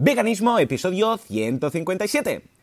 Veganismo, 0.00 0.60
episodio 0.60 1.18
157. 1.18 2.57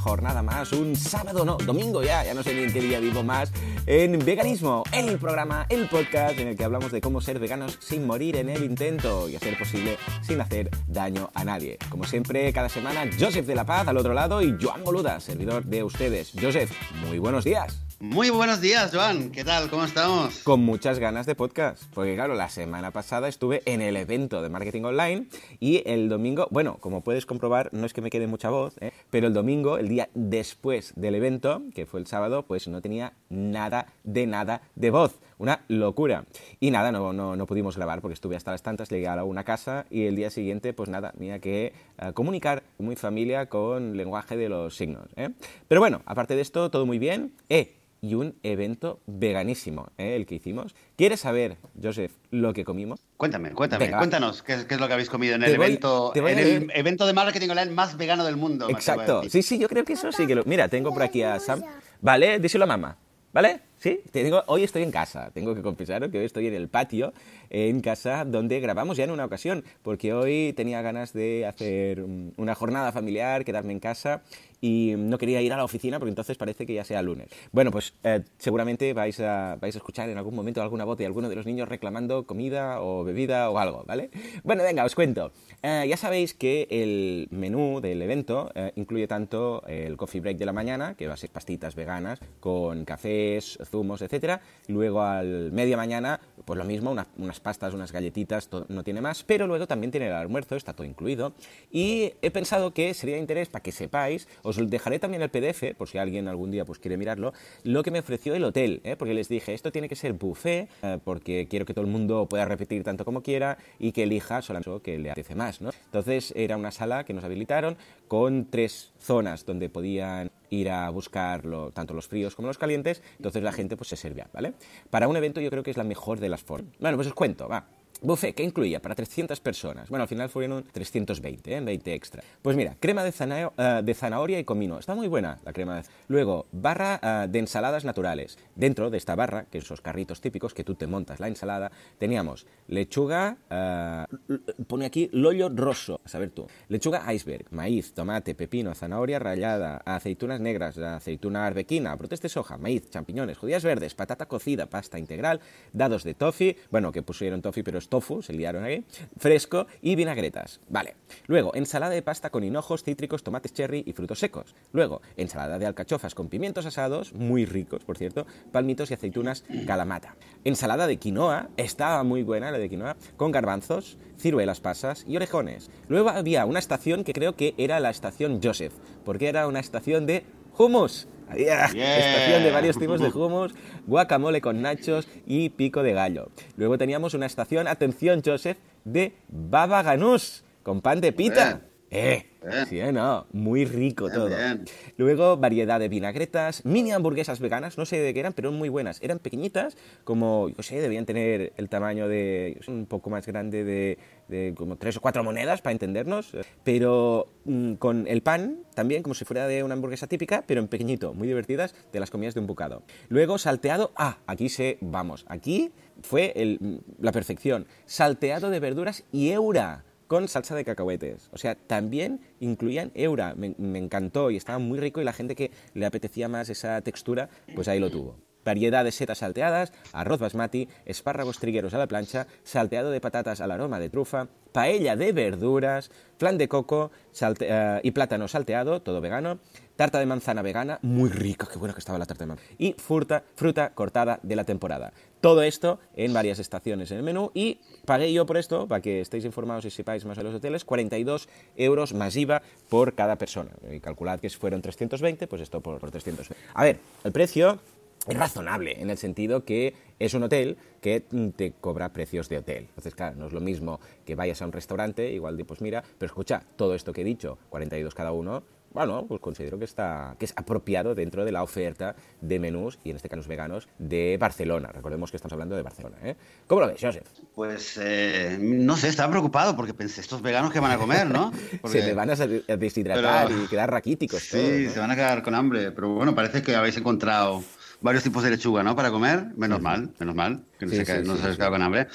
Jornada 0.00 0.42
más, 0.42 0.72
un 0.72 0.96
sábado, 0.96 1.44
no, 1.44 1.56
domingo 1.58 2.02
ya, 2.02 2.24
ya 2.24 2.34
no 2.34 2.42
sé 2.42 2.54
ni 2.54 2.62
en 2.64 2.72
qué 2.72 2.80
día 2.80 2.98
vivo 2.98 3.22
más, 3.22 3.52
en 3.86 4.18
Veganismo, 4.18 4.82
el 4.92 5.18
programa, 5.18 5.66
el 5.68 5.88
podcast 5.88 6.38
en 6.38 6.48
el 6.48 6.56
que 6.56 6.64
hablamos 6.64 6.90
de 6.90 7.00
cómo 7.00 7.20
ser 7.20 7.38
veganos 7.38 7.78
sin 7.80 8.06
morir 8.06 8.36
en 8.36 8.48
el 8.48 8.64
intento 8.64 9.28
y 9.28 9.36
hacer 9.36 9.58
posible 9.58 9.98
sin 10.22 10.40
hacer 10.40 10.70
daño 10.88 11.30
a 11.34 11.44
nadie. 11.44 11.78
Como 11.90 12.04
siempre, 12.04 12.52
cada 12.52 12.68
semana, 12.68 13.08
Joseph 13.18 13.46
de 13.46 13.54
la 13.54 13.64
Paz 13.64 13.86
al 13.86 13.96
otro 13.96 14.14
lado 14.14 14.42
y 14.42 14.56
Joan 14.60 14.82
Boluda, 14.82 15.20
servidor 15.20 15.64
de 15.64 15.84
ustedes. 15.84 16.32
Joseph, 16.40 16.72
muy 17.06 17.18
buenos 17.18 17.44
días. 17.44 17.89
Muy 18.02 18.30
buenos 18.30 18.62
días, 18.62 18.92
Joan. 18.94 19.30
¿Qué 19.30 19.44
tal? 19.44 19.68
¿Cómo 19.68 19.84
estamos? 19.84 20.38
Con 20.38 20.60
muchas 20.60 20.98
ganas 20.98 21.26
de 21.26 21.34
podcast, 21.34 21.82
porque 21.92 22.14
claro, 22.14 22.34
la 22.34 22.48
semana 22.48 22.92
pasada 22.92 23.28
estuve 23.28 23.60
en 23.66 23.82
el 23.82 23.94
evento 23.94 24.40
de 24.40 24.48
marketing 24.48 24.84
online 24.84 25.26
y 25.58 25.82
el 25.84 26.08
domingo, 26.08 26.48
bueno, 26.50 26.78
como 26.80 27.02
puedes 27.02 27.26
comprobar, 27.26 27.68
no 27.74 27.84
es 27.84 27.92
que 27.92 28.00
me 28.00 28.08
quede 28.08 28.26
mucha 28.26 28.48
voz, 28.48 28.74
¿eh? 28.80 28.92
pero 29.10 29.26
el 29.26 29.34
domingo, 29.34 29.76
el 29.76 29.88
día 29.88 30.08
después 30.14 30.94
del 30.96 31.14
evento, 31.14 31.60
que 31.74 31.84
fue 31.84 32.00
el 32.00 32.06
sábado, 32.06 32.46
pues 32.46 32.68
no 32.68 32.80
tenía 32.80 33.12
nada 33.28 33.88
de 34.02 34.26
nada 34.26 34.62
de 34.76 34.90
voz. 34.90 35.18
Una 35.36 35.60
locura. 35.68 36.24
Y 36.58 36.70
nada, 36.70 36.92
no, 36.92 37.12
no, 37.12 37.36
no 37.36 37.46
pudimos 37.46 37.76
grabar 37.76 38.00
porque 38.00 38.14
estuve 38.14 38.34
hasta 38.34 38.50
las 38.50 38.62
tantas, 38.62 38.88
llegué 38.88 39.08
a 39.08 39.24
una 39.24 39.44
casa 39.44 39.84
y 39.90 40.06
el 40.06 40.16
día 40.16 40.30
siguiente, 40.30 40.72
pues 40.72 40.88
nada, 40.88 41.12
tenía 41.12 41.38
que 41.38 41.74
eh, 41.98 42.12
comunicar 42.14 42.62
con 42.78 42.88
mi 42.88 42.96
familia 42.96 43.46
con 43.50 43.94
lenguaje 43.94 44.38
de 44.38 44.48
los 44.48 44.74
signos. 44.74 45.06
¿eh? 45.16 45.28
Pero 45.68 45.82
bueno, 45.82 46.00
aparte 46.06 46.34
de 46.34 46.40
esto, 46.40 46.70
todo 46.70 46.86
muy 46.86 46.98
bien. 46.98 47.34
Eh, 47.50 47.74
y 48.02 48.14
un 48.14 48.34
evento 48.42 49.00
veganísimo, 49.06 49.88
¿eh? 49.98 50.16
el 50.16 50.26
que 50.26 50.36
hicimos. 50.36 50.74
¿Quieres 50.96 51.20
saber, 51.20 51.56
Joseph, 51.82 52.12
lo 52.30 52.52
que 52.54 52.64
comimos? 52.64 53.00
Cuéntame, 53.16 53.50
cuéntame, 53.52 53.84
Venga. 53.86 53.98
cuéntanos 53.98 54.42
qué, 54.42 54.54
es- 54.54 54.64
qué 54.64 54.74
es 54.74 54.80
lo 54.80 54.86
que 54.88 54.94
habéis 54.94 55.10
comido 55.10 55.34
en 55.34 55.42
Te 55.42 55.50
el 55.50 55.56
voy- 55.58 55.66
evento, 55.66 56.12
en 56.14 56.38
el 56.38 56.70
evento 56.74 57.06
de 57.06 57.12
marketing 57.12 57.50
online 57.50 57.70
más 57.72 57.96
vegano 57.96 58.24
del 58.24 58.36
mundo. 58.36 58.68
Exacto. 58.70 59.22
Sí, 59.28 59.42
sí, 59.42 59.58
yo 59.58 59.68
creo 59.68 59.84
que 59.84 59.92
eso 59.94 60.10
sí 60.12 60.26
que 60.26 60.34
lo... 60.34 60.44
Mira, 60.44 60.68
tengo 60.68 60.92
por 60.92 61.02
aquí 61.02 61.22
a 61.22 61.38
Sam. 61.38 61.62
Vale, 62.00 62.38
díselo 62.38 62.64
a 62.64 62.68
mamá. 62.68 62.96
¿Vale? 63.32 63.60
Sí, 63.80 64.02
te 64.12 64.30
hoy 64.46 64.62
estoy 64.62 64.82
en 64.82 64.90
casa. 64.90 65.30
Tengo 65.32 65.54
que 65.54 65.62
confesaros 65.62 66.10
que 66.10 66.18
hoy 66.18 66.26
estoy 66.26 66.46
en 66.46 66.52
el 66.52 66.68
patio, 66.68 67.14
en 67.48 67.80
casa 67.80 68.26
donde 68.26 68.60
grabamos 68.60 68.98
ya 68.98 69.04
en 69.04 69.10
una 69.10 69.24
ocasión, 69.24 69.64
porque 69.80 70.12
hoy 70.12 70.52
tenía 70.54 70.82
ganas 70.82 71.14
de 71.14 71.46
hacer 71.46 72.06
mm, 72.06 72.32
una 72.36 72.54
jornada 72.54 72.92
familiar, 72.92 73.42
quedarme 73.42 73.72
en 73.72 73.80
casa 73.80 74.20
y 74.60 74.94
no 74.96 75.18
quería 75.18 75.40
ir 75.40 75.52
a 75.52 75.56
la 75.56 75.64
oficina 75.64 75.98
porque 75.98 76.10
entonces 76.10 76.36
parece 76.36 76.66
que 76.66 76.74
ya 76.74 76.84
sea 76.84 77.02
lunes. 77.02 77.28
Bueno, 77.52 77.70
pues 77.70 77.94
eh, 78.04 78.22
seguramente 78.38 78.92
vais 78.92 79.18
a, 79.20 79.56
vais 79.60 79.74
a 79.74 79.78
escuchar 79.78 80.08
en 80.10 80.18
algún 80.18 80.34
momento 80.34 80.60
alguna 80.62 80.84
voz 80.84 80.98
de 80.98 81.06
alguno 81.06 81.28
de 81.28 81.36
los 81.36 81.46
niños 81.46 81.68
reclamando 81.68 82.26
comida 82.26 82.82
o 82.82 83.04
bebida 83.04 83.50
o 83.50 83.58
algo, 83.58 83.84
¿vale? 83.86 84.10
Bueno, 84.44 84.62
venga, 84.62 84.84
os 84.84 84.94
cuento. 84.94 85.32
Eh, 85.62 85.86
ya 85.88 85.96
sabéis 85.96 86.34
que 86.34 86.66
el 86.70 87.28
menú 87.30 87.80
del 87.80 88.02
evento 88.02 88.50
eh, 88.54 88.72
incluye 88.76 89.06
tanto 89.06 89.62
el 89.66 89.96
coffee 89.96 90.20
break 90.20 90.36
de 90.36 90.46
la 90.46 90.52
mañana, 90.52 90.94
que 90.94 91.06
va 91.06 91.14
a 91.14 91.16
ser 91.16 91.30
pastitas 91.30 91.74
veganas 91.74 92.20
con 92.40 92.84
cafés, 92.84 93.58
zumos, 93.70 94.02
etcétera. 94.02 94.40
Luego 94.68 95.02
al 95.02 95.52
media 95.52 95.76
mañana, 95.76 96.20
pues 96.44 96.58
lo 96.58 96.64
mismo, 96.64 96.90
una- 96.90 97.06
unas 97.16 97.40
pastas, 97.40 97.72
unas 97.74 97.92
galletitas, 97.92 98.48
to- 98.48 98.66
no 98.68 98.82
tiene 98.84 99.00
más. 99.00 99.22
Pero 99.24 99.46
luego 99.46 99.66
también 99.66 99.90
tiene 99.90 100.08
el 100.08 100.12
almuerzo, 100.12 100.56
está 100.56 100.72
todo 100.74 100.86
incluido. 100.86 101.32
Y 101.70 102.12
he 102.22 102.30
pensado 102.30 102.72
que 102.74 102.92
sería 102.94 103.14
de 103.16 103.20
interés 103.20 103.48
para 103.48 103.62
que 103.62 103.72
sepáis, 103.72 104.28
os 104.42 104.56
dejaré 104.68 104.98
también 104.98 105.22
el 105.22 105.30
PDF, 105.30 105.74
por 105.76 105.88
si 105.88 105.98
alguien 105.98 106.28
algún 106.28 106.50
día 106.50 106.64
pues 106.64 106.78
quiere 106.78 106.96
mirarlo, 106.96 107.32
lo 107.64 107.82
que 107.82 107.90
me 107.90 108.00
ofreció 108.00 108.34
el 108.34 108.44
hotel, 108.44 108.80
¿eh? 108.84 108.96
porque 108.96 109.14
les 109.14 109.28
dije, 109.28 109.54
esto 109.54 109.70
tiene 109.72 109.88
que 109.88 109.96
ser 109.96 110.12
buffet, 110.14 110.68
eh, 110.82 110.98
porque 111.04 111.46
quiero 111.48 111.64
que 111.64 111.74
todo 111.74 111.84
el 111.84 111.90
mundo 111.90 112.26
pueda 112.28 112.44
repetir 112.44 112.82
tanto 112.82 113.04
como 113.04 113.22
quiera 113.22 113.58
y 113.78 113.92
que 113.92 114.02
elija 114.04 114.42
solamente 114.42 114.70
lo 114.70 114.82
que 114.82 114.98
le 114.98 115.10
apetece 115.10 115.34
más, 115.34 115.60
¿no? 115.60 115.70
Entonces 115.86 116.32
era 116.36 116.56
una 116.56 116.70
sala 116.70 117.04
que 117.04 117.12
nos 117.14 117.24
habilitaron 117.24 117.76
con 118.10 118.46
tres 118.50 118.90
zonas 118.98 119.46
donde 119.46 119.68
podían 119.68 120.32
ir 120.50 120.68
a 120.68 120.90
buscar 120.90 121.46
lo- 121.46 121.70
tanto 121.70 121.94
los 121.94 122.08
fríos 122.08 122.34
como 122.34 122.48
los 122.48 122.58
calientes, 122.58 123.04
entonces 123.18 123.40
la 123.44 123.52
gente 123.52 123.76
pues 123.76 123.86
se 123.86 123.94
servía, 123.94 124.26
¿vale? 124.32 124.54
Para 124.90 125.06
un 125.06 125.16
evento 125.16 125.40
yo 125.40 125.48
creo 125.48 125.62
que 125.62 125.70
es 125.70 125.76
la 125.76 125.84
mejor 125.84 126.18
de 126.18 126.28
las 126.28 126.42
formas. 126.42 126.72
Bueno, 126.80 126.96
pues 126.96 127.06
os 127.06 127.14
cuento, 127.14 127.48
va. 127.48 127.68
Buffet, 128.02 128.34
¿qué 128.34 128.42
incluía? 128.42 128.80
Para 128.80 128.94
300 128.94 129.40
personas. 129.40 129.88
Bueno, 129.90 130.02
al 130.04 130.08
final 130.08 130.28
fueron 130.30 130.64
320, 130.72 131.54
¿eh? 131.56 131.60
20 131.60 131.94
extra. 131.94 132.22
Pues 132.40 132.56
mira, 132.56 132.76
crema 132.80 133.04
de, 133.04 133.12
eh, 133.56 133.80
de 133.84 133.94
zanahoria 133.94 134.38
y 134.38 134.44
comino. 134.44 134.78
Está 134.78 134.94
muy 134.94 135.06
buena 135.08 135.38
la 135.44 135.52
crema 135.52 135.76
de 135.76 135.82
Luego, 136.08 136.46
barra 136.52 136.98
eh, 137.02 137.28
de 137.28 137.38
ensaladas 137.38 137.84
naturales. 137.84 138.38
Dentro 138.54 138.90
de 138.90 138.96
esta 138.96 139.14
barra, 139.14 139.44
que 139.50 139.58
esos 139.58 139.80
carritos 139.80 140.20
típicos 140.20 140.54
que 140.54 140.64
tú 140.64 140.74
te 140.74 140.86
montas 140.86 141.20
la 141.20 141.28
ensalada, 141.28 141.70
teníamos 141.98 142.46
lechuga, 142.68 143.36
l- 143.50 144.40
pone 144.66 144.86
aquí 144.86 145.08
lollo 145.12 145.48
rosso, 145.50 146.00
a 146.04 146.08
saber 146.08 146.30
tú. 146.30 146.46
Lechuga 146.68 147.12
iceberg, 147.12 147.46
maíz, 147.50 147.92
tomate, 147.92 148.34
pepino, 148.34 148.74
zanahoria 148.74 149.18
rallada, 149.18 149.82
aceitunas 149.84 150.40
negras, 150.40 150.78
aceituna 150.78 151.46
arbequina, 151.46 151.94
brotes 151.96 152.20
de 152.22 152.28
soja, 152.28 152.56
maíz, 152.56 152.88
champiñones, 152.90 153.38
judías 153.38 153.64
verdes, 153.64 153.94
patata 153.94 154.26
cocida, 154.26 154.66
pasta 154.66 154.98
integral, 154.98 155.40
dados 155.72 156.04
de 156.04 156.14
toffee, 156.14 156.56
bueno, 156.70 156.92
que 156.92 157.02
pusieron 157.02 157.42
toffee, 157.42 157.64
pero 157.64 157.78
tofu, 157.90 158.22
se 158.22 158.32
liaron 158.32 158.64
ahí, 158.64 158.86
fresco 159.18 159.66
y 159.82 159.96
vinagretas. 159.96 160.60
Vale. 160.70 160.96
Luego, 161.26 161.54
ensalada 161.54 161.92
de 161.92 162.00
pasta 162.00 162.30
con 162.30 162.44
hinojos, 162.44 162.82
cítricos, 162.82 163.22
tomates 163.22 163.52
cherry 163.52 163.82
y 163.86 163.92
frutos 163.92 164.20
secos. 164.20 164.54
Luego, 164.72 165.02
ensalada 165.18 165.58
de 165.58 165.66
alcachofas 165.66 166.14
con 166.14 166.28
pimientos 166.28 166.64
asados, 166.64 167.12
muy 167.12 167.44
ricos, 167.44 167.84
por 167.84 167.98
cierto, 167.98 168.26
palmitos 168.52 168.90
y 168.90 168.94
aceitunas 168.94 169.44
calamata. 169.66 170.16
Ensalada 170.44 170.86
de 170.86 170.96
quinoa, 170.96 171.50
estaba 171.58 172.02
muy 172.04 172.22
buena 172.22 172.50
la 172.50 172.58
de 172.58 172.70
quinoa, 172.70 172.96
con 173.18 173.32
garbanzos, 173.32 173.98
ciruelas 174.16 174.60
pasas 174.60 175.04
y 175.06 175.16
orejones. 175.16 175.70
Luego 175.88 176.10
había 176.10 176.46
una 176.46 176.58
estación 176.60 177.04
que 177.04 177.12
creo 177.12 177.34
que 177.34 177.54
era 177.58 177.80
la 177.80 177.90
estación 177.90 178.40
Joseph, 178.42 178.72
porque 179.04 179.28
era 179.28 179.46
una 179.48 179.60
estación 179.60 180.06
de 180.06 180.24
hummus. 180.60 181.08
Había 181.28 181.68
Yeah. 181.72 181.98
estación 181.98 182.42
de 182.42 182.50
varios 182.50 182.78
tipos 182.78 183.00
de 183.00 183.08
hummus, 183.14 183.54
guacamole 183.86 184.40
con 184.40 184.60
nachos 184.60 185.08
y 185.26 185.50
pico 185.50 185.82
de 185.82 185.92
gallo. 185.92 186.28
Luego 186.56 186.76
teníamos 186.76 187.14
una 187.14 187.26
estación, 187.26 187.68
atención 187.68 188.20
Joseph, 188.24 188.58
de 188.84 189.14
baba 189.28 189.82
ganús 189.82 190.44
con 190.62 190.80
pan 190.80 191.00
de 191.00 191.12
pita. 191.12 191.60
Eh, 191.92 192.24
Bien. 192.48 192.66
sí, 192.66 192.78
¿eh? 192.80 192.92
no, 192.92 193.26
muy 193.32 193.64
rico 193.64 194.04
Bien, 194.04 194.14
todo. 194.14 194.28
bien. 194.28 194.64
Luego 194.96 195.36
variedad 195.36 195.80
de 195.80 195.88
vinagretas, 195.88 196.64
mini 196.64 196.92
hamburguesas 196.92 197.40
veganas, 197.40 197.76
no 197.78 197.84
sé 197.84 197.98
de 197.98 198.14
qué 198.14 198.20
eran, 198.20 198.32
pero 198.32 198.52
muy 198.52 198.68
buenas. 198.68 199.02
Eran 199.02 199.18
pequeñitas, 199.18 199.76
como, 200.04 200.48
yo 200.50 200.62
sé, 200.62 200.80
debían 200.80 201.04
tener 201.04 201.52
el 201.56 201.68
tamaño 201.68 202.06
de, 202.06 202.58
sé, 202.64 202.70
un 202.70 202.86
poco 202.86 203.10
más 203.10 203.26
grande 203.26 203.64
de, 203.64 203.98
de 204.28 204.54
como 204.56 204.76
tres 204.76 204.96
o 204.96 205.00
cuatro 205.00 205.24
monedas, 205.24 205.62
para 205.62 205.72
entendernos, 205.72 206.32
pero 206.62 207.26
mm, 207.44 207.74
con 207.74 208.06
el 208.06 208.22
pan 208.22 208.60
también, 208.74 209.02
como 209.02 209.14
si 209.14 209.24
fuera 209.24 209.48
de 209.48 209.64
una 209.64 209.74
hamburguesa 209.74 210.06
típica, 210.06 210.44
pero 210.46 210.60
en 210.60 210.68
pequeñito, 210.68 211.12
muy 211.12 211.26
divertidas, 211.26 211.74
de 211.92 211.98
las 212.00 212.10
comidas 212.10 212.34
de 212.34 212.40
un 212.40 212.46
bocado. 212.46 212.84
Luego 213.08 213.36
salteado, 213.36 213.90
ah, 213.96 214.18
aquí 214.28 214.48
se, 214.48 214.78
vamos, 214.80 215.24
aquí 215.28 215.72
fue 216.02 216.32
el- 216.36 216.80
la 217.00 217.10
perfección. 217.10 217.66
Salteado 217.84 218.48
de 218.50 218.60
verduras 218.60 219.04
y 219.12 219.30
eura 219.30 219.84
con 220.10 220.26
salsa 220.26 220.56
de 220.56 220.64
cacahuetes. 220.64 221.30
O 221.32 221.38
sea, 221.38 221.54
también 221.54 222.20
incluían 222.40 222.90
eura. 222.96 223.36
Me, 223.36 223.54
encantó 223.78 224.32
y 224.32 224.36
estaba 224.36 224.58
muy 224.58 224.80
rico 224.80 225.00
y 225.00 225.04
la 225.04 225.12
gente 225.12 225.36
que 225.36 225.52
le 225.72 225.86
apetecía 225.86 226.28
más 226.28 226.48
esa 226.48 226.80
textura, 226.80 227.28
pues 227.54 227.68
ahí 227.68 227.78
lo 227.78 227.92
tuvo. 227.92 228.16
Variedad 228.44 228.82
de 228.82 228.90
setas 228.90 229.18
salteadas, 229.18 229.72
arroz 229.92 230.18
basmati, 230.18 230.66
espárragos 230.84 231.38
trigueros 231.38 231.74
a 231.74 231.78
la 231.78 231.86
plancha, 231.86 232.26
salteado 232.42 232.90
de 232.90 233.00
patatas 233.00 233.40
al 233.40 233.52
aroma 233.52 233.78
de 233.78 233.88
trufa, 233.88 234.26
paella 234.50 234.96
de 234.96 235.12
verduras, 235.12 235.92
flan 236.18 236.38
de 236.38 236.48
coco 236.48 236.90
eh, 237.38 237.80
y 237.84 237.92
plátano 237.92 238.26
salteado, 238.26 238.82
todo 238.82 239.00
vegano, 239.00 239.38
tarta 239.80 239.98
de 239.98 240.04
manzana 240.04 240.42
vegana, 240.42 240.78
muy 240.82 241.08
rica, 241.08 241.48
qué 241.50 241.58
buena 241.58 241.72
que 241.72 241.78
estaba 241.78 241.98
la 241.98 242.04
tarta 242.04 242.24
de 242.24 242.28
manzana, 242.28 242.50
y 242.58 242.74
fruta, 242.74 243.24
fruta 243.34 243.70
cortada 243.70 244.20
de 244.22 244.36
la 244.36 244.44
temporada. 244.44 244.92
Todo 245.22 245.40
esto 245.40 245.80
en 245.96 246.12
varias 246.12 246.38
estaciones 246.38 246.90
en 246.90 246.98
el 246.98 247.02
menú 247.02 247.30
y 247.32 247.60
pagué 247.86 248.12
yo 248.12 248.26
por 248.26 248.36
esto, 248.36 248.68
para 248.68 248.82
que 248.82 249.00
estéis 249.00 249.24
informados 249.24 249.64
y 249.64 249.70
sepáis 249.70 250.04
más 250.04 250.18
de 250.18 250.24
los 250.24 250.34
hoteles, 250.34 250.66
42 250.66 251.30
euros 251.56 251.94
más 251.94 252.14
IVA 252.14 252.42
por 252.68 252.94
cada 252.94 253.16
persona. 253.16 253.52
Y 253.72 253.80
calculad 253.80 254.20
que 254.20 254.28
si 254.28 254.36
fueron 254.36 254.60
320, 254.60 255.26
pues 255.26 255.40
esto 255.40 255.62
por, 255.62 255.78
por 255.78 255.90
300. 255.90 256.28
A 256.52 256.62
ver, 256.62 256.78
el 257.02 257.12
precio 257.12 257.58
es 258.06 258.16
razonable 258.18 258.82
en 258.82 258.90
el 258.90 258.98
sentido 258.98 259.46
que 259.46 259.72
es 259.98 260.12
un 260.12 260.24
hotel 260.24 260.58
que 260.82 261.00
te 261.36 261.52
cobra 261.52 261.94
precios 261.94 262.28
de 262.28 262.36
hotel. 262.36 262.66
Entonces, 262.68 262.94
claro, 262.94 263.16
no 263.16 263.28
es 263.28 263.32
lo 263.32 263.40
mismo 263.40 263.80
que 264.04 264.14
vayas 264.14 264.42
a 264.42 264.44
un 264.44 264.52
restaurante, 264.52 265.10
igual 265.10 265.38
de, 265.38 265.46
pues 265.46 265.62
mira, 265.62 265.82
pero 265.96 266.08
escucha, 266.08 266.42
todo 266.56 266.74
esto 266.74 266.92
que 266.92 267.00
he 267.00 267.04
dicho, 267.04 267.38
42 267.48 267.94
cada 267.94 268.12
uno, 268.12 268.42
bueno, 268.72 269.04
pues 269.06 269.20
considero 269.20 269.58
que 269.58 269.64
está 269.64 270.16
que 270.18 270.24
es 270.24 270.32
apropiado 270.36 270.94
dentro 270.94 271.24
de 271.24 271.32
la 271.32 271.42
oferta 271.42 271.96
de 272.20 272.38
menús, 272.38 272.78
y 272.84 272.90
en 272.90 272.96
este 272.96 273.08
caso 273.08 273.28
veganos, 273.28 273.68
de 273.78 274.16
Barcelona. 274.18 274.70
Recordemos 274.72 275.10
que 275.10 275.16
estamos 275.16 275.32
hablando 275.32 275.56
de 275.56 275.62
Barcelona. 275.62 275.96
¿eh? 276.02 276.16
¿Cómo 276.46 276.60
lo 276.62 276.68
ves, 276.68 276.78
Joseph? 276.80 277.06
Pues 277.34 277.78
eh, 277.80 278.38
no 278.40 278.76
sé, 278.76 278.88
estaba 278.88 279.10
preocupado 279.10 279.56
porque 279.56 279.74
pensé, 279.74 280.00
estos 280.00 280.22
veganos 280.22 280.52
que 280.52 280.60
van 280.60 280.72
a 280.72 280.78
comer, 280.78 281.06
¿no? 281.06 281.32
se 281.66 281.94
van 281.94 282.10
a 282.10 282.14
deshidratar 282.16 283.30
y 283.30 283.46
quedar 283.48 283.70
raquíticos. 283.70 284.22
Sí, 284.22 284.68
se 284.68 284.78
van 284.78 284.90
a 284.90 284.96
quedar 284.96 285.22
con 285.22 285.34
hambre, 285.34 285.72
pero 285.72 285.90
bueno, 285.90 286.14
parece 286.14 286.42
que 286.42 286.54
habéis 286.54 286.76
encontrado 286.76 287.42
varios 287.80 288.04
tipos 288.04 288.22
de 288.22 288.30
lechuga, 288.30 288.62
¿no? 288.62 288.76
Para 288.76 288.90
comer, 288.90 289.26
menos 289.36 289.60
mal, 289.60 289.92
menos 289.98 290.14
mal, 290.14 290.44
que 290.58 290.66
no, 290.66 290.72
se, 290.72 290.80
os 290.80 291.36
quedado 291.36 291.52
con 291.52 291.62
hambre. 291.62 291.88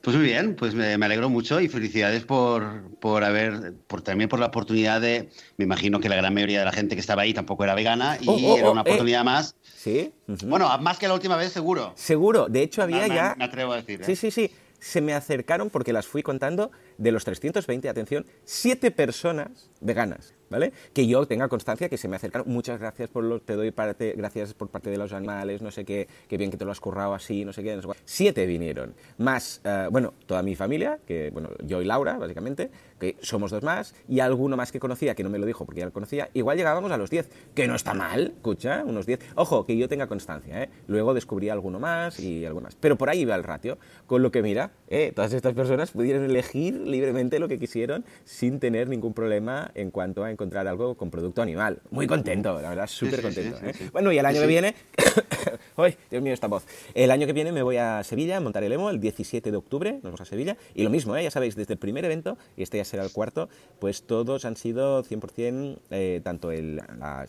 Pues 0.00 0.16
muy 0.16 0.24
bien, 0.24 0.54
pues 0.54 0.74
me, 0.74 0.94
alegro 0.94 1.28
mucho 1.28 1.60
y 1.60 1.68
felicidades 1.68 2.24
por, 2.24 2.90
por 2.98 3.24
haber, 3.24 3.74
por 3.86 4.02
también 4.02 4.28
por 4.28 4.40
la 4.40 4.46
oportunidad 4.46 5.00
de, 5.00 5.28
me 5.56 5.64
imagino 5.64 6.00
que 6.00 6.08
la 6.08 6.16
gran 6.16 6.34
mayoría 6.34 6.60
de 6.60 6.64
la 6.64 6.72
gente 6.72 6.94
que 6.94 7.00
estaba 7.00 7.22
ahí 7.22 7.34
tampoco 7.34 7.64
era 7.64 7.74
vegana 7.74 8.18
y 8.20 8.28
oh, 8.28 8.32
oh, 8.32 8.58
era 8.58 8.70
una 8.70 8.82
oh, 8.82 8.86
eh. 8.86 8.90
oportunidad 8.90 9.24
más. 9.24 9.54
Sí. 9.62 10.12
Bueno, 10.26 10.76
más 10.78 10.98
que 10.98 11.08
la 11.08 11.14
última 11.14 11.36
vez, 11.36 11.52
seguro. 11.52 11.92
Seguro, 11.94 12.48
de 12.48 12.62
hecho 12.62 12.82
había 12.82 13.06
ya... 13.06 13.34
Me 13.38 13.44
atrevo 13.44 13.72
a 13.72 13.76
decir. 13.76 14.02
¿eh? 14.02 14.04
Sí, 14.04 14.16
sí, 14.16 14.30
sí. 14.30 14.50
Se 14.80 15.00
me 15.00 15.12
acercaron 15.12 15.70
porque 15.70 15.92
las 15.92 16.06
fui 16.06 16.22
contando 16.22 16.70
de 16.98 17.10
los 17.10 17.24
320, 17.24 17.88
atención, 17.88 18.26
siete 18.44 18.90
personas 18.90 19.70
veganas. 19.80 20.34
¿Vale? 20.50 20.72
Que 20.92 21.06
yo 21.06 21.26
tenga 21.26 21.48
constancia 21.48 21.88
que 21.88 21.96
se 21.96 22.08
me 22.08 22.16
acercaron, 22.16 22.48
muchas 22.48 22.80
gracias 22.80 23.08
por 23.08 23.24
lo, 23.24 23.40
te 23.40 23.54
doy 23.54 23.70
parte, 23.70 24.14
gracias 24.16 24.54
por 24.54 24.68
parte 24.68 24.90
de 24.90 24.96
los 24.96 25.12
animales, 25.12 25.62
no 25.62 25.70
sé 25.70 25.84
qué, 25.84 26.08
qué 26.28 26.36
bien 26.36 26.50
que 26.50 26.56
te 26.56 26.64
lo 26.64 26.70
has 26.70 26.80
currado 26.80 27.14
así, 27.14 27.44
no 27.44 27.52
sé 27.52 27.62
qué, 27.62 27.78
Siete 28.04 28.46
vinieron, 28.46 28.94
más, 29.18 29.60
eh, 29.64 29.88
bueno, 29.90 30.14
toda 30.26 30.42
mi 30.42 30.54
familia, 30.54 30.98
que, 31.06 31.30
bueno, 31.30 31.50
yo 31.64 31.80
y 31.80 31.84
Laura, 31.84 32.18
básicamente, 32.18 32.70
que 32.98 33.16
somos 33.20 33.50
dos 33.50 33.62
más, 33.62 33.94
y 34.08 34.20
alguno 34.20 34.56
más 34.56 34.72
que 34.72 34.80
conocía, 34.80 35.14
que 35.14 35.22
no 35.22 35.30
me 35.30 35.38
lo 35.38 35.46
dijo 35.46 35.64
porque 35.64 35.80
ya 35.80 35.86
lo 35.86 35.92
conocía, 35.92 36.30
igual 36.34 36.56
llegábamos 36.56 36.90
a 36.92 36.96
los 36.96 37.10
diez, 37.10 37.28
que 37.54 37.66
no 37.66 37.74
está 37.74 37.94
mal, 37.94 38.32
escucha, 38.36 38.84
unos 38.84 39.06
diez. 39.06 39.20
Ojo, 39.34 39.66
que 39.66 39.76
yo 39.76 39.88
tenga 39.88 40.06
constancia, 40.06 40.62
¿eh? 40.62 40.70
Luego 40.86 41.14
descubrí 41.14 41.48
alguno 41.48 41.78
más 41.78 42.18
y 42.20 42.44
algo 42.44 42.60
más. 42.60 42.74
Pero 42.74 42.96
por 42.96 43.10
ahí 43.10 43.20
iba 43.20 43.34
el 43.34 43.44
ratio, 43.44 43.78
con 44.06 44.22
lo 44.22 44.30
que 44.30 44.42
mira, 44.42 44.72
¿eh? 44.88 45.12
todas 45.14 45.32
estas 45.32 45.54
personas 45.54 45.90
pudieron 45.90 46.24
elegir 46.24 46.74
libremente 46.74 47.38
lo 47.38 47.48
que 47.48 47.58
quisieron 47.58 48.04
sin 48.24 48.58
tener 48.60 48.88
ningún 48.88 49.14
problema 49.14 49.70
en 49.74 49.90
cuanto 49.90 50.24
a 50.24 50.30
encontrar 50.38 50.68
algo 50.68 50.94
con 50.94 51.10
producto 51.10 51.42
animal. 51.42 51.80
Muy 51.90 52.06
contento, 52.06 52.60
la 52.62 52.68
verdad, 52.70 52.86
súper 52.86 53.20
contento. 53.22 53.58
¿eh? 53.64 53.72
Bueno, 53.92 54.12
y 54.12 54.18
el 54.18 54.24
año 54.24 54.40
que 54.40 54.46
viene... 54.46 54.74
¡Ay, 55.76 55.96
Dios 56.10 56.22
mío, 56.22 56.32
esta 56.32 56.46
voz! 56.46 56.64
El 56.94 57.10
año 57.10 57.26
que 57.26 57.32
viene 57.32 57.50
me 57.50 57.62
voy 57.62 57.76
a 57.76 58.04
Sevilla 58.04 58.36
a 58.36 58.40
montar 58.40 58.62
el 58.62 58.72
emo, 58.72 58.90
el 58.90 59.00
17 59.00 59.50
de 59.50 59.56
octubre, 59.56 59.92
nos 59.94 60.02
vamos 60.04 60.20
a 60.20 60.24
Sevilla, 60.24 60.56
y 60.74 60.84
lo 60.84 60.90
mismo, 60.90 61.16
¿eh? 61.16 61.24
ya 61.24 61.30
sabéis, 61.32 61.56
desde 61.56 61.74
el 61.74 61.78
primer 61.78 62.04
evento, 62.04 62.38
y 62.56 62.62
este 62.62 62.78
ya 62.78 62.84
será 62.84 63.02
el 63.02 63.10
cuarto, 63.10 63.48
pues 63.80 64.04
todos 64.04 64.44
han 64.44 64.56
sido 64.56 65.02
100%, 65.02 65.78
eh, 65.90 66.20
tanto 66.22 66.52
el, 66.52 66.80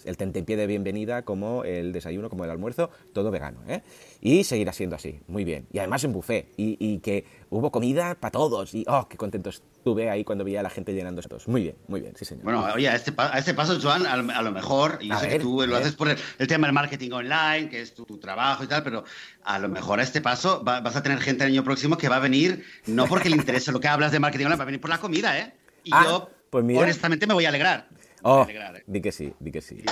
el 0.06 0.17
tentempié 0.17 0.56
de 0.56 0.67
bienvenida 0.67 1.23
como 1.23 1.63
el 1.63 1.91
desayuno, 1.94 2.29
como 2.29 2.44
el 2.44 2.51
almuerzo, 2.51 2.91
todo 3.13 3.31
vegano. 3.31 3.59
¿eh? 3.67 3.81
Y 4.21 4.44
seguirá 4.44 4.74
siendo 4.74 4.95
así, 4.95 5.21
muy 5.27 5.45
bien. 5.45 5.68
Y 5.71 5.80
además 5.80 6.04
en 6.04 6.12
buffet, 6.12 6.51
y, 6.57 6.77
y 6.80 7.00
que 7.00 7.25
hubo 7.50 7.71
comida 7.71 8.16
para 8.16 8.31
todos, 8.31 8.74
y 8.74 8.83
oh, 8.88 9.07
qué 9.07 9.16
contento 9.16 9.50
estuve 9.50 10.10
ahí 10.10 10.24
cuando 10.25 10.44
veía 10.44 10.60
a 10.60 10.63
la 10.63 10.69
gente 10.69 10.94
llenando 10.94 11.21
todos. 11.21 11.48
Muy 11.48 11.63
bien, 11.63 11.75
muy 11.88 12.01
bien, 12.01 12.13
sí 12.18 12.25
señor. 12.25 12.44
Bueno, 12.44 12.66
oye, 12.74 12.89
a 12.89 12.95
este, 12.95 13.13
a 13.18 13.38
este 13.39 13.54
paso, 13.54 13.80
Joan, 13.81 14.06
a, 14.06 14.42
lo 14.42 14.51
mejor, 14.51 15.00
y 15.01 15.07
yo 15.07 15.18
sé 15.18 15.30
que 15.30 15.39
tú 15.39 15.66
lo 15.66 15.77
haces 15.77 15.94
por 15.94 16.10
el, 16.10 16.48
tema 16.48 16.68
del 16.68 16.74
marketing 16.74 17.12
online, 17.12 17.69
que 17.69 17.81
es 17.81 17.94
tu, 17.94 18.06
trabajo 18.18 18.63
y 18.63 18.68
tal, 18.68 18.83
pero 18.83 19.04
a 19.44 19.60
lo 19.60 19.69
mejor 19.69 20.00
a 20.00 20.04
este 20.04 20.21
paso 20.21 20.62
vas 20.63 20.95
a 20.95 21.01
tener 21.01 21.19
gente 21.19 21.45
el 21.45 21.51
año 21.51 21.63
próximo 21.63 21.98
que 21.98 22.10
va 22.10 22.18
a 22.18 22.19
venir, 22.19 22.66
no 22.88 23.06
porque 23.07 23.30
le 23.30 23.38
interese 23.38 23.71
lo 23.71 23.80
que 23.80 23.88
hablas 23.88 24.12
de 24.12 24.19
marketing 24.19 24.45
online, 24.45 24.57
va 24.57 24.63
a 24.63 24.66
venir 24.66 24.81
por 24.81 24.89
la 24.89 25.00
comida, 25.00 25.39
¿eh? 25.39 25.54
Y 25.83 25.92
ah, 25.94 26.04
yo, 26.06 26.30
pues 26.50 26.66
honestamente, 26.77 27.25
me 27.25 27.33
voy 27.33 27.45
a 27.45 27.50
alegrar. 27.50 27.88
Oh, 28.21 28.45
¿eh? 28.50 28.83
di 28.88 29.01
que 29.01 29.12
sí, 29.12 29.33
di 29.39 29.51
que 29.51 29.62
sí. 29.62 29.83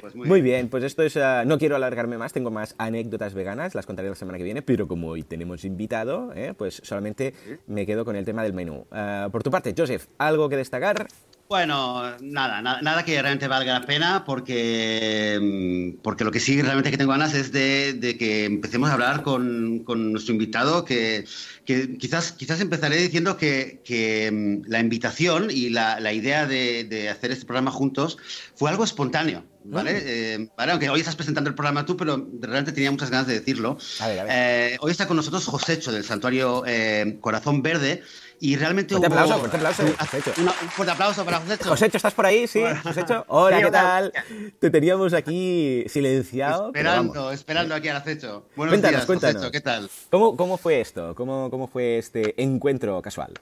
Pues 0.00 0.14
muy, 0.14 0.40
bien. 0.40 0.68
pues 0.68 0.84
esto 0.84 1.02
es. 1.02 1.16
Ah, 1.16 1.44
no 1.44 1.58
quiero 1.58 1.76
alargarme 1.76 2.18
más, 2.18 2.32
tengo 2.32 2.50
más 2.50 2.74
anécdotas 2.78 3.34
veganas, 3.34 3.74
las 3.74 3.86
contaré 3.86 4.08
la 4.08 4.14
semana 4.14 4.38
que 4.38 4.44
viene, 4.44 4.62
pero 4.62 4.86
como 4.88 5.08
hoy 5.08 5.22
tenemos 5.22 5.64
invitado, 5.64 6.32
¿eh? 6.34 6.54
pues 6.56 6.80
solamente 6.84 7.34
me 7.66 7.86
quedo 7.86 8.04
con 8.04 8.16
el 8.16 8.24
tema 8.24 8.42
del 8.42 8.52
menú. 8.52 8.86
Por 9.30 9.42
tu 9.42 9.50
parte, 9.50 9.74
Joseph, 9.76 10.06
¿algo 10.18 10.48
que 10.48 10.56
destacar? 10.56 11.06
Bueno, 11.48 12.16
nada, 12.22 12.62
nada, 12.62 13.04
que 13.04 13.20
realmente 13.20 13.46
valga 13.46 13.78
la 13.78 13.86
pena 13.86 14.24
porque, 14.24 15.38
mm, 15.38 16.00
porque 16.02 16.24
lo 16.24 16.30
que 16.30 16.40
sí 16.40 16.62
realmente 16.62 16.90
que 16.90 16.96
tengo 16.96 17.10
ganas 17.10 17.34
es 17.34 17.52
de, 17.52 18.16
que 18.18 18.46
empecemos 18.46 18.88
a 18.88 18.94
hablar 18.94 19.22
con, 19.22 19.84
nuestro 19.84 20.32
invitado, 20.32 20.86
que, 20.86 21.26
quizás, 21.66 22.32
quizás 22.32 22.60
empezaré 22.62 22.96
diciendo 22.96 23.36
que, 23.36 24.30
mm, 24.32 24.70
la 24.70 24.80
invitación 24.80 25.48
y 25.50 25.68
la, 25.68 26.12
idea 26.14 26.46
de, 26.46 27.08
hacer 27.10 27.32
este 27.32 27.44
programa 27.44 27.70
juntos 27.70 28.16
fue 28.54 28.70
algo 28.70 28.84
espontáneo. 28.84 29.44
¿Vale? 29.64 29.92
Mm. 29.92 30.42
Eh, 30.42 30.48
Aunque 30.56 30.90
hoy 30.90 31.00
estás 31.00 31.16
presentando 31.16 31.48
el 31.48 31.54
programa 31.54 31.86
tú, 31.86 31.96
pero 31.96 32.28
realmente 32.40 32.72
tenía 32.72 32.90
muchas 32.90 33.10
ganas 33.10 33.26
de 33.26 33.34
decirlo. 33.34 33.78
Eh, 34.00 34.76
hoy 34.80 34.90
está 34.90 35.06
con 35.06 35.16
nosotros 35.16 35.44
Josécho 35.46 35.92
del 35.92 36.02
Santuario 36.02 36.64
eh, 36.66 37.18
Corazón 37.20 37.62
Verde, 37.62 38.02
y 38.42 38.56
realmente 38.56 38.92
fuerte 38.92 39.06
aplauso, 39.06 39.38
fuerte 39.38 39.56
aplauso. 39.56 39.82
un 39.84 40.68
fuerte 40.70 40.92
aplauso 40.92 41.24
para 41.24 41.38
Josécho. 41.38 41.68
Josécho, 41.68 41.96
¿estás 41.96 42.12
por 42.12 42.26
ahí? 42.26 42.48
Sí, 42.48 42.60
Josécho. 42.82 43.24
Hola, 43.28 43.62
¿qué 43.62 43.70
tal? 43.70 44.12
Te 44.58 44.68
teníamos 44.68 45.14
aquí 45.14 45.84
silenciado. 45.86 46.66
Esperando, 46.66 47.30
esperando 47.30 47.72
aquí 47.76 47.86
al 47.86 47.98
acecho. 47.98 48.48
Buenos 48.56 48.72
cuéntanos, 48.72 48.96
días, 48.96 49.06
cuéntanos. 49.06 49.50
¿qué 49.52 49.60
tal? 49.60 49.88
¿Cómo, 50.10 50.36
¿Cómo 50.36 50.58
fue 50.58 50.80
esto? 50.80 51.14
¿Cómo, 51.14 51.50
¿Cómo 51.50 51.68
fue 51.68 51.98
este 51.98 52.42
encuentro 52.42 53.00
casual? 53.00 53.32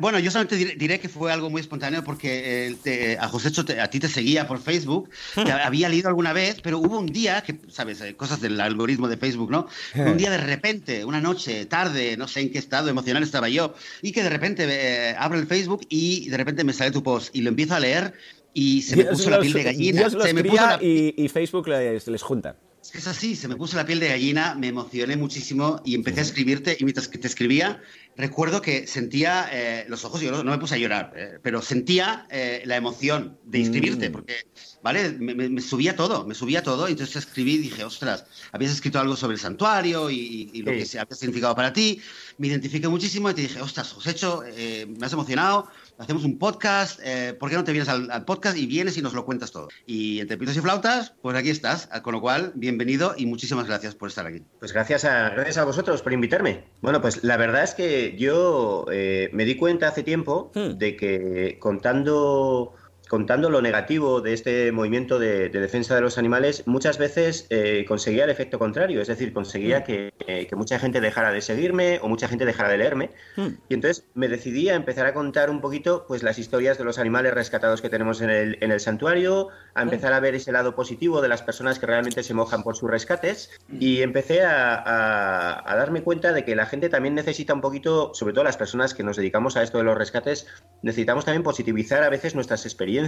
Bueno, 0.00 0.18
yo 0.18 0.30
solamente 0.30 0.56
diré, 0.56 1.00
que 1.00 1.08
fue 1.08 1.32
algo 1.32 1.48
muy 1.48 1.60
espontáneo 1.60 2.04
porque 2.04 2.76
eh, 2.84 3.16
a 3.18 3.28
José 3.28 3.50
a 3.80 3.88
ti 3.88 3.98
te 3.98 4.08
seguía 4.08 4.46
por 4.46 4.60
Facebook, 4.60 5.08
te 5.34 5.52
había 5.52 5.88
leído 5.88 6.08
alguna 6.08 6.32
vez, 6.32 6.60
pero 6.62 6.78
hubo 6.78 6.98
un 6.98 7.06
día, 7.06 7.42
que 7.42 7.58
sabes, 7.68 8.00
eh, 8.02 8.14
cosas 8.14 8.40
del 8.40 8.60
algoritmo 8.60 9.08
de 9.08 9.16
Facebook, 9.16 9.50
¿no? 9.50 9.66
Un 9.94 10.16
día 10.16 10.30
de 10.30 10.38
repente, 10.38 11.04
una 11.04 11.20
noche, 11.20 11.64
tarde, 11.66 12.16
no 12.16 12.28
sé 12.28 12.40
en 12.40 12.52
qué 12.52 12.58
estado 12.58 12.90
emocional 12.90 13.22
estaba 13.22 13.48
yo, 13.48 13.74
y 14.02 14.12
que 14.12 14.22
de 14.22 14.28
repente 14.28 14.66
eh, 14.68 15.14
abro 15.18 15.38
el 15.38 15.46
Facebook 15.46 15.86
y 15.88 16.28
de 16.28 16.36
repente 16.36 16.64
me 16.64 16.72
sale 16.72 16.90
tu 16.90 17.02
post 17.02 17.34
y 17.34 17.40
lo 17.40 17.48
empiezo 17.48 17.74
a 17.74 17.80
leer 17.80 18.12
y 18.52 18.82
se 18.82 18.96
me 18.96 19.04
puso 19.04 19.30
la 19.30 19.40
piel 19.40 19.52
de 19.52 19.62
gallina. 19.62 20.10
se 20.10 20.34
me 20.34 20.44
puso 20.44 20.82
y, 20.82 21.28
Facebook 21.28 21.68
les, 21.68 22.06
les 22.06 22.22
junta. 22.22 22.56
Es 22.92 23.06
así, 23.06 23.36
se 23.36 23.46
me 23.48 23.56
puso 23.56 23.76
la 23.76 23.86
piel 23.86 24.00
de 24.00 24.08
gallina, 24.08 24.54
me 24.54 24.68
emocioné 24.68 25.16
muchísimo 25.16 25.80
y 25.84 25.94
empecé 25.94 26.20
a 26.20 26.22
escribirte 26.24 26.76
y 26.78 26.84
mientras 26.84 27.08
que 27.08 27.18
te 27.18 27.28
escribía 27.28 27.80
recuerdo 28.20 28.60
que 28.60 28.86
sentía 28.86 29.48
eh, 29.52 29.84
los 29.88 30.04
ojos, 30.04 30.20
yo 30.20 30.30
no, 30.30 30.50
me 30.50 30.58
puse 30.58 30.74
a 30.74 30.78
llorar, 30.78 31.12
eh, 31.16 31.38
pero 31.42 31.62
sentía 31.62 32.26
eh, 32.30 32.62
la 32.66 32.76
emoción 32.76 33.38
de 33.44 33.58
inscribirte, 33.58 34.08
mm. 34.08 34.12
porque, 34.12 34.46
¿vale? 34.82 35.12
Me, 35.12 35.60
subía 35.60 35.96
todo, 35.96 36.26
me 36.26 36.34
subía 36.34 36.62
todo, 36.62 36.88
y 36.88 36.92
entonces 36.92 37.16
escribí 37.16 37.54
y 37.54 37.58
dije, 37.58 37.84
ostras, 37.84 38.26
habías 38.52 38.72
escrito 38.72 39.00
algo 39.00 39.16
sobre 39.16 39.34
el 39.34 39.40
santuario 39.40 40.10
y, 40.10 40.62
lo 40.62 40.72
que 40.72 40.84
se 40.84 40.98
había 40.98 41.16
significado 41.16 41.54
para 41.54 41.72
ti, 41.72 42.00
me 42.38 42.48
identifiqué 42.48 42.86
muchísimo 42.88 43.30
y 43.30 43.34
te 43.34 43.42
dije, 43.42 43.60
ostras, 43.60 43.92
Josécho, 43.92 44.42
me 44.42 45.06
has 45.06 45.12
emocionado, 45.12 45.68
hacemos 46.00 46.24
un 46.24 46.38
podcast, 46.38 46.98
eh, 47.04 47.34
¿por 47.38 47.50
qué 47.50 47.56
no 47.56 47.64
te 47.64 47.72
vienes 47.72 47.88
al, 47.88 48.24
podcast 48.24 48.56
y 48.56 48.66
vienes 48.66 48.96
y 48.96 49.02
nos 49.02 49.12
lo 49.12 49.26
cuentas 49.26 49.52
todo? 49.52 49.68
Y 49.86 50.20
entre 50.20 50.38
pitos 50.38 50.56
y 50.56 50.60
flautas, 50.60 51.12
pues 51.20 51.36
aquí 51.36 51.50
estás, 51.50 51.88
con 52.02 52.14
lo 52.14 52.20
cual, 52.22 52.52
bienvenido 52.54 53.14
y 53.16 53.26
muchísimas 53.26 53.66
gracias 53.66 53.94
por 53.94 54.08
estar 54.08 54.26
aquí. 54.26 54.42
Pues 54.58 54.72
gracias 54.72 55.04
a, 55.04 55.28
gracias 55.30 55.58
a 55.58 55.64
vosotros 55.64 56.00
por 56.00 56.14
invitarme. 56.14 56.64
Bueno, 56.80 57.02
pues 57.02 57.22
la 57.22 57.36
verdad 57.36 57.64
es 57.64 57.74
que 57.74 58.16
yo 58.16 58.86
eh, 58.90 59.28
me 59.32 59.44
di 59.44 59.56
cuenta 59.56 59.88
hace 59.88 60.02
tiempo 60.02 60.50
hmm. 60.54 60.78
de 60.78 60.96
que 60.96 61.58
contando 61.60 62.74
contando 63.10 63.50
lo 63.50 63.60
negativo 63.60 64.20
de 64.20 64.32
este 64.32 64.70
movimiento 64.70 65.18
de, 65.18 65.48
defensa 65.48 65.96
de 65.96 66.00
los 66.00 66.16
animales, 66.16 66.62
muchas 66.66 66.96
veces 66.96 67.48
eh, 67.50 67.84
conseguía 67.88 68.22
el 68.22 68.30
efecto 68.30 68.56
contrario, 68.56 69.02
es 69.02 69.08
decir, 69.08 69.32
conseguía 69.32 69.80
mm. 69.80 70.12
eh, 70.28 70.46
que, 70.48 70.54
mucha 70.54 70.78
gente 70.78 71.00
dejara 71.00 71.32
de 71.32 71.40
seguirme 71.40 71.98
o 72.02 72.08
mucha 72.08 72.28
gente 72.28 72.44
dejara 72.44 72.68
de 72.68 72.78
leerme. 72.78 73.10
Mm. 73.34 73.48
Y 73.68 73.74
entonces 73.74 74.06
me 74.14 74.28
decidí 74.28 74.68
a 74.68 74.76
empezar 74.76 75.06
a 75.06 75.12
contar 75.12 75.50
un 75.50 75.60
poquito 75.60 76.04
pues, 76.06 76.22
las 76.22 76.38
historias 76.38 76.78
de 76.78 76.84
los 76.84 77.00
animales 77.00 77.34
rescatados 77.34 77.82
que 77.82 77.88
tenemos 77.88 78.20
en 78.20 78.30
el, 78.30 78.58
en 78.60 78.70
el 78.70 78.78
santuario, 78.78 79.48
a 79.74 79.82
empezar 79.82 80.12
a 80.12 80.20
ver 80.20 80.36
ese 80.36 80.52
lado 80.52 80.76
positivo 80.76 81.20
de 81.20 81.26
las 81.26 81.42
personas 81.42 81.80
que 81.80 81.86
realmente 81.86 82.22
se 82.22 82.32
mojan 82.32 82.62
por 82.62 82.76
sus 82.76 82.88
rescates 82.88 83.50
y 83.80 84.02
empecé 84.02 84.44
a, 84.44 85.68
a 85.68 85.76
darme 85.76 86.02
cuenta 86.02 86.32
de 86.32 86.44
que 86.44 86.54
la 86.54 86.66
gente 86.66 86.88
también 86.88 87.16
necesita 87.16 87.54
un 87.54 87.60
poquito, 87.60 88.14
sobre 88.14 88.34
todo 88.34 88.44
las 88.44 88.56
personas 88.56 88.94
que 88.94 89.02
nos 89.02 89.16
dedicamos 89.16 89.56
a 89.56 89.64
esto 89.64 89.78
de 89.78 89.84
los 89.84 89.98
rescates, 89.98 90.46
necesitamos 90.82 91.24
también 91.24 91.42
positivizar 91.42 92.04
a 92.04 92.08
veces 92.08 92.36
nuestras 92.36 92.64
experiencias 92.66 92.99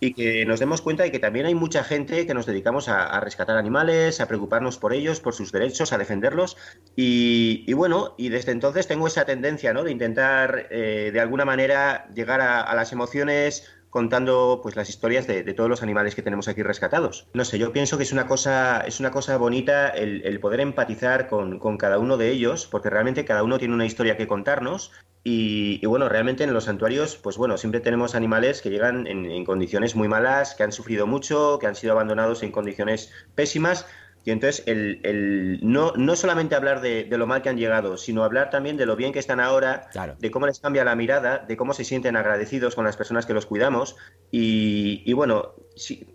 y 0.00 0.12
que 0.12 0.44
nos 0.44 0.60
demos 0.60 0.82
cuenta 0.82 1.02
de 1.02 1.10
que 1.10 1.18
también 1.18 1.46
hay 1.46 1.54
mucha 1.54 1.82
gente 1.82 2.26
que 2.26 2.34
nos 2.34 2.46
dedicamos 2.46 2.88
a, 2.88 3.18
rescatar 3.20 3.56
animales, 3.56 4.20
a 4.20 4.28
preocuparnos 4.28 4.78
por 4.78 4.92
ellos, 4.92 5.20
por 5.20 5.34
sus 5.34 5.52
derechos, 5.52 5.92
a 5.92 5.98
defenderlos. 5.98 6.56
Y, 6.94 7.72
bueno, 7.72 8.14
y 8.18 8.28
desde 8.28 8.52
entonces 8.52 8.86
tengo 8.86 9.06
esa 9.06 9.24
tendencia 9.24 9.72
¿no? 9.72 9.84
de 9.84 9.92
intentar 9.92 10.66
eh, 10.70 11.10
de 11.12 11.20
alguna 11.20 11.44
manera 11.44 12.08
llegar 12.14 12.40
a, 12.40 12.74
las 12.74 12.92
emociones 12.92 13.64
contando 13.96 14.60
pues 14.62 14.76
las 14.76 14.90
historias 14.90 15.26
de, 15.26 15.42
todos 15.54 15.70
los 15.70 15.82
animales 15.82 16.14
que 16.14 16.20
tenemos 16.20 16.48
aquí 16.48 16.62
rescatados. 16.62 17.28
No 17.32 17.46
sé, 17.46 17.58
yo 17.58 17.72
pienso 17.72 17.96
que 17.96 18.02
es 18.02 18.12
una 18.12 18.26
cosa, 18.26 18.82
es 18.82 19.00
una 19.00 19.10
cosa 19.10 19.38
bonita 19.38 19.88
el, 19.88 20.38
poder 20.38 20.60
empatizar 20.60 21.28
con, 21.28 21.78
cada 21.78 21.98
uno 21.98 22.18
de 22.18 22.28
ellos, 22.30 22.68
porque 22.70 22.90
realmente 22.90 23.24
cada 23.24 23.42
uno 23.42 23.58
tiene 23.58 23.72
una 23.72 23.86
historia 23.86 24.18
que 24.18 24.26
contarnos. 24.26 24.92
Y, 25.24 25.84
bueno, 25.86 26.10
realmente 26.10 26.44
en 26.44 26.52
los 26.52 26.64
santuarios, 26.64 27.16
pues 27.16 27.38
bueno, 27.38 27.56
siempre 27.56 27.80
tenemos 27.80 28.14
animales 28.14 28.60
que 28.60 28.68
llegan 28.68 29.06
en 29.06 29.44
condiciones 29.46 29.96
muy 29.96 30.08
malas, 30.08 30.54
que 30.54 30.62
han 30.62 30.72
sufrido 30.72 31.06
mucho, 31.06 31.58
que 31.58 31.66
han 31.66 31.74
sido 31.74 31.94
abandonados 31.94 32.42
en 32.42 32.52
condiciones 32.52 33.10
pésimas, 33.34 33.86
y 34.26 34.32
entonces, 34.32 34.64
el, 34.66 35.60
no, 35.62 35.92
no 35.92 36.16
solamente 36.16 36.56
hablar 36.56 36.80
de, 36.80 37.06
lo 37.08 37.28
mal 37.28 37.42
que 37.42 37.48
han 37.48 37.56
llegado, 37.56 37.96
sino 37.96 38.24
hablar 38.24 38.50
también 38.50 38.76
de 38.76 38.84
lo 38.84 38.96
bien 38.96 39.12
que 39.12 39.20
están 39.20 39.38
ahora, 39.38 39.88
de 40.18 40.30
cómo 40.32 40.48
les 40.48 40.58
cambia 40.58 40.82
la 40.82 40.96
mirada, 40.96 41.44
de 41.46 41.56
cómo 41.56 41.72
se 41.72 41.84
sienten 41.84 42.16
agradecidos 42.16 42.74
con 42.74 42.84
las 42.84 42.96
personas 42.96 43.24
que 43.24 43.34
los 43.34 43.46
cuidamos. 43.46 43.94
Y, 44.32 45.12
bueno, 45.12 45.54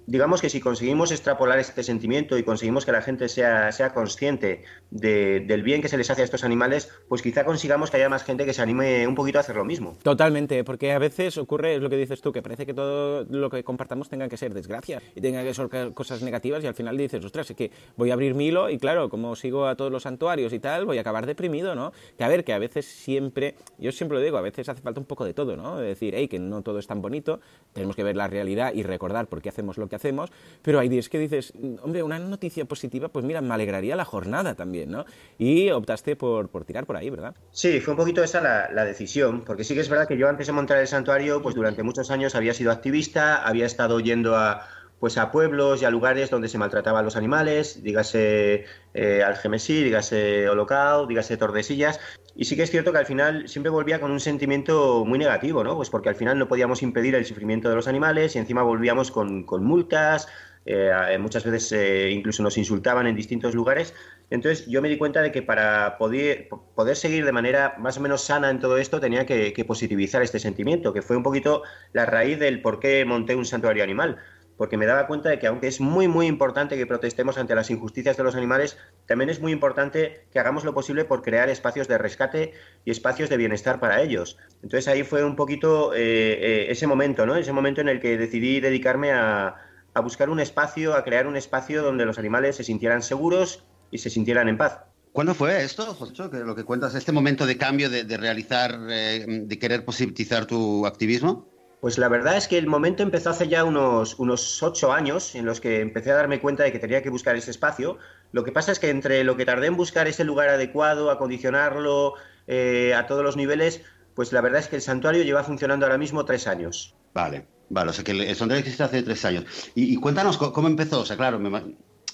digamos 0.05 0.41
que 0.41 0.49
si 0.49 0.59
conseguimos 0.59 1.11
extrapolar 1.11 1.59
este 1.59 1.83
sentimiento 1.83 2.37
y 2.37 2.43
conseguimos 2.43 2.85
que 2.85 2.91
la 2.91 3.01
gente 3.01 3.29
sea, 3.29 3.71
sea 3.71 3.93
consciente 3.93 4.63
del 4.91 5.63
bien 5.63 5.81
que 5.81 5.87
se 5.87 5.97
les 5.97 6.09
hace 6.11 6.21
a 6.21 6.25
estos 6.25 6.43
animales, 6.43 6.91
pues 7.07 7.21
quizá 7.21 7.45
consigamos 7.45 7.89
que 7.89 7.97
haya 7.97 8.09
más 8.09 8.23
gente 8.23 8.45
que 8.45 8.53
se 8.53 8.61
anime 8.61 9.07
un 9.07 9.15
poquito 9.15 9.39
a 9.39 9.41
hacer 9.41 9.55
lo 9.55 9.65
mismo. 9.65 9.97
Totalmente, 10.03 10.63
porque 10.63 10.91
a 10.91 10.99
veces 10.99 11.37
ocurre, 11.37 11.75
es 11.75 11.81
lo 11.81 11.89
que 11.89 11.97
dices 11.97 12.21
tú, 12.21 12.31
que 12.31 12.41
parece 12.41 12.65
que 12.65 12.73
todo 12.73 13.25
lo 13.29 13.49
que 13.49 13.63
compartamos 13.63 14.09
tenga 14.09 14.27
que 14.29 14.37
ser 14.37 14.53
desgracias 14.53 15.01
y 15.15 15.21
tenga 15.21 15.43
que 15.43 15.53
ser 15.53 15.69
cosas 15.93 16.21
negativas 16.21 16.63
y 16.63 16.67
al 16.67 16.75
final 16.75 16.97
dices, 16.97 17.23
ostras, 17.23 17.49
es 17.49 17.55
que 17.55 17.71
voy 17.95 18.11
a 18.11 18.13
abrir 18.13 18.35
mi 18.35 18.51
y 18.51 18.77
claro, 18.79 19.09
como 19.09 19.35
sigo 19.35 19.65
a 19.65 19.75
todos 19.75 19.91
los 19.91 20.03
santuarios 20.03 20.51
y 20.51 20.59
tal, 20.59 20.85
voy 20.85 20.97
a 20.97 21.01
acabar 21.01 21.25
deprimido, 21.25 21.73
¿no? 21.73 21.93
Que 22.17 22.23
a 22.23 22.27
ver, 22.27 22.43
que 22.43 22.51
a 22.53 22.59
veces 22.59 22.85
siempre, 22.85 23.55
yo 23.77 23.91
siempre 23.91 24.17
lo 24.17 24.23
digo, 24.23 24.37
a 24.37 24.41
veces 24.41 24.67
hace 24.67 24.81
falta 24.81 24.99
un 24.99 25.05
poco 25.05 25.23
de 25.23 25.33
todo, 25.33 25.55
¿no? 25.55 25.77
De 25.77 25.87
decir, 25.87 26.13
hey, 26.17 26.27
que 26.27 26.39
no 26.39 26.61
todo 26.61 26.79
es 26.79 26.87
tan 26.87 27.01
bonito, 27.01 27.39
tenemos 27.71 27.95
que 27.95 28.03
ver 28.03 28.17
la 28.17 28.27
realidad 28.27 28.73
y 28.73 28.83
recordar 28.83 29.27
por 29.27 29.41
qué 29.41 29.50
hacemos 29.51 29.77
lo 29.77 29.87
que 29.87 29.95
hacemos, 29.95 30.31
pero 30.61 30.79
hay 30.79 30.89
días 30.89 31.09
que 31.09 31.19
dices, 31.19 31.53
hombre, 31.83 32.03
una 32.03 32.19
noticia 32.19 32.65
positiva, 32.65 33.09
pues 33.09 33.25
mira, 33.25 33.41
me 33.41 33.53
alegraría 33.53 33.95
la 33.95 34.05
jornada 34.05 34.55
también, 34.55 34.91
¿no? 34.91 35.05
Y 35.37 35.69
optaste 35.69 36.15
por, 36.15 36.49
por 36.49 36.65
tirar 36.65 36.85
por 36.85 36.97
ahí, 36.97 37.09
¿verdad? 37.09 37.35
Sí, 37.51 37.79
fue 37.79 37.93
un 37.93 37.97
poquito 37.97 38.23
esa 38.23 38.41
la, 38.41 38.71
la 38.71 38.85
decisión, 38.85 39.43
porque 39.45 39.63
sí 39.63 39.73
que 39.73 39.81
es 39.81 39.89
verdad 39.89 40.07
que 40.07 40.17
yo 40.17 40.27
antes 40.27 40.47
de 40.47 40.53
montar 40.53 40.79
el 40.79 40.87
santuario, 40.87 41.41
pues 41.41 41.55
durante 41.55 41.83
muchos 41.83 42.11
años 42.11 42.35
había 42.35 42.53
sido 42.53 42.71
activista, 42.71 43.45
había 43.45 43.65
estado 43.65 43.99
yendo 43.99 44.35
a 44.35 44.67
pues 45.01 45.17
a 45.17 45.31
pueblos 45.31 45.81
y 45.81 45.85
a 45.85 45.89
lugares 45.89 46.29
donde 46.29 46.47
se 46.47 46.59
maltrataban 46.59 47.03
los 47.03 47.15
animales, 47.15 47.81
dígase 47.81 48.65
eh, 48.93 49.23
Algemesí, 49.25 49.83
dígase 49.83 50.47
Holocao, 50.47 51.07
dígase 51.07 51.37
Tordesillas, 51.37 51.99
y 52.35 52.45
sí 52.45 52.55
que 52.55 52.63
es 52.63 52.71
cierto 52.71 52.91
que 52.91 52.97
al 52.97 53.05
final 53.05 53.47
siempre 53.47 53.69
volvía 53.69 53.99
con 53.99 54.11
un 54.11 54.19
sentimiento 54.19 55.03
muy 55.05 55.19
negativo, 55.19 55.63
¿no? 55.63 55.75
Pues 55.75 55.89
porque 55.89 56.09
al 56.09 56.15
final 56.15 56.39
no 56.39 56.47
podíamos 56.47 56.81
impedir 56.81 57.15
el 57.15 57.25
sufrimiento 57.25 57.69
de 57.69 57.75
los 57.75 57.87
animales 57.87 58.35
y 58.35 58.39
encima 58.39 58.63
volvíamos 58.63 59.11
con, 59.11 59.45
multas, 59.63 60.27
eh, 60.65 61.17
muchas 61.19 61.43
veces 61.43 61.71
eh, 61.73 62.09
incluso 62.11 62.41
nos 62.41 62.57
insultaban 62.57 63.07
en 63.07 63.15
distintos 63.15 63.53
lugares. 63.53 63.93
Entonces 64.29 64.65
yo 64.67 64.81
me 64.81 64.87
di 64.87 64.97
cuenta 64.97 65.21
de 65.21 65.31
que 65.31 65.41
para 65.41 65.97
poder, 65.97 66.47
poder 66.73 66.95
seguir 66.95 67.25
de 67.25 67.31
manera 67.33 67.75
más 67.79 67.97
o 67.97 68.01
menos 68.01 68.21
sana 68.21 68.49
en 68.49 68.59
todo 68.59 68.77
esto 68.77 69.01
tenía 69.01 69.25
que, 69.25 69.51
que 69.51 69.65
positivizar 69.65 70.21
este 70.21 70.39
sentimiento, 70.39 70.93
que 70.93 71.01
fue 71.01 71.17
un 71.17 71.23
poquito 71.23 71.63
la 71.91 72.05
raíz 72.05 72.39
del 72.39 72.61
por 72.61 72.79
qué 72.79 73.03
monté 73.03 73.35
un 73.35 73.45
santuario 73.45 73.83
animal 73.83 74.17
porque 74.61 74.77
me 74.77 74.85
daba 74.85 75.07
cuenta 75.07 75.29
de 75.29 75.39
que 75.39 75.47
aunque 75.47 75.65
es 75.65 75.81
muy, 75.81 76.07
muy 76.07 76.27
importante 76.27 76.77
que 76.77 76.85
protestemos 76.85 77.39
ante 77.39 77.55
las 77.55 77.71
injusticias 77.71 78.15
de 78.15 78.21
los 78.21 78.35
animales, 78.35 78.77
también 79.07 79.31
es 79.31 79.39
muy 79.39 79.51
importante 79.51 80.27
que 80.31 80.37
hagamos 80.37 80.63
lo 80.65 80.75
posible 80.75 81.03
por 81.03 81.23
crear 81.23 81.49
espacios 81.49 81.87
de 81.87 81.97
rescate 81.97 82.53
y 82.85 82.91
espacios 82.91 83.31
de 83.31 83.37
bienestar 83.37 83.79
para 83.79 84.03
ellos. 84.03 84.37
Entonces 84.61 84.87
ahí 84.87 85.01
fue 85.01 85.23
un 85.23 85.35
poquito 85.35 85.95
eh, 85.95 86.01
eh, 86.03 86.65
ese 86.69 86.85
momento, 86.85 87.25
¿no? 87.25 87.35
Ese 87.37 87.51
momento 87.51 87.81
en 87.81 87.89
el 87.89 87.99
que 87.99 88.19
decidí 88.19 88.59
dedicarme 88.59 89.11
a, 89.13 89.55
buscar 90.03 90.29
un 90.29 90.39
espacio, 90.39 90.93
a 90.93 91.03
crear 91.03 91.25
un 91.25 91.37
espacio 91.37 91.81
donde 91.81 92.05
los 92.05 92.19
animales 92.19 92.57
se 92.57 92.63
sintieran 92.63 93.01
seguros 93.01 93.63
y 93.89 93.97
se 93.97 94.11
sintieran 94.11 94.47
en 94.47 94.59
paz. 94.59 94.81
¿Cuándo 95.11 95.33
fue 95.33 95.63
esto, 95.63 95.85
José? 95.95 96.13
Que 96.29 96.37
lo 96.37 96.55
que 96.55 96.65
cuentas, 96.65 96.93
este 96.93 97.11
momento 97.11 97.47
de 97.47 97.57
cambio, 97.57 97.89
de, 97.89 98.15
realizar, 98.15 98.77
eh, 98.91 99.25
de 99.27 99.57
querer 99.57 99.83
posibilizar 99.83 100.45
tu 100.45 100.85
activismo? 100.85 101.50
Pues 101.81 101.97
la 101.97 102.09
verdad 102.09 102.37
es 102.37 102.47
que 102.47 102.59
el 102.59 102.67
momento 102.67 103.01
empezó 103.01 103.31
hace 103.31 103.47
ya 103.47 103.63
unos, 103.63 104.19
unos 104.19 104.61
ocho 104.61 104.93
años 104.93 105.33
en 105.33 105.47
los 105.47 105.59
que 105.59 105.81
empecé 105.81 106.11
a 106.11 106.15
darme 106.15 106.39
cuenta 106.39 106.61
de 106.63 106.71
que 106.71 106.77
tenía 106.77 107.01
que 107.01 107.09
buscar 107.09 107.35
ese 107.35 107.49
espacio. 107.49 107.97
Lo 108.31 108.43
que 108.43 108.51
pasa 108.51 108.71
es 108.71 108.77
que 108.77 108.91
entre 108.91 109.23
lo 109.23 109.35
que 109.35 109.45
tardé 109.45 109.65
en 109.65 109.75
buscar 109.75 110.07
ese 110.07 110.23
lugar 110.23 110.49
adecuado, 110.49 111.09
acondicionarlo 111.09 112.13
eh, 112.45 112.93
a 112.95 113.07
todos 113.07 113.23
los 113.23 113.35
niveles, 113.35 113.81
pues 114.13 114.31
la 114.31 114.41
verdad 114.41 114.59
es 114.59 114.67
que 114.67 114.75
el 114.75 114.83
santuario 114.83 115.23
lleva 115.23 115.43
funcionando 115.43 115.87
ahora 115.87 115.97
mismo 115.97 116.23
tres 116.23 116.45
años. 116.45 116.93
Vale, 117.15 117.47
vale, 117.69 117.89
o 117.89 117.93
sea 117.93 118.03
que 118.03 118.11
el 118.11 118.35
santuario 118.35 118.59
existe 118.59 118.83
hace 118.83 119.01
tres 119.01 119.25
años. 119.25 119.45
Y, 119.73 119.95
cuéntanos 119.95 120.37
cómo 120.37 120.67
empezó, 120.67 120.99
o 120.99 121.05
sea, 121.05 121.17
claro, 121.17 121.41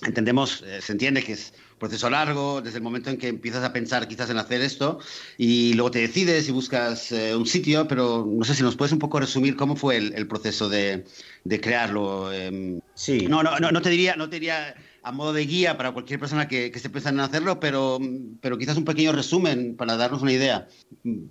entendemos, 0.05 0.63
eh, 0.65 0.79
se 0.81 0.93
entiende 0.93 1.23
que 1.23 1.33
es 1.33 1.53
proceso 1.77 2.09
largo, 2.09 2.61
desde 2.61 2.77
el 2.77 2.83
momento 2.83 3.09
en 3.09 3.17
que 3.17 3.27
empiezas 3.27 3.63
a 3.63 3.73
pensar 3.73 4.07
quizás 4.07 4.29
en 4.29 4.37
hacer 4.37 4.61
esto 4.61 4.99
y 5.37 5.73
luego 5.73 5.91
te 5.91 5.99
decides 5.99 6.47
y 6.49 6.51
buscas 6.51 7.11
eh, 7.11 7.35
un 7.35 7.45
sitio, 7.45 7.87
pero 7.87 8.27
no 8.27 8.43
sé 8.43 8.55
si 8.55 8.63
nos 8.63 8.75
puedes 8.75 8.91
un 8.93 8.99
poco 8.99 9.19
resumir 9.19 9.55
cómo 9.55 9.75
fue 9.75 9.97
el, 9.97 10.27
proceso 10.27 10.69
de, 10.69 11.05
crearlo. 11.61 12.31
Em. 12.31 12.79
sí. 12.93 13.27
No, 13.27 13.43
no, 13.43 13.59
no, 13.59 13.71
no, 13.71 13.81
te 13.81 13.89
diría, 13.89 14.15
no 14.15 14.29
te 14.29 14.37
diría 14.37 14.75
a 15.03 15.11
modo 15.11 15.31
de 15.33 15.45
guía 15.45 15.77
para 15.77 15.91
cualquier 15.91 16.19
persona 16.19 16.47
que, 16.47 16.69
que 16.69 16.77
esté 16.77 16.89
pensando 16.89 17.23
en 17.23 17.29
hacerlo, 17.29 17.59
pero, 17.59 17.99
pero 18.41 18.57
quizás 18.57 18.77
un 18.77 18.85
pequeño 18.85 19.13
resumen 19.13 19.75
para 19.77 19.95
darnos 19.95 20.21
una 20.21 20.33
idea. 20.33 20.67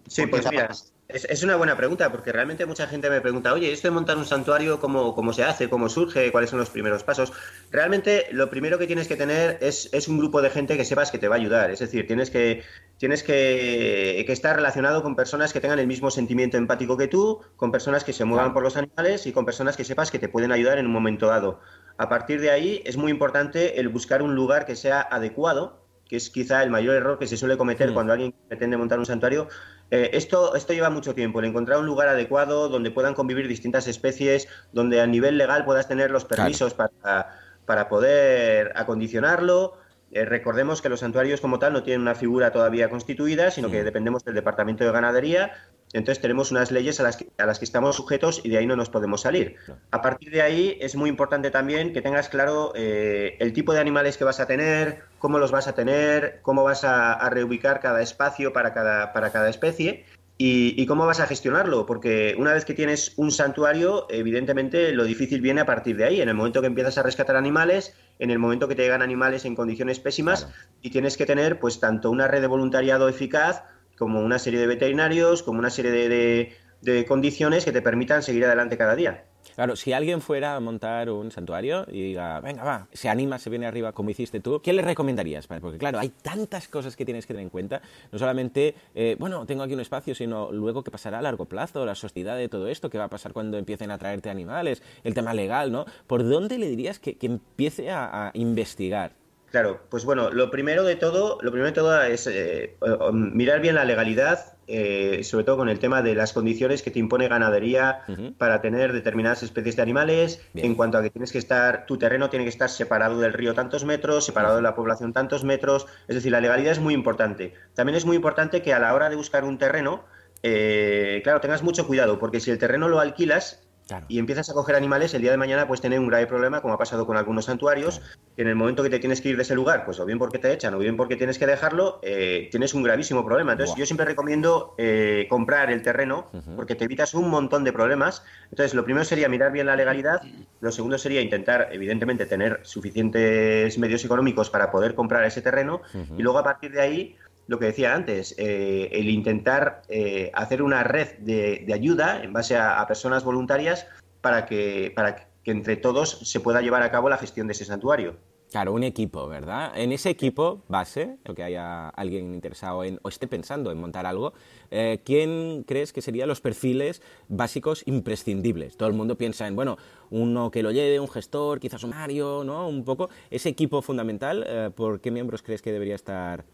Sí, 0.08 0.26
pues 0.26 0.48
mira, 0.50 0.70
es, 1.08 1.42
una 1.44 1.54
buena 1.54 1.76
pregunta, 1.76 2.10
porque 2.10 2.32
realmente 2.32 2.66
mucha 2.66 2.86
gente 2.88 3.08
me 3.08 3.20
pregunta, 3.20 3.52
oye, 3.52 3.72
esto 3.72 3.86
de 3.88 3.92
montar 3.92 4.16
un 4.16 4.24
santuario, 4.24 4.80
¿cómo, 4.80 5.14
cómo 5.14 5.32
se 5.32 5.44
hace? 5.44 5.68
¿Cómo 5.68 5.88
surge? 5.88 6.32
¿Cuáles 6.32 6.50
son 6.50 6.58
los 6.58 6.70
primeros 6.70 7.04
pasos? 7.04 7.32
Realmente 7.70 8.26
lo 8.32 8.50
primero 8.50 8.76
que 8.78 8.86
tienes 8.86 9.06
que 9.06 9.14
tener 9.14 9.58
es, 9.60 9.88
es 9.92 10.08
un 10.08 10.18
grupo 10.18 10.42
de 10.42 10.50
gente 10.50 10.76
que 10.76 10.84
sepas 10.84 11.12
que 11.12 11.18
te 11.18 11.28
va 11.28 11.36
a 11.36 11.38
ayudar. 11.38 11.70
Es 11.70 11.78
decir, 11.78 12.08
tienes 12.08 12.30
que, 12.30 12.64
tienes 12.98 13.22
que, 13.22 14.24
que, 14.26 14.32
estar 14.32 14.56
relacionado 14.56 15.02
con 15.02 15.14
personas 15.14 15.52
que 15.52 15.60
tengan 15.60 15.78
el 15.78 15.86
mismo 15.86 16.10
sentimiento 16.10 16.56
empático 16.56 16.96
que 16.96 17.06
tú, 17.06 17.40
con 17.54 17.70
personas 17.70 18.02
que 18.02 18.12
se 18.12 18.24
muevan 18.24 18.52
por 18.52 18.64
los 18.64 18.76
animales 18.76 19.26
y 19.26 19.32
con 19.32 19.44
personas 19.44 19.76
que 19.76 19.84
sepas 19.84 20.10
que 20.10 20.18
te 20.18 20.28
pueden 20.28 20.50
ayudar 20.50 20.78
en 20.78 20.86
un 20.86 20.92
momento 20.92 21.28
dado. 21.28 21.60
A 21.98 22.08
partir 22.08 22.40
de 22.40 22.50
ahí 22.50 22.82
es 22.84 22.96
muy 22.96 23.12
importante 23.12 23.80
el 23.80 23.88
buscar 23.88 24.22
un 24.22 24.34
lugar 24.34 24.66
que 24.66 24.74
sea 24.74 25.00
adecuado, 25.00 25.86
que 26.08 26.16
es 26.16 26.30
quizá 26.30 26.62
el 26.62 26.70
mayor 26.70 26.94
error 26.94 27.18
que 27.18 27.26
se 27.26 27.36
suele 27.36 27.56
cometer 27.56 27.90
mm. 27.90 27.94
cuando 27.94 28.12
alguien 28.12 28.34
pretende 28.48 28.76
montar 28.76 28.98
un 28.98 29.06
santuario, 29.06 29.48
eh, 29.90 30.10
esto, 30.12 30.54
esto 30.56 30.72
lleva 30.72 30.90
mucho 30.90 31.14
tiempo, 31.14 31.38
el 31.40 31.46
encontrar 31.46 31.78
un 31.78 31.86
lugar 31.86 32.08
adecuado 32.08 32.68
donde 32.68 32.90
puedan 32.90 33.14
convivir 33.14 33.46
distintas 33.46 33.86
especies, 33.86 34.48
donde 34.72 35.00
a 35.00 35.06
nivel 35.06 35.38
legal 35.38 35.64
puedas 35.64 35.86
tener 35.86 36.10
los 36.10 36.24
permisos 36.24 36.74
para, 36.74 37.38
para 37.64 37.88
poder 37.88 38.72
acondicionarlo. 38.74 39.74
Eh, 40.12 40.24
recordemos 40.24 40.82
que 40.82 40.88
los 40.88 41.00
santuarios 41.00 41.40
como 41.40 41.58
tal 41.58 41.72
no 41.72 41.82
tienen 41.82 42.00
una 42.00 42.14
figura 42.14 42.52
todavía 42.52 42.88
constituida, 42.88 43.50
sino 43.50 43.70
que 43.70 43.84
dependemos 43.84 44.24
del 44.24 44.34
Departamento 44.34 44.84
de 44.84 44.92
Ganadería 44.92 45.52
entonces 45.98 46.20
tenemos 46.20 46.50
unas 46.50 46.70
leyes 46.70 47.00
a 47.00 47.02
las, 47.02 47.16
que, 47.16 47.28
a 47.38 47.46
las 47.46 47.58
que 47.58 47.64
estamos 47.64 47.96
sujetos 47.96 48.40
y 48.44 48.50
de 48.50 48.58
ahí 48.58 48.66
no 48.66 48.76
nos 48.76 48.90
podemos 48.90 49.22
salir. 49.22 49.56
A 49.90 50.02
partir 50.02 50.30
de 50.30 50.42
ahí 50.42 50.76
es 50.80 50.94
muy 50.94 51.08
importante 51.08 51.50
también 51.50 51.92
que 51.92 52.02
tengas 52.02 52.28
claro 52.28 52.72
eh, 52.74 53.36
el 53.40 53.52
tipo 53.52 53.72
de 53.72 53.80
animales 53.80 54.16
que 54.16 54.24
vas 54.24 54.40
a 54.40 54.46
tener, 54.46 55.02
cómo 55.18 55.38
los 55.38 55.50
vas 55.50 55.68
a 55.68 55.74
tener, 55.74 56.40
cómo 56.42 56.64
vas 56.64 56.84
a, 56.84 57.28
reubicar 57.30 57.80
cada 57.80 58.02
espacio 58.02 58.52
para 58.52 58.72
cada, 58.72 59.12
para 59.12 59.30
cada 59.32 59.48
especie 59.48 60.04
y, 60.38 60.84
cómo 60.86 61.06
vas 61.06 61.20
a 61.20 61.26
gestionarlo, 61.26 61.86
porque 61.86 62.34
una 62.38 62.52
vez 62.52 62.66
que 62.66 62.74
tienes 62.74 63.14
un 63.16 63.30
santuario, 63.30 64.06
evidentemente 64.10 64.92
lo 64.92 65.04
difícil 65.04 65.40
viene 65.40 65.62
a 65.62 65.66
partir 65.66 65.96
de 65.96 66.04
ahí, 66.04 66.20
en 66.20 66.28
el 66.28 66.34
momento 66.34 66.60
que 66.60 66.66
empiezas 66.66 66.98
a 66.98 67.02
rescatar 67.02 67.36
animales, 67.36 67.94
en 68.18 68.30
el 68.30 68.38
momento 68.38 68.68
que 68.68 68.74
te 68.74 68.82
llegan 68.82 69.00
animales 69.00 69.46
en 69.46 69.54
condiciones 69.54 69.98
pésimas 69.98 70.48
y 70.82 70.90
tienes 70.90 71.16
que 71.16 71.24
tener 71.24 71.58
pues 71.58 71.80
tanto 71.80 72.10
una 72.10 72.28
red 72.28 72.42
de 72.42 72.48
voluntariado 72.48 73.08
eficaz 73.08 73.62
como 73.98 74.20
una 74.20 74.38
serie 74.38 74.60
de 74.60 74.66
veterinarios, 74.66 75.42
como 75.42 75.58
una 75.58 75.70
serie 75.70 75.90
de, 75.90 77.06
condiciones 77.08 77.64
que 77.64 77.72
te 77.72 77.82
permitan 77.82 78.22
seguir 78.22 78.44
adelante 78.44 78.76
cada 78.76 78.94
día. 78.94 79.24
Claro, 79.54 79.74
si 79.74 79.92
alguien 79.92 80.20
fuera 80.20 80.54
a 80.54 80.60
montar 80.60 81.08
un 81.10 81.30
santuario 81.30 81.86
y 81.88 82.02
diga, 82.02 82.40
venga, 82.40 82.62
va, 82.62 82.88
se 82.92 83.08
anima, 83.08 83.38
se 83.38 83.48
viene 83.48 83.66
arriba 83.66 83.92
como 83.92 84.10
hiciste 84.10 84.40
tú, 84.40 84.60
¿qué 84.60 84.72
le 84.72 84.82
recomendarías? 84.82 85.46
Porque 85.46 85.78
claro, 85.78 85.98
hay 85.98 86.10
tantas 86.10 86.68
cosas 86.68 86.94
que 86.94 87.04
tienes 87.04 87.26
que 87.26 87.32
tener 87.32 87.44
en 87.44 87.50
cuenta, 87.50 87.80
no 88.12 88.18
solamente, 88.18 88.74
eh, 88.94 89.16
bueno, 89.18 89.46
tengo 89.46 89.62
aquí 89.62 89.74
un 89.74 89.80
espacio, 89.80 90.14
sino 90.14 90.52
luego 90.52 90.84
qué 90.84 90.90
pasará 90.90 91.20
a 91.20 91.22
largo 91.22 91.46
plazo, 91.46 91.86
la 91.86 91.94
sociedad 91.94 92.36
de 92.36 92.48
todo 92.48 92.68
esto, 92.68 92.90
qué 92.90 92.98
va 92.98 93.04
a 93.04 93.10
pasar 93.10 93.32
cuando 93.32 93.56
empiecen 93.56 93.90
a 93.90 93.98
traerte 93.98 94.30
animales, 94.30 94.82
el 95.04 95.14
tema 95.14 95.32
legal, 95.32 95.72
¿no? 95.72 95.86
¿Por 96.06 96.28
dónde 96.28 96.58
le 96.58 96.68
dirías 96.68 96.98
que, 96.98 97.16
empiece 97.22 97.90
a 97.90 98.30
investigar? 98.34 99.12
Claro, 99.56 99.80
pues 99.88 100.04
bueno, 100.04 100.28
lo 100.28 100.50
primero 100.50 100.84
de 100.84 100.96
todo, 100.96 101.38
lo 101.40 101.50
primero 101.50 101.68
de 101.68 101.72
todo 101.72 102.02
es 102.02 102.26
eh, 102.26 102.76
mirar 103.10 103.62
bien 103.62 103.76
la 103.76 103.86
legalidad, 103.86 104.58
eh, 104.66 105.24
sobre 105.24 105.46
todo 105.46 105.56
con 105.56 105.70
el 105.70 105.78
tema 105.78 106.02
de 106.02 106.14
las 106.14 106.34
condiciones 106.34 106.82
que 106.82 106.90
te 106.90 106.98
impone 106.98 107.26
ganadería 107.26 108.02
para 108.36 108.60
tener 108.60 108.92
determinadas 108.92 109.42
especies 109.42 109.74
de 109.76 109.80
animales, 109.80 110.46
en 110.54 110.74
cuanto 110.74 110.98
a 110.98 111.02
que 111.02 111.08
tienes 111.08 111.32
que 111.32 111.38
estar, 111.38 111.86
tu 111.86 111.96
terreno 111.96 112.28
tiene 112.28 112.44
que 112.44 112.50
estar 112.50 112.68
separado 112.68 113.18
del 113.18 113.32
río 113.32 113.54
tantos 113.54 113.86
metros, 113.86 114.26
separado 114.26 114.56
de 114.56 114.60
la 114.60 114.74
población 114.74 115.14
tantos 115.14 115.42
metros, 115.42 115.86
es 116.06 116.16
decir, 116.16 116.32
la 116.32 116.42
legalidad 116.42 116.72
es 116.72 116.80
muy 116.80 116.92
importante. 116.92 117.54
También 117.72 117.96
es 117.96 118.04
muy 118.04 118.16
importante 118.16 118.60
que 118.60 118.74
a 118.74 118.78
la 118.78 118.92
hora 118.92 119.08
de 119.08 119.16
buscar 119.16 119.44
un 119.44 119.56
terreno, 119.56 120.04
eh, 120.42 121.22
claro, 121.24 121.40
tengas 121.40 121.62
mucho 121.62 121.86
cuidado, 121.86 122.18
porque 122.18 122.40
si 122.40 122.50
el 122.50 122.58
terreno 122.58 122.90
lo 122.90 123.00
alquilas, 123.00 123.65
y 124.08 124.18
empiezas 124.18 124.50
a 124.50 124.54
coger 124.54 124.74
animales, 124.74 125.14
el 125.14 125.22
día 125.22 125.30
de 125.30 125.36
mañana 125.36 125.66
puedes 125.66 125.80
tener 125.80 126.00
un 126.00 126.08
grave 126.08 126.26
problema, 126.26 126.60
como 126.60 126.74
ha 126.74 126.78
pasado 126.78 127.06
con 127.06 127.16
algunos 127.16 127.44
santuarios, 127.44 128.00
que 128.34 128.42
en 128.42 128.48
el 128.48 128.56
momento 128.56 128.82
que 128.82 128.90
te 128.90 128.98
tienes 128.98 129.20
que 129.20 129.28
ir 129.28 129.36
de 129.36 129.42
ese 129.42 129.54
lugar, 129.54 129.84
pues 129.84 130.00
o 130.00 130.04
bien 130.04 130.18
porque 130.18 130.38
te 130.38 130.52
echan 130.52 130.74
o 130.74 130.78
bien 130.78 130.96
porque 130.96 131.16
tienes 131.16 131.38
que 131.38 131.46
dejarlo, 131.46 132.00
eh, 132.02 132.48
tienes 132.50 132.74
un 132.74 132.82
gravísimo 132.82 133.24
problema. 133.24 133.52
Entonces, 133.52 133.76
yo 133.76 133.86
siempre 133.86 134.04
recomiendo 134.04 134.74
eh, 134.78 135.26
comprar 135.28 135.70
el 135.70 135.82
terreno, 135.82 136.26
porque 136.56 136.74
te 136.74 136.84
evitas 136.84 137.14
un 137.14 137.30
montón 137.30 137.64
de 137.64 137.72
problemas. 137.72 138.24
Entonces, 138.50 138.74
lo 138.74 138.84
primero 138.84 139.04
sería 139.04 139.28
mirar 139.28 139.52
bien 139.52 139.66
la 139.66 139.76
legalidad, 139.76 140.20
lo 140.60 140.72
segundo 140.72 140.98
sería 140.98 141.20
intentar, 141.20 141.68
evidentemente, 141.70 142.26
tener 142.26 142.60
suficientes 142.62 143.78
medios 143.78 144.04
económicos 144.04 144.50
para 144.50 144.70
poder 144.70 144.94
comprar 144.94 145.24
ese 145.24 145.42
terreno, 145.42 145.82
y 146.16 146.22
luego 146.22 146.38
a 146.38 146.44
partir 146.44 146.72
de 146.72 146.80
ahí 146.80 147.16
lo 147.46 147.58
que 147.58 147.66
decía 147.66 147.94
antes, 147.94 148.34
eh, 148.38 148.88
el 148.92 149.08
intentar 149.08 149.82
eh, 149.88 150.30
hacer 150.34 150.62
una 150.62 150.82
red 150.82 151.18
de, 151.18 151.66
ayuda 151.72 152.22
en 152.22 152.32
base 152.32 152.56
a, 152.56 152.84
personas 152.86 153.24
voluntarias 153.24 153.86
para 154.20 154.46
que, 154.46 154.92
para 154.94 155.16
que 155.16 155.50
entre 155.50 155.76
todos 155.76 156.20
se 156.28 156.40
pueda 156.40 156.60
llevar 156.60 156.82
a 156.82 156.90
cabo 156.90 157.08
la 157.08 157.18
gestión 157.18 157.46
de 157.46 157.52
ese 157.52 157.64
santuario. 157.64 158.16
Claro, 158.56 158.72
un 158.72 158.84
equipo, 158.84 159.28
¿verdad? 159.28 159.72
En 159.76 159.92
ese 159.92 160.08
equipo 160.08 160.64
base, 160.66 161.18
o 161.28 161.34
que 161.34 161.42
haya 161.42 161.90
alguien 161.90 162.32
interesado 162.32 162.84
en, 162.84 162.98
o 163.02 163.10
esté 163.10 163.26
pensando 163.26 163.70
en 163.70 163.76
montar 163.76 164.06
algo, 164.06 164.32
eh, 164.70 165.02
¿quién 165.04 165.62
crees 165.64 165.92
que 165.92 166.00
serían 166.00 166.26
los 166.26 166.40
perfiles 166.40 167.02
básicos 167.28 167.82
imprescindibles? 167.84 168.78
Todo 168.78 168.88
el 168.88 168.94
mundo 168.94 169.18
piensa 169.18 169.46
en, 169.46 169.56
bueno, 169.56 169.76
uno 170.08 170.50
que 170.50 170.62
lo 170.62 170.70
lleve, 170.70 170.98
un 170.98 171.08
gestor, 171.10 171.60
quizás 171.60 171.84
un 171.84 171.90
Mario, 171.90 172.44
¿no? 172.46 172.66
Un 172.66 172.82
poco. 172.82 173.10
Ese 173.30 173.50
equipo 173.50 173.82
fundamental, 173.82 174.42
eh, 174.48 174.70
¿por 174.74 175.02
qué 175.02 175.10
miembros 175.10 175.42
crees 175.42 175.60
que 175.60 175.70
debería 175.70 175.94
estar 175.94 176.46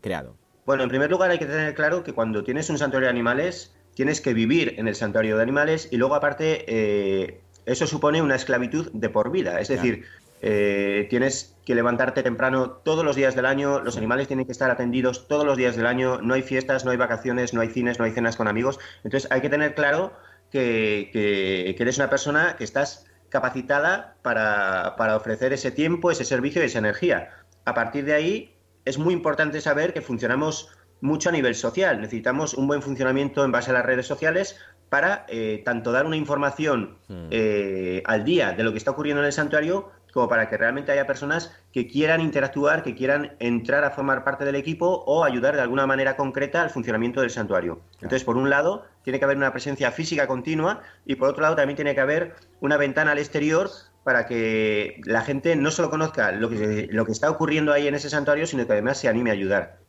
creado? 0.00 0.36
Bueno, 0.64 0.84
en 0.84 0.90
primer 0.90 1.10
lugar 1.10 1.32
hay 1.32 1.40
que 1.40 1.46
tener 1.46 1.74
claro 1.74 2.04
que 2.04 2.12
cuando 2.12 2.44
tienes 2.44 2.70
un 2.70 2.78
santuario 2.78 3.08
de 3.08 3.10
animales, 3.10 3.74
tienes 3.94 4.20
que 4.20 4.32
vivir 4.32 4.76
en 4.78 4.86
el 4.86 4.94
santuario 4.94 5.38
de 5.38 5.42
animales 5.42 5.88
y 5.90 5.96
luego 5.96 6.14
aparte... 6.14 6.64
Eh, 6.68 7.40
eso 7.64 7.86
supone 7.86 8.20
una 8.20 8.34
esclavitud 8.34 8.90
de 8.92 9.08
por 9.08 9.30
vida. 9.30 9.60
Es 9.60 9.68
decir, 9.68 10.04
eh, 10.44 11.06
tienes 11.08 11.56
que 11.64 11.76
levantarte 11.76 12.24
temprano 12.24 12.70
todos 12.70 13.04
los 13.04 13.14
días 13.14 13.36
del 13.36 13.46
año, 13.46 13.80
los 13.80 13.96
animales 13.96 14.26
tienen 14.26 14.44
que 14.44 14.50
estar 14.50 14.70
atendidos 14.70 15.28
todos 15.28 15.46
los 15.46 15.56
días 15.56 15.76
del 15.76 15.86
año, 15.86 16.20
no 16.20 16.34
hay 16.34 16.42
fiestas, 16.42 16.84
no 16.84 16.90
hay 16.90 16.96
vacaciones, 16.96 17.54
no 17.54 17.60
hay 17.60 17.68
cines, 17.68 18.00
no 18.00 18.04
hay 18.04 18.10
cenas 18.10 18.36
con 18.36 18.48
amigos. 18.48 18.80
Entonces 19.04 19.30
hay 19.30 19.40
que 19.40 19.48
tener 19.48 19.76
claro 19.76 20.12
que, 20.50 21.76
eres 21.78 21.96
una 21.98 22.10
persona 22.10 22.56
que 22.58 22.64
estás 22.64 23.06
capacitada 23.28 24.16
para, 24.22 24.96
para 24.96 25.16
ofrecer 25.16 25.52
ese 25.52 25.70
tiempo, 25.70 26.10
ese 26.10 26.24
servicio 26.24 26.60
y 26.60 26.66
esa 26.66 26.80
energía. 26.80 27.30
A 27.64 27.74
partir 27.74 28.04
de 28.04 28.14
ahí 28.14 28.56
es 28.84 28.98
muy 28.98 29.14
importante 29.14 29.60
saber 29.60 29.92
que 29.94 30.02
funcionamos 30.02 30.70
mucho 31.00 31.28
a 31.28 31.32
nivel 31.32 31.54
social. 31.54 32.00
Necesitamos 32.00 32.54
un 32.54 32.66
buen 32.66 32.82
funcionamiento 32.82 33.44
en 33.44 33.52
base 33.52 33.70
a 33.70 33.74
las 33.74 33.86
redes 33.86 34.06
sociales 34.06 34.58
para 34.88 35.24
eh, 35.28 35.62
tanto 35.64 35.90
dar 35.90 36.04
una 36.04 36.16
información 36.16 36.98
hmm. 37.08 37.28
eh, 37.30 38.02
al 38.04 38.24
día 38.24 38.52
de 38.52 38.62
lo 38.62 38.72
que 38.72 38.78
está 38.78 38.90
ocurriendo 38.90 39.22
en 39.22 39.26
el 39.26 39.32
santuario 39.32 39.90
como 40.12 40.28
para 40.28 40.48
que 40.48 40.56
realmente 40.56 40.92
haya 40.92 41.06
personas 41.06 41.52
que 41.72 41.86
quieran 41.86 42.20
interactuar, 42.20 42.82
que 42.82 42.94
quieran 42.94 43.34
entrar 43.38 43.84
a 43.84 43.90
formar 43.90 44.24
parte 44.24 44.44
del 44.44 44.54
equipo 44.54 45.02
o 45.06 45.24
ayudar 45.24 45.56
de 45.56 45.62
alguna 45.62 45.86
manera 45.86 46.16
concreta 46.16 46.62
al 46.62 46.70
funcionamiento 46.70 47.20
del 47.20 47.30
santuario. 47.30 47.80
Entonces, 47.94 48.24
por 48.24 48.36
un 48.36 48.50
lado, 48.50 48.84
tiene 49.02 49.18
que 49.18 49.24
haber 49.24 49.36
una 49.36 49.52
presencia 49.52 49.90
física 49.90 50.26
continua 50.26 50.82
y 51.06 51.16
por 51.16 51.28
otro 51.28 51.42
lado 51.42 51.56
también 51.56 51.76
tiene 51.76 51.94
que 51.94 52.00
haber 52.00 52.34
una 52.60 52.76
ventana 52.76 53.12
al 53.12 53.18
exterior 53.18 53.70
para 54.04 54.26
que 54.26 55.00
la 55.04 55.22
gente 55.22 55.56
no 55.56 55.70
solo 55.70 55.90
conozca 55.90 56.32
lo 56.32 56.48
que, 56.48 56.88
lo 56.90 57.06
que 57.06 57.12
está 57.12 57.30
ocurriendo 57.30 57.72
ahí 57.72 57.86
en 57.86 57.94
ese 57.94 58.10
santuario, 58.10 58.46
sino 58.46 58.66
que 58.66 58.72
además 58.72 58.98
se 58.98 59.08
anime 59.08 59.30
a 59.30 59.34
ayudar. 59.34 59.81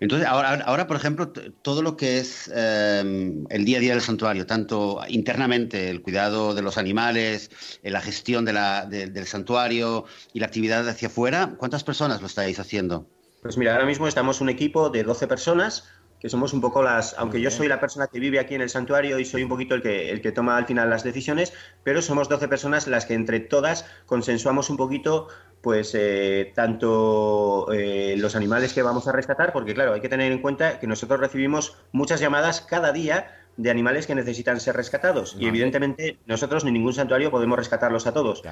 Entonces, 0.00 0.28
ahora, 0.28 0.54
ahora, 0.64 0.86
por 0.86 0.96
ejemplo, 0.96 1.32
todo 1.62 1.82
lo 1.82 1.96
que 1.96 2.18
es 2.18 2.50
em, 2.54 3.44
el 3.50 3.64
día 3.64 3.78
a 3.78 3.80
día 3.80 3.92
del 3.92 4.00
santuario, 4.00 4.46
tanto 4.46 5.00
internamente 5.08 5.90
el 5.90 6.02
cuidado 6.02 6.54
de 6.54 6.62
los 6.62 6.78
animales, 6.78 7.50
eh, 7.82 7.90
la 7.90 8.00
gestión 8.00 8.44
de 8.44 8.52
la, 8.52 8.86
del 8.86 9.26
santuario 9.26 10.04
y 10.32 10.40
la 10.40 10.46
actividad 10.46 10.88
hacia 10.88 11.08
afuera, 11.08 11.54
¿cuántas 11.56 11.82
personas 11.82 12.20
lo 12.20 12.26
estáis 12.26 12.58
haciendo? 12.58 13.06
Pues 13.42 13.56
mira, 13.58 13.72
ahora 13.72 13.86
mismo 13.86 14.08
estamos 14.08 14.40
un 14.40 14.48
equipo 14.48 14.90
de 14.90 15.04
12 15.04 15.26
personas, 15.26 15.84
que 16.20 16.28
somos 16.28 16.52
un 16.52 16.60
poco 16.60 16.82
las, 16.82 17.14
aunque 17.18 17.40
yo 17.40 17.50
soy 17.50 17.68
la 17.68 17.80
persona 17.80 18.06
que 18.06 18.18
vive 18.18 18.38
aquí 18.38 18.54
en 18.54 18.62
el 18.62 18.70
santuario 18.70 19.18
y 19.18 19.24
soy 19.24 19.42
un 19.42 19.48
poquito 19.48 19.74
el 19.74 19.82
que, 19.82 20.10
el 20.10 20.20
que 20.20 20.32
toma 20.32 20.56
al 20.56 20.66
final 20.66 20.90
las 20.90 21.04
decisiones, 21.04 21.52
pero 21.82 22.02
somos 22.02 22.28
12 22.28 22.48
personas 22.48 22.86
las 22.86 23.06
que 23.06 23.14
entre 23.14 23.40
todas 23.40 23.86
consensuamos 24.06 24.70
un 24.70 24.76
poquito 24.76 25.28
pues 25.60 25.96
eh, 25.98 26.52
tanto 26.54 27.72
eh, 27.72 28.14
los 28.18 28.36
animales 28.36 28.72
que 28.72 28.82
vamos 28.82 29.08
a 29.08 29.12
rescatar, 29.12 29.52
porque 29.52 29.74
claro, 29.74 29.94
hay 29.94 30.00
que 30.00 30.08
tener 30.08 30.30
en 30.30 30.40
cuenta 30.40 30.78
que 30.78 30.86
nosotros 30.86 31.18
recibimos 31.18 31.76
muchas 31.90 32.20
llamadas 32.20 32.60
cada 32.60 32.92
día 32.92 33.34
de 33.56 33.70
animales 33.70 34.06
que 34.06 34.14
necesitan 34.14 34.60
ser 34.60 34.76
rescatados. 34.76 35.36
Y 35.38 35.46
evidentemente 35.46 36.18
nosotros 36.26 36.64
ni 36.64 36.72
ningún 36.72 36.92
santuario 36.92 37.30
podemos 37.30 37.58
rescatarlos 37.58 38.06
a 38.06 38.12
todos. 38.12 38.42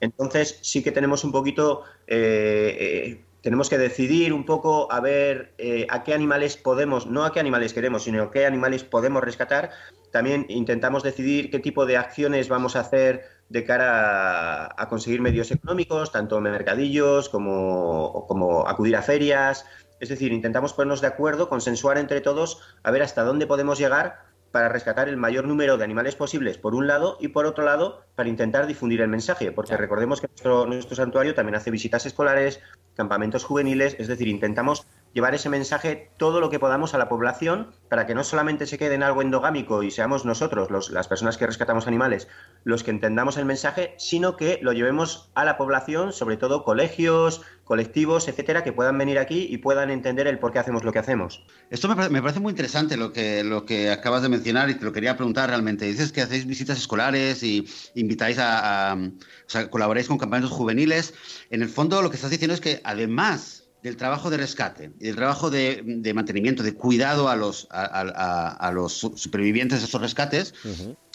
Entonces 0.00 0.58
sí 0.62 0.82
que 0.82 0.90
tenemos 0.90 1.22
un 1.22 1.32
poquito, 1.32 1.84
eh, 2.06 3.22
tenemos 3.44 3.68
que 3.68 3.76
decidir 3.76 4.32
un 4.32 4.46
poco 4.46 4.90
a 4.90 5.00
ver 5.00 5.54
a 5.90 6.02
qué 6.02 6.14
animales 6.14 6.56
podemos, 6.56 7.06
no 7.06 7.24
a 7.24 7.32
qué 7.32 7.40
animales 7.40 7.74
queremos, 7.74 8.04
sino 8.04 8.22
a 8.22 8.30
qué 8.30 8.46
animales 8.46 8.84
podemos 8.84 9.22
rescatar. 9.22 9.70
También 10.10 10.46
intentamos 10.48 11.02
decidir 11.02 11.50
qué 11.50 11.58
tipo 11.58 11.84
de 11.84 11.98
acciones 11.98 12.48
vamos 12.48 12.74
a 12.74 12.80
hacer 12.80 13.24
de 13.50 13.64
cara 13.64 14.74
a, 14.74 14.88
conseguir 14.88 15.20
medios 15.20 15.50
económicos, 15.50 16.10
tanto 16.10 16.40
mercadillos 16.40 17.28
como, 17.28 18.24
como 18.26 18.66
acudir 18.66 18.96
a 18.96 19.02
ferias. 19.02 19.66
Es 20.00 20.08
decir, 20.08 20.32
intentamos 20.32 20.72
ponernos 20.72 21.02
de 21.02 21.08
acuerdo, 21.08 21.50
consensuar 21.50 21.98
entre 21.98 22.22
todos, 22.22 22.62
a 22.82 22.90
ver 22.90 23.02
hasta 23.02 23.24
dónde 23.24 23.46
podemos 23.46 23.78
llegar 23.78 24.33
para 24.54 24.68
rescatar 24.68 25.08
el 25.08 25.16
mayor 25.16 25.48
número 25.48 25.76
de 25.76 25.82
animales 25.82 26.14
posibles, 26.14 26.58
por 26.58 26.76
un 26.76 26.86
lado, 26.86 27.16
y 27.18 27.26
por 27.26 27.44
otro 27.44 27.64
lado, 27.64 28.04
para 28.14 28.28
intentar 28.28 28.68
difundir 28.68 29.00
el 29.00 29.08
mensaje, 29.08 29.50
porque 29.50 29.76
recordemos 29.76 30.20
que 30.20 30.28
nuestro, 30.28 30.64
nuestro 30.64 30.94
santuario 30.94 31.34
también 31.34 31.56
hace 31.56 31.72
visitas 31.72 32.06
escolares, 32.06 32.60
campamentos 32.94 33.42
juveniles, 33.42 33.96
es 33.98 34.06
decir, 34.06 34.28
intentamos 34.28 34.86
llevar 35.14 35.34
ese 35.34 35.48
mensaje 35.48 36.10
todo 36.18 36.40
lo 36.40 36.50
que 36.50 36.58
podamos 36.58 36.92
a 36.92 36.98
la 36.98 37.08
población 37.08 37.70
para 37.88 38.06
que 38.06 38.14
no 38.14 38.24
solamente 38.24 38.66
se 38.66 38.76
quede 38.76 38.96
en 38.96 39.04
algo 39.04 39.22
endogámico 39.22 39.82
y 39.82 39.90
seamos 39.90 40.24
nosotros, 40.24 40.70
los, 40.70 40.90
las 40.90 41.08
personas 41.08 41.38
que 41.38 41.46
rescatamos 41.46 41.86
animales, 41.86 42.28
los 42.64 42.82
que 42.82 42.90
entendamos 42.90 43.36
el 43.36 43.44
mensaje, 43.44 43.94
sino 43.96 44.36
que 44.36 44.58
lo 44.60 44.72
llevemos 44.72 45.30
a 45.34 45.44
la 45.44 45.56
población, 45.56 46.12
sobre 46.12 46.36
todo 46.36 46.64
colegios, 46.64 47.42
colectivos, 47.62 48.26
etcétera, 48.26 48.64
que 48.64 48.72
puedan 48.72 48.98
venir 48.98 49.18
aquí 49.18 49.46
y 49.48 49.58
puedan 49.58 49.90
entender 49.90 50.26
el 50.26 50.40
por 50.40 50.52
qué 50.52 50.58
hacemos 50.58 50.82
lo 50.82 50.92
que 50.92 50.98
hacemos. 50.98 51.44
Esto 51.70 51.88
me, 51.88 52.20
parece 52.20 52.40
muy 52.40 52.50
interesante 52.50 52.96
lo 52.96 53.12
que, 53.12 53.44
lo 53.44 53.64
que 53.64 53.90
acabas 53.90 54.22
de 54.22 54.28
mencionar 54.28 54.68
y 54.68 54.74
te 54.74 54.84
lo 54.84 54.92
quería 54.92 55.16
preguntar 55.16 55.48
realmente. 55.48 55.86
Dices 55.86 56.10
que 56.10 56.22
hacéis 56.22 56.44
visitas 56.44 56.76
escolares 56.76 57.42
y 57.44 57.66
invitáis 57.94 58.38
a, 58.38 58.90
a 58.90 58.94
o 58.96 59.10
sea, 59.46 59.70
colaboráis 59.70 60.08
con 60.08 60.18
campamentos 60.18 60.50
juveniles. 60.50 61.14
En 61.50 61.62
el 61.62 61.68
fondo 61.68 62.02
lo 62.02 62.10
que 62.10 62.16
estás 62.16 62.30
diciendo 62.30 62.54
es 62.54 62.60
que 62.60 62.80
además 62.82 63.63
del 63.84 63.98
trabajo 63.98 64.30
de 64.30 64.38
rescate 64.38 64.92
y 64.98 65.04
del 65.04 65.16
trabajo 65.16 65.50
de, 65.50 66.12
mantenimiento, 66.14 66.62
de 66.62 66.72
cuidado 66.72 67.28
a 67.28 67.36
los, 67.36 67.68
a, 67.70 68.70
los 68.72 68.94
supervivientes 68.94 69.80
de 69.80 69.86
esos 69.86 70.00
rescates, 70.00 70.54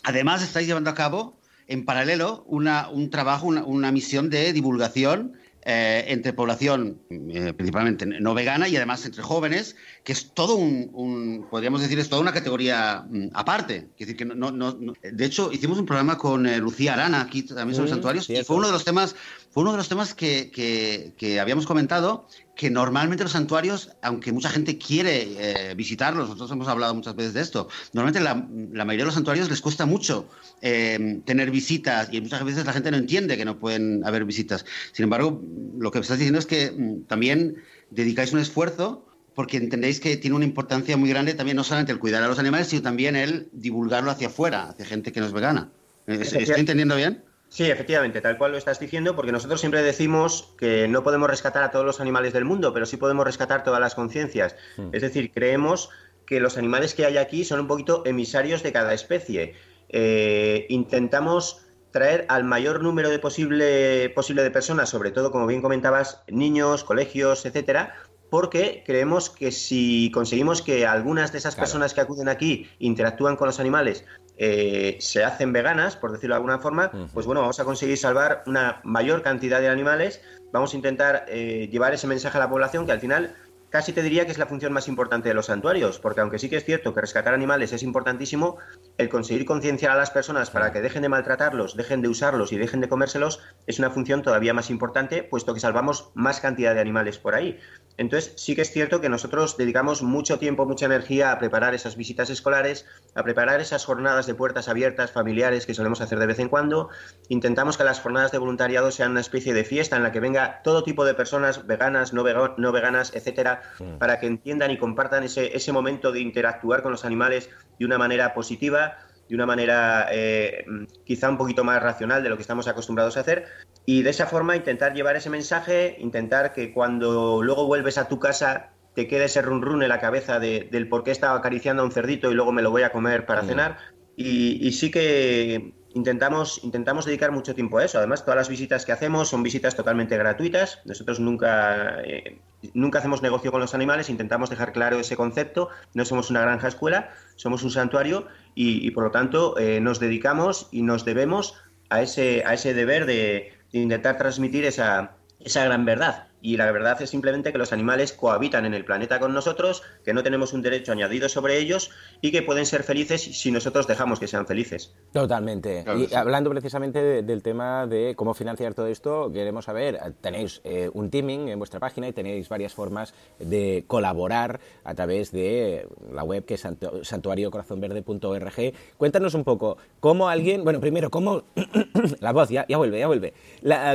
además 0.03 0.43
estáis 0.43 0.67
llevando 0.67 0.91
a 0.91 0.93
cabo 0.93 1.39
en 1.67 1.83
paralelo 1.83 2.43
una, 2.47 2.87
un 2.89 3.09
trabajo, 3.09 3.47
una, 3.47 3.91
misión 3.91 4.29
de 4.29 4.53
divulgación 4.53 5.33
eh, 5.65 6.05
entre 6.07 6.31
población 6.31 7.01
eh, 7.09 7.53
principalmente 7.53 8.05
no 8.05 8.33
vegana 8.33 8.67
y 8.67 8.77
además 8.77 9.05
entre 9.05 9.23
jóvenes, 9.23 9.75
que 10.03 10.13
es 10.13 10.31
todo 10.33 10.55
un, 10.55 11.47
podríamos 11.49 11.81
decir, 11.81 11.99
es 11.99 12.07
toda 12.07 12.21
una 12.21 12.31
categoría 12.31 13.05
mm, 13.09 13.29
aparte. 13.33 13.89
decir, 13.97 14.15
que 14.15 14.25
no, 14.25 14.51
no, 14.51 14.73
de 14.73 15.25
hecho, 15.25 15.51
hicimos 15.51 15.77
un 15.77 15.85
programa 15.85 16.17
con 16.17 16.47
eh, 16.47 16.59
Lucía 16.59 16.93
Arana 16.93 17.21
aquí 17.21 17.43
también 17.43 17.75
sobre 17.75 17.89
mm, 17.89 17.93
santuarios 17.93 18.29
y 18.29 18.43
fue 18.43 18.55
uno 18.55 18.67
de 18.67 18.73
los 18.73 18.85
temas, 18.85 19.15
fue 19.59 19.63
uno 19.63 19.73
de 19.73 19.77
los 19.79 19.89
temas 19.89 20.13
que, 20.13 20.51
que, 20.51 21.11
que 21.17 21.37
habíamos 21.37 21.65
comentado 21.65 22.25
que 22.55 22.69
normalmente 22.69 23.25
los 23.25 23.33
santuarios, 23.33 23.89
aunque 24.01 24.31
mucha 24.31 24.49
gente 24.49 24.77
quiere 24.77 25.71
eh, 25.71 25.75
visitarlos, 25.75 26.29
nosotros 26.29 26.49
hemos 26.51 26.69
hablado 26.69 26.95
muchas 26.95 27.13
veces 27.13 27.33
de 27.33 27.41
esto, 27.41 27.67
normalmente 27.91 28.21
la, 28.21 28.47
la 28.71 28.85
mayoría 28.85 29.03
de 29.03 29.07
los 29.07 29.15
santuarios 29.15 29.49
les 29.49 29.59
cuesta 29.59 29.85
mucho 29.85 30.29
eh, 30.61 31.19
tener 31.25 31.51
visitas 31.51 32.07
y 32.09 32.21
muchas 32.21 32.41
veces 32.45 32.65
la 32.65 32.71
gente 32.71 32.89
no 32.89 32.95
entiende 32.95 33.35
que 33.35 33.43
no 33.43 33.59
pueden 33.59 34.01
haber 34.05 34.23
visitas. 34.23 34.63
Sin 34.93 35.03
embargo, 35.03 35.43
lo 35.77 35.91
que 35.91 35.99
estás 35.99 36.19
diciendo 36.19 36.39
es 36.39 36.45
que 36.45 36.71
mm, 36.71 37.01
también 37.07 37.57
dedicáis 37.89 38.31
un 38.31 38.39
esfuerzo 38.39 39.05
porque 39.35 39.57
entendéis 39.57 39.99
que 39.99 40.15
tiene 40.15 40.37
una 40.37 40.45
importancia 40.45 40.95
muy 40.95 41.09
grande 41.09 41.33
también 41.33 41.57
no 41.57 41.65
solamente 41.65 41.91
el 41.91 41.99
cuidar 41.99 42.23
a 42.23 42.29
los 42.29 42.39
animales, 42.39 42.67
sino 42.67 42.81
también 42.81 43.17
el 43.17 43.49
divulgarlo 43.51 44.09
hacia 44.09 44.27
afuera, 44.27 44.69
hacia 44.69 44.85
gente 44.85 45.11
que 45.11 45.19
no 45.19 45.25
es 45.25 45.33
vegana. 45.33 45.69
¿Estoy 46.07 46.45
entendiendo 46.55 46.95
bien? 46.95 47.23
Sí, 47.49 47.69
efectivamente, 47.69 48.21
tal 48.21 48.37
cual 48.37 48.51
lo 48.51 48.57
estás 48.57 48.79
diciendo, 48.79 49.15
porque 49.15 49.31
nosotros 49.31 49.59
siempre 49.59 49.81
decimos 49.81 50.53
que 50.57 50.87
no 50.87 51.03
podemos 51.03 51.29
rescatar 51.29 51.63
a 51.63 51.71
todos 51.71 51.85
los 51.85 51.99
animales 51.99 52.31
del 52.31 52.45
mundo, 52.45 52.73
pero 52.73 52.85
sí 52.85 52.95
podemos 52.95 53.25
rescatar 53.25 53.63
todas 53.63 53.81
las 53.81 53.95
conciencias. 53.95 54.55
Hmm. 54.77 54.89
Es 54.93 55.01
decir, 55.01 55.31
creemos 55.33 55.89
que 56.27 56.39
los 56.39 56.57
animales 56.57 56.93
que 56.93 57.05
hay 57.05 57.17
aquí 57.17 57.43
son 57.43 57.61
un 57.61 57.67
poquito 57.67 58.03
emisarios 58.05 58.61
de 58.61 58.71
cada 58.71 58.93
especie. 58.93 59.55
Eh, 59.89 60.67
intentamos 60.69 61.65
traer 61.91 62.25
al 62.29 62.43
mayor 62.43 62.83
número 62.83 63.09
de 63.09 63.17
posible, 63.17 64.09
posible 64.11 64.43
de 64.43 64.51
personas, 64.51 64.89
sobre 64.89 65.09
todo, 65.09 65.31
como 65.31 65.47
bien 65.47 65.63
comentabas, 65.63 66.21
niños, 66.27 66.83
colegios, 66.83 67.47
etcétera, 67.47 67.95
porque 68.29 68.83
creemos 68.85 69.29
que 69.29 69.51
si 69.51 70.11
conseguimos 70.13 70.61
que 70.61 70.85
algunas 70.85 71.31
de 71.31 71.39
esas 71.39 71.55
personas 71.55 71.93
que 71.93 72.01
acuden 72.01 72.29
aquí 72.29 72.69
interactúan 72.79 73.35
con 73.35 73.47
los 73.47 73.59
animales 73.59 74.05
eh, 74.37 74.97
se 74.99 75.23
hacen 75.23 75.51
veganas, 75.51 75.95
por 75.95 76.11
decirlo 76.11 76.35
de 76.35 76.37
alguna 76.37 76.59
forma, 76.59 76.91
pues 77.13 77.25
bueno, 77.25 77.41
vamos 77.41 77.59
a 77.59 77.65
conseguir 77.65 77.97
salvar 77.97 78.43
una 78.45 78.79
mayor 78.83 79.21
cantidad 79.21 79.59
de 79.59 79.67
animales, 79.67 80.21
vamos 80.51 80.73
a 80.73 80.77
intentar 80.77 81.25
eh, 81.27 81.67
llevar 81.71 81.93
ese 81.93 82.07
mensaje 82.07 82.37
a 82.37 82.41
la 82.41 82.49
población 82.49 82.85
que 82.85 82.91
al 82.91 83.01
final 83.01 83.35
casi 83.69 83.93
te 83.93 84.01
diría 84.01 84.25
que 84.25 84.31
es 84.31 84.37
la 84.37 84.45
función 84.45 84.73
más 84.73 84.87
importante 84.87 85.29
de 85.29 85.35
los 85.35 85.47
santuarios, 85.47 85.99
porque 85.99 86.21
aunque 86.21 86.39
sí 86.39 86.49
que 86.49 86.57
es 86.57 86.65
cierto 86.65 86.93
que 86.93 87.01
rescatar 87.01 87.33
animales 87.33 87.71
es 87.73 87.83
importantísimo, 87.83 88.57
el 88.97 89.09
conseguir 89.09 89.45
concienciar 89.45 89.91
a 89.91 89.97
las 89.97 90.11
personas 90.11 90.49
para 90.49 90.71
que 90.71 90.81
dejen 90.81 91.01
de 91.01 91.09
maltratarlos, 91.09 91.75
dejen 91.75 92.01
de 92.01 92.09
usarlos 92.09 92.51
y 92.51 92.57
dejen 92.57 92.81
de 92.81 92.89
comérselos 92.89 93.39
es 93.67 93.79
una 93.79 93.89
función 93.89 94.21
todavía 94.21 94.53
más 94.53 94.69
importante, 94.69 95.23
puesto 95.23 95.53
que 95.53 95.59
salvamos 95.59 96.11
más 96.13 96.39
cantidad 96.39 96.73
de 96.73 96.81
animales 96.81 97.17
por 97.17 97.35
ahí. 97.35 97.59
Entonces, 97.97 98.33
sí 98.37 98.55
que 98.55 98.61
es 98.61 98.71
cierto 98.71 99.01
que 99.01 99.09
nosotros 99.09 99.57
dedicamos 99.57 100.03
mucho 100.03 100.39
tiempo, 100.39 100.65
mucha 100.65 100.85
energía 100.85 101.33
a 101.33 101.37
preparar 101.37 101.75
esas 101.75 101.97
visitas 101.97 102.29
escolares, 102.29 102.85
a 103.13 103.23
preparar 103.23 103.59
esas 103.59 103.83
jornadas 103.83 104.25
de 104.25 104.35
puertas 104.35 104.69
abiertas 104.69 105.11
familiares 105.11 105.65
que 105.65 105.73
solemos 105.73 105.99
hacer 105.99 106.17
de 106.17 106.25
vez 106.25 106.39
en 106.39 106.47
cuando. 106.47 106.89
Intentamos 107.27 107.77
que 107.77 107.83
las 107.83 107.99
jornadas 107.99 108.31
de 108.31 108.37
voluntariado 108.37 108.91
sean 108.91 109.11
una 109.11 109.19
especie 109.19 109.53
de 109.53 109.65
fiesta 109.65 109.97
en 109.97 110.03
la 110.03 110.13
que 110.13 110.21
venga 110.21 110.61
todo 110.63 110.83
tipo 110.83 111.03
de 111.03 111.13
personas, 111.13 111.67
veganas, 111.67 112.13
no, 112.13 112.23
no 112.57 112.71
veganas, 112.71 113.13
etcétera, 113.13 113.58
mm. 113.79 113.97
para 113.97 114.19
que 114.19 114.27
entiendan 114.27 114.71
y 114.71 114.77
compartan 114.77 115.23
ese, 115.23 115.55
ese 115.55 115.71
momento 115.71 116.11
de 116.11 116.21
interactuar 116.21 116.81
con 116.81 116.91
los 116.91 117.05
animales 117.05 117.49
de 117.77 117.85
una 117.85 117.97
manera 117.97 118.33
positiva 118.33 118.97
de 119.29 119.35
una 119.35 119.45
manera 119.45 120.07
eh, 120.11 120.65
quizá 121.05 121.29
un 121.29 121.37
poquito 121.37 121.63
más 121.63 121.81
racional 121.81 122.23
de 122.23 122.29
lo 122.29 122.35
que 122.35 122.41
estamos 122.41 122.67
acostumbrados 122.67 123.15
a 123.15 123.19
hacer 123.19 123.45
y 123.85 124.01
de 124.01 124.09
esa 124.09 124.25
forma 124.25 124.55
intentar 124.55 124.93
llevar 124.93 125.15
ese 125.15 125.29
mensaje, 125.29 125.95
intentar 125.99 126.51
que 126.51 126.73
cuando 126.73 127.43
luego 127.43 127.67
vuelves 127.67 127.99
a 127.99 128.07
tu 128.07 128.19
casa 128.19 128.71
te 128.95 129.07
quede 129.07 129.25
ese 129.25 129.43
run 129.43 129.61
run 129.61 129.83
en 129.83 129.89
la 129.89 129.99
cabeza 129.99 130.39
del 130.39 130.89
por 130.89 131.03
qué 131.03 131.11
estaba 131.11 131.37
acariciando 131.37 131.83
a 131.83 131.85
un 131.85 131.91
cerdito 131.91 132.31
y 132.31 132.33
luego 132.33 132.51
me 132.51 132.63
lo 132.63 132.71
voy 132.71 132.81
a 132.81 132.91
comer 132.91 133.27
para 133.27 133.43
mm. 133.43 133.45
cenar 133.45 133.77
y, 134.21 134.71
sí 134.73 134.91
que 134.91 135.73
intentamos, 135.93 136.61
intentamos 136.63 137.05
dedicar 137.05 137.31
mucho 137.31 137.55
tiempo 137.55 137.77
a 137.77 137.85
eso. 137.85 137.99
Además, 137.99 138.25
todas 138.25 138.35
las 138.35 138.49
visitas 138.49 138.85
que 138.85 138.91
hacemos 138.91 139.29
son 139.29 139.43
visitas 139.43 139.77
totalmente 139.77 140.17
gratuitas. 140.17 140.81
Nosotros 140.83 141.21
nunca, 141.21 142.01
eh, 142.03 142.41
nunca 142.73 142.99
hacemos 142.99 143.21
negocio 143.21 143.51
con 143.51 143.61
los 143.61 143.73
animales, 143.73 144.09
intentamos 144.09 144.49
dejar 144.49 144.71
claro 144.71 144.99
ese 144.99 145.15
concepto. 145.15 145.69
No 145.93 146.05
somos 146.05 146.29
una 146.29 146.41
granja 146.41 146.67
escuela, 146.67 147.11
somos 147.35 147.63
un 147.63 147.71
santuario 147.71 148.27
y, 148.55 148.89
por 148.91 149.03
lo 149.05 149.11
tanto 149.11 149.57
eh, 149.57 149.79
nos 149.79 149.99
dedicamos 149.99 150.67
y 150.71 150.81
nos 150.81 151.05
debemos 151.05 151.55
a 151.89 152.01
ese, 152.01 152.43
a 152.45 152.53
ese 152.53 152.73
deber 152.73 153.05
de, 153.05 153.53
intentar 153.71 154.17
transmitir 154.17 154.65
esa, 154.65 155.11
esa 155.39 155.63
gran 155.65 155.85
verdad. 155.85 156.28
Y 156.41 156.57
la 156.57 156.71
verdad 156.71 157.01
es 157.01 157.09
simplemente 157.09 157.51
que 157.51 157.57
los 157.57 157.73
animales 157.73 158.13
cohabitan 158.13 158.65
en 158.65 158.73
el 158.73 158.85
planeta 158.85 159.19
con 159.19 159.33
nosotros, 159.33 159.83
que 160.05 160.13
no 160.13 160.23
tenemos 160.23 160.53
un 160.53 160.61
derecho 160.61 160.91
añadido 160.91 161.27
sobre 161.27 161.57
ellos 161.57 161.91
y 162.21 162.31
que 162.31 162.41
pueden 162.41 162.65
ser 162.65 162.83
felices 162.83 163.21
si 163.21 163.51
nosotros 163.51 163.87
dejamos 163.87 164.19
que 164.19 164.27
sean 164.27 164.47
felices. 164.47 164.93
Totalmente. 165.11 165.83
y 165.97 166.13
hablando 166.13 166.49
precisamente 166.49 167.23
del 167.23 167.43
tema 167.43 167.87
de 167.87 168.13
cómo 168.15 168.33
financiar 168.33 168.73
todo 168.73 168.87
esto, 168.87 169.31
queremos 169.33 169.65
saber, 169.65 169.99
tenéis 170.21 170.61
eh, 170.63 170.89
un 170.93 171.09
teaming 171.09 171.49
en 171.49 171.59
vuestra 171.59 171.79
página 171.79 172.07
y 172.07 172.13
tenéis 172.13 172.47
varias 172.47 172.73
formas 172.73 173.13
de 173.39 173.83
colaborar 173.87 174.59
a 174.83 174.95
través 174.95 175.31
de 175.31 175.87
la 176.13 176.23
web 176.23 176.45
que 176.45 176.53
es 176.55 176.67
santuariocorazonverde.org. 177.03 178.73
Cuéntanos 178.97 179.33
un 179.33 179.43
poco 179.43 179.77
cómo 179.99 180.29
alguien, 180.29 180.63
bueno, 180.63 180.79
primero, 180.79 181.09
cómo, 181.09 181.43
la 182.19 182.31
voz, 182.31 182.49
ya, 182.49 182.65
ya 182.67 182.77
vuelve, 182.77 182.99
ya 182.99 183.07
vuelve, 183.07 183.33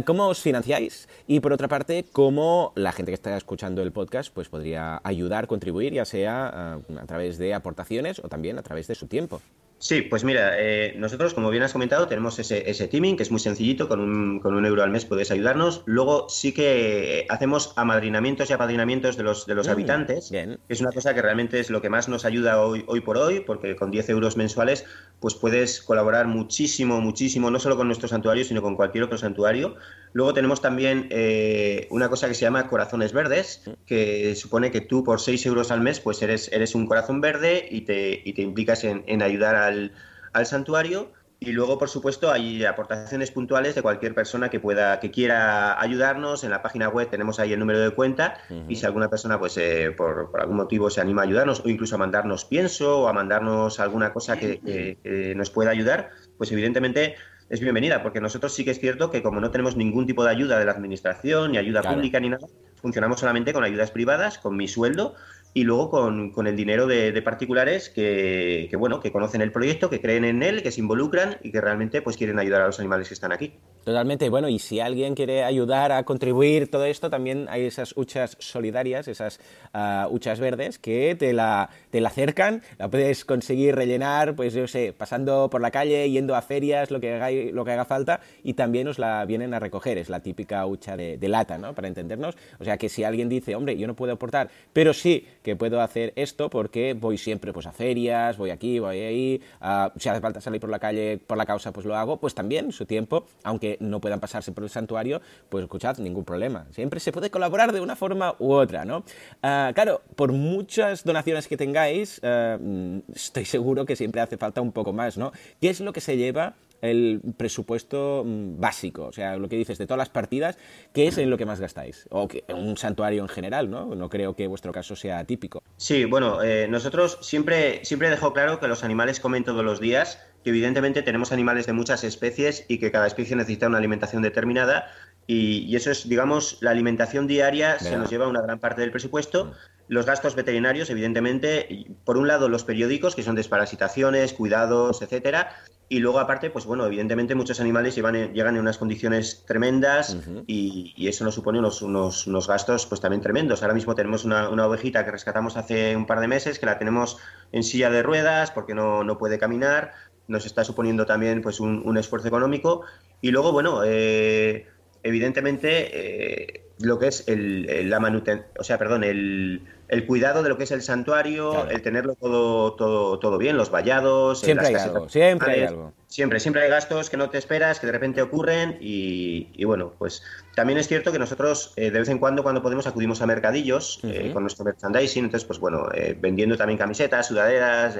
cómo 0.05 0.29
os 0.29 0.41
financiáis 0.41 1.09
y 1.27 1.41
por 1.41 1.53
otra 1.53 1.69
parte, 1.69 2.05
cómo 2.13 2.34
cómo 2.35 2.73
la 2.75 2.91
gente 2.91 3.13
que 3.13 3.15
está 3.15 3.37
escuchando 3.37 3.81
el 3.81 3.93
podcast 3.93 4.35
pues 4.35 4.49
podría 4.49 5.01
ayudar, 5.05 5.47
contribuir, 5.47 5.93
ya 5.93 6.05
sea 6.05 6.81
eh, 6.89 6.99
a 6.99 7.07
través 7.07 7.39
de 7.39 7.55
aportaciones 7.55 8.19
o 8.19 8.29
también 8.29 8.59
a 8.59 8.63
través 8.65 8.89
de 8.89 8.97
su 8.97 9.07
tiempo. 9.07 9.41
Sí, 9.79 10.03
pues 10.03 10.25
mira, 10.25 10.55
eh, 10.59 10.95
nosotros, 10.97 11.35
como 11.35 11.51
bien 11.51 11.63
has 11.63 11.73
comentado, 11.73 12.09
tenemos 12.09 12.39
ese, 12.39 12.69
ese 12.71 12.89
teaming 12.89 13.17
que 13.17 13.23
es 13.23 13.31
muy 13.31 13.39
sencillito, 13.39 13.87
con 13.87 14.01
un, 14.01 14.41
con 14.41 14.55
un 14.55 14.65
euro 14.65 14.83
al 14.83 14.91
mes 14.91 15.05
puedes 15.05 15.31
ayudarnos. 15.31 15.83
Luego 15.85 16.29
sí 16.29 16.53
que 16.53 17.27
hacemos 17.29 17.73
amadrinamientos 17.77 18.51
y 18.51 18.53
apadrinamientos 18.55 19.17
de 19.17 19.23
los, 19.23 19.47
de 19.47 19.55
los 19.55 19.69
mm, 19.69 19.71
habitantes, 19.71 20.31
que 20.31 20.59
es 20.69 20.81
una 20.81 20.91
cosa 20.91 21.15
que 21.15 21.23
realmente 21.23 21.61
es 21.61 21.71
lo 21.71 21.83
que 21.83 21.91
más 21.91 22.09
nos 22.09 22.25
ayuda 22.25 22.63
hoy, 22.63 22.83
hoy 22.89 23.01
por 23.03 23.17
hoy, 23.19 23.41
porque 23.41 23.77
con 23.77 23.91
10 23.91 24.09
euros 24.09 24.37
mensuales 24.37 24.87
pues 25.21 25.35
puedes 25.35 25.83
colaborar 25.83 26.27
muchísimo, 26.27 27.01
muchísimo, 27.01 27.51
no 27.51 27.61
solo 27.61 27.77
con 27.77 27.87
nuestro 27.87 28.09
santuario, 28.09 28.45
sino 28.45 28.63
con 28.63 28.77
cualquier 28.77 29.05
otro 29.05 29.19
santuario. 29.19 29.77
Luego 30.15 30.33
tenemos 30.33 30.63
también 30.63 31.09
eh, 31.11 31.89
una 31.91 32.09
cosa 32.09 32.29
que 32.29 32.35
se 32.35 32.43
llama 32.43 32.69
Corazones 32.69 33.13
Verdes, 33.13 33.65
que 33.85 34.37
supone 34.37 34.71
que 34.71 34.81
tú 34.81 35.03
por 35.03 35.21
6 35.21 35.45
euros 35.47 35.73
al 35.73 35.81
mes 35.81 35.99
pues 35.99 36.23
eres, 36.23 36.51
eres 36.53 36.77
un 36.77 36.87
corazón 36.87 37.21
verde 37.21 37.67
y 37.69 37.81
te, 37.81 38.23
y 38.25 38.33
te 38.33 38.43
implicas 38.43 38.85
en, 38.85 39.03
en 39.09 39.23
ayudar 39.23 39.57
a 39.57 39.67
al, 39.67 40.47
santuario. 40.47 41.11
Y 41.41 41.51
luego, 41.51 41.79
por 41.79 41.89
supuesto, 41.89 42.31
hay 42.31 42.65
aportaciones 42.65 43.33
puntuales 43.33 43.75
de 43.75 43.83
cualquier 43.83 44.15
persona 44.15 44.51
que 44.51 44.61
pueda, 44.61 45.01
que 45.01 45.11
quiera 45.11 45.81
ayudarnos. 45.81 46.45
En 46.45 46.51
la 46.51 46.63
página 46.63 46.89
web 46.89 47.11
tenemos 47.11 47.41
ahí 47.41 47.53
el 47.53 47.59
número 47.59 47.81
de 47.81 47.91
cuenta 47.91 48.39
y 48.69 48.77
si 48.77 48.87
alguna 48.87 49.11
persona, 49.11 49.39
pues, 49.39 49.57
eh, 49.57 49.91
por, 49.97 50.31
algún 50.39 50.57
motivo 50.57 50.91
se 50.91 51.01
anima 51.01 51.23
a 51.23 51.25
ayudarnos 51.25 51.61
o 51.65 51.69
incluso 51.69 51.97
a 51.97 51.99
mandarnos 51.99 52.45
pienso 52.45 53.01
o 53.01 53.09
a 53.09 53.13
mandarnos 53.13 53.81
alguna 53.81 54.13
cosa 54.13 54.39
que, 54.39 55.35
nos 55.37 55.51
pueda 55.51 55.73
ayudar, 55.73 56.11
pues 56.39 56.53
evidentemente 56.53 57.17
es 57.51 57.61
bienvenida, 57.61 58.03
porque 58.03 58.21
nosotros 58.21 58.55
sí 58.55 58.65
que 58.65 58.71
es 58.71 58.81
cierto 58.81 59.11
que 59.11 59.23
como 59.23 59.41
no 59.41 59.51
tenemos 59.51 59.77
ningún 59.77 60.07
tipo 60.07 60.25
de 60.25 60.31
ayuda 60.31 60.59
de 60.59 60.65
la 60.65 60.73
administración, 60.73 61.53
ni 61.53 61.59
ayuda 61.59 61.83
pública, 61.83 62.19
ni 62.19 62.31
nada, 62.31 62.47
funcionamos 62.77 63.21
solamente 63.21 63.53
con 63.53 63.65
ayudas 63.65 63.91
privadas, 63.91 64.39
con 64.39 64.57
mi 64.57 64.67
sueldo 64.67 65.15
y 65.53 65.65
luego 65.65 65.91
con, 65.91 66.33
con 66.33 66.47
el 66.47 66.57
dinero 66.57 66.87
de, 66.87 67.13
de 67.13 67.23
particulares 67.23 67.91
que, 67.91 68.67
que, 68.71 68.77
bueno, 68.77 69.01
que 69.01 69.13
conocen 69.13 69.41
el 69.41 69.53
proyecto, 69.53 69.91
que 69.91 70.01
creen 70.01 70.25
en 70.25 70.43
él, 70.43 70.63
que 70.63 70.73
se 70.73 70.81
involucran 70.81 71.37
y 71.43 71.53
que 71.53 71.61
realmente 71.61 72.03
pues 72.03 72.17
quieren 72.17 72.39
ayudar 72.39 72.63
a 72.63 72.67
los 72.67 72.81
animales 72.81 73.09
que 73.09 73.15
están 73.15 73.33
aquí. 73.33 73.55
Totalmente. 73.85 74.31
Bueno, 74.31 74.49
y 74.49 74.59
si 74.59 74.81
alguien 74.81 75.15
quiere 75.15 75.45
ayudar 75.45 75.93
a 75.93 76.05
contribuir 76.05 76.71
todo 76.71 76.87
esto, 76.87 77.11
también 77.11 77.47
hay 77.51 77.67
esas 77.67 77.95
huchas 77.97 78.35
solidarias, 78.41 79.09
esas 79.09 79.39
uh, 79.75 80.09
huchas 80.09 80.41
verdes 80.41 80.79
que 80.79 81.15
te 81.15 81.35
la, 81.35 81.69
te 81.91 82.01
la 82.01 82.09
acercan, 82.09 82.63
la 82.79 82.89
puedes 82.89 83.27
conseguir 83.27 83.75
rellenar, 83.75 84.37
pues 84.37 84.55
yo 84.55 84.67
sé, 84.67 84.95
pasando 84.97 85.51
por 85.51 85.61
la 85.61 85.71
calle, 85.71 86.11
yendo 86.11 86.35
a 86.35 86.41
ferias, 86.41 86.91
lo 86.91 86.99
que 86.99 87.13
haga, 87.13 87.31
lo 87.31 87.63
que 87.67 87.73
haga 87.73 87.85
falta, 87.85 88.21
y 88.43 88.55
también 88.55 88.89
os 88.89 88.99
la 88.99 89.23
vienen 89.27 89.53
a 89.53 89.59
recoger. 89.59 89.99
Es 89.99 90.09
la 90.09 90.21
típica 90.21 90.65
hucha 90.65 90.97
de, 90.97 91.19
lata, 91.29 91.59
¿no? 91.59 91.75
Para 91.75 91.89
entendernos. 91.89 92.37
O 92.59 92.65
sea 92.65 92.79
que 92.79 92.89
si 92.89 93.05
alguien 93.05 93.29
dice, 93.29 93.55
hombre, 93.55 93.77
yo 93.77 93.87
no 93.87 93.95
puedo 93.95 94.15
aportar, 94.15 94.49
pero 94.73 94.95
sí 94.95 95.27
que 95.43 95.57
puedo 95.57 95.83
hacer 95.83 96.15
esto 96.17 96.49
porque 96.49 96.95
voy 96.95 97.19
siempre 97.19 97.53
pues 97.53 97.67
a 97.67 97.73
ferias, 97.73 98.39
voy 98.39 98.49
aquí, 98.49 98.79
voy 98.79 99.01
ahí, 99.01 99.43
uh, 99.61 99.91
si 99.99 100.09
hace 100.09 100.23
falta 100.23 100.41
salir 100.41 100.59
por 100.59 100.71
la 100.71 100.79
calle 100.79 101.19
por 101.19 101.37
la 101.37 101.45
causa, 101.45 101.71
pues 101.71 101.85
lo 101.85 101.97
hago, 101.97 102.19
pues 102.19 102.35
también 102.35 102.73
su 102.73 102.87
tiempo, 102.87 103.27
aunque 103.43 103.74
no 103.81 104.01
puedan 104.01 104.21
pasarse 104.21 104.53
por 104.53 104.65
el 104.65 104.71
santuario, 104.71 105.21
pues 105.49 105.63
escuchad, 105.65 105.99
ningún 105.99 106.25
problema. 106.25 106.67
Siempre 106.71 107.01
se 107.01 107.13
puede 107.13 107.31
colaborar 107.31 107.73
de 107.73 107.81
una 107.81 107.97
forma 107.97 108.35
u 108.39 108.53
otra, 108.53 108.85
¿no? 108.85 109.05
Ah, 109.43 109.73
claro, 109.75 110.03
por 110.17 110.33
muchas 110.33 111.05
donaciones 111.05 111.49
que 111.49 111.57
tengáis, 111.57 112.21
ah, 112.23 112.59
mm, 112.61 112.99
estoy 113.15 113.45
seguro 113.45 113.85
que 113.85 113.97
siempre 113.97 114.21
hace 114.21 114.37
falta 114.37 114.61
un 114.61 114.73
poco 114.73 114.93
más, 114.93 115.17
¿no? 115.17 115.33
¿Qué 115.61 115.71
es 115.71 115.81
lo 115.81 115.93
que 115.93 116.01
se 116.01 116.17
lleva 116.17 116.55
el 116.85 117.21
presupuesto 117.37 118.23
mm, 118.25 118.61
básico, 118.61 119.07
o 119.07 119.13
sea, 119.13 119.37
lo 119.37 119.49
que 119.49 119.57
dices 119.57 119.79
de 119.79 119.87
todas 119.87 119.99
las 119.99 120.11
partidas, 120.11 120.59
¿qué 120.93 121.07
es 121.07 121.19
en 121.19 121.31
lo 121.31 121.39
que 121.39 121.47
más 121.47 121.61
gastáis? 121.61 122.07
O 122.11 122.29
que, 122.29 122.45
un 122.49 122.77
santuario 122.77 123.23
en 123.23 123.29
general, 123.29 123.71
¿no? 123.71 123.95
No 123.95 124.09
creo 124.09 124.35
que 124.35 124.47
vuestro 124.47 124.73
caso 124.73 124.97
sea 124.97 125.25
típico. 125.25 125.63
Sí, 125.77 126.05
bueno, 126.05 126.43
eh, 126.43 126.67
nosotros 126.69 127.19
siempre, 127.23 127.85
siempre 127.85 128.11
dejo 128.11 128.33
claro 128.33 128.61
que 128.61 128.69
los 128.69 128.85
animales 128.85 129.21
comen 129.21 129.45
todos 129.45 129.65
los 129.65 129.81
días, 129.81 130.19
que 130.43 130.51
evidentemente 130.51 131.03
tenemos 131.03 131.33
animales 131.33 131.67
de 131.67 131.73
muchas 131.73 132.05
especies 132.05 132.67
y 132.69 132.79
que 132.79 132.91
cada 132.91 133.07
especie 133.07 133.35
necesita 133.37 133.67
una 133.67 133.79
alimentación 133.79 134.23
determinada 134.23 134.91
y, 135.27 135.75
eso 135.75 135.91
es, 135.91 136.09
digamos, 136.09 136.59
la 136.61 136.71
alimentación 136.71 137.27
diaria 137.27 137.79
se 137.79 137.97
nos 137.97 138.11
lleva 138.11 138.29
una 138.29 138.43
gran 138.43 138.59
parte 138.59 138.83
del 138.83 138.91
presupuesto. 138.91 139.55
Los 139.89 140.07
gastos 140.07 140.35
veterinarios, 140.35 140.89
evidentemente, 140.91 141.87
por 142.05 142.17
un 142.17 142.27
lado 142.27 142.49
los 142.49 142.65
periódicos, 142.65 143.15
que 143.15 143.23
son 143.23 143.35
desparasitaciones, 143.35 144.33
cuidados, 144.33 145.03
etcétera, 145.03 145.57
y 145.89 145.99
luego, 145.99 146.19
aparte, 146.19 146.51
pues 146.51 146.65
bueno, 146.65 146.87
evidentemente 146.87 147.35
muchos 147.35 147.61
animales 147.61 147.95
llegan 147.95 148.17
en 148.17 148.59
unas 148.59 148.79
condiciones 148.79 149.45
tremendas 149.47 150.17
y, 150.47 151.07
eso 151.07 151.25
nos 151.25 151.35
supone 151.35 151.59
unos, 151.59 151.83
unos, 151.83 152.49
gastos 152.49 152.87
pues 152.87 153.01
también 153.01 153.21
tremendos. 153.21 153.63
Ahora 153.63 153.75
mismo 153.75 153.95
tenemos 153.95 154.25
una, 154.25 154.49
ovejita 154.49 155.05
que 155.05 155.11
rescatamos 155.11 155.57
hace 155.57 155.95
un 155.95 156.07
par 156.07 156.21
de 156.21 156.29
meses, 156.29 156.59
que 156.59 156.67
la 156.67 156.79
tenemos 156.79 157.19
en 157.53 157.63
silla 157.63 157.91
de 157.91 158.03
ruedas 158.03 158.51
porque 158.51 158.75
no, 158.75 159.05
no 159.05 159.19
puede 159.19 159.39
caminar. 159.39 159.93
Nos 160.27 160.47
está 160.47 160.65
suponiendo 160.65 161.05
también 161.05 161.43
pues 161.43 161.61
un, 161.61 161.99
esfuerzo 161.99 162.29
económico. 162.29 162.83
Y 163.21 163.31
luego, 163.31 163.53
bueno, 163.53 163.83
eh, 163.85 164.67
evidentemente, 165.05 165.91
eh, 165.93 166.63
lo 166.81 166.99
que 166.99 167.09
es 167.09 167.29
el, 167.29 167.89
la 167.89 168.01
manutención, 168.01 168.49
o 168.59 168.65
sea, 168.65 168.79
perdón, 168.79 169.05
el, 169.05 169.63
el, 169.95 170.07
cuidado 170.07 170.43
de 170.43 170.49
lo 170.49 170.57
que 170.57 170.65
es 170.65 170.71
el 170.71 170.83
santuario, 170.83 171.69
el 171.69 171.83
tenerlo 171.83 172.15
todo, 172.15 172.75
todo, 172.75 173.19
todo 173.19 173.39
bien, 173.39 173.57
los 173.57 173.71
vallados, 173.71 174.41
siempre 174.41 174.69
hay 174.69 174.75
algo, 174.75 175.09
siempre 175.09 175.53
hay 175.53 175.63
algo. 175.63 175.93
Siempre, 176.07 176.39
siempre 176.39 176.63
hay 176.63 176.71
gastos 176.71 177.11
que 177.11 177.17
no 177.17 177.29
te 177.31 177.39
esperas, 177.39 177.81
que 177.81 177.87
de 177.87 177.93
repente 177.93 178.23
ocurren 178.23 178.79
y, 178.81 179.65
bueno, 179.65 179.95
pues 179.99 180.23
también 180.55 180.79
es 180.79 180.87
cierto 180.87 181.11
que 181.11 181.19
nosotros 181.19 181.73
eh, 181.77 181.91
de 181.91 181.99
vez 181.99 182.09
en 182.09 182.19
cuando, 182.19 182.45
cuando 182.45 182.63
podemos, 182.63 182.87
acudimos 182.87 183.21
a 183.21 183.27
mercadillos 183.27 183.99
eh, 184.05 184.31
con 184.33 184.45
nuestro 184.45 184.65
merchandising, 184.65 185.25
entonces, 185.25 185.47
pues 185.47 185.59
bueno, 185.59 185.89
vendiendo 186.21 186.57
también 186.57 186.79
camisetas, 186.79 187.27
sudaderas, 187.27 187.97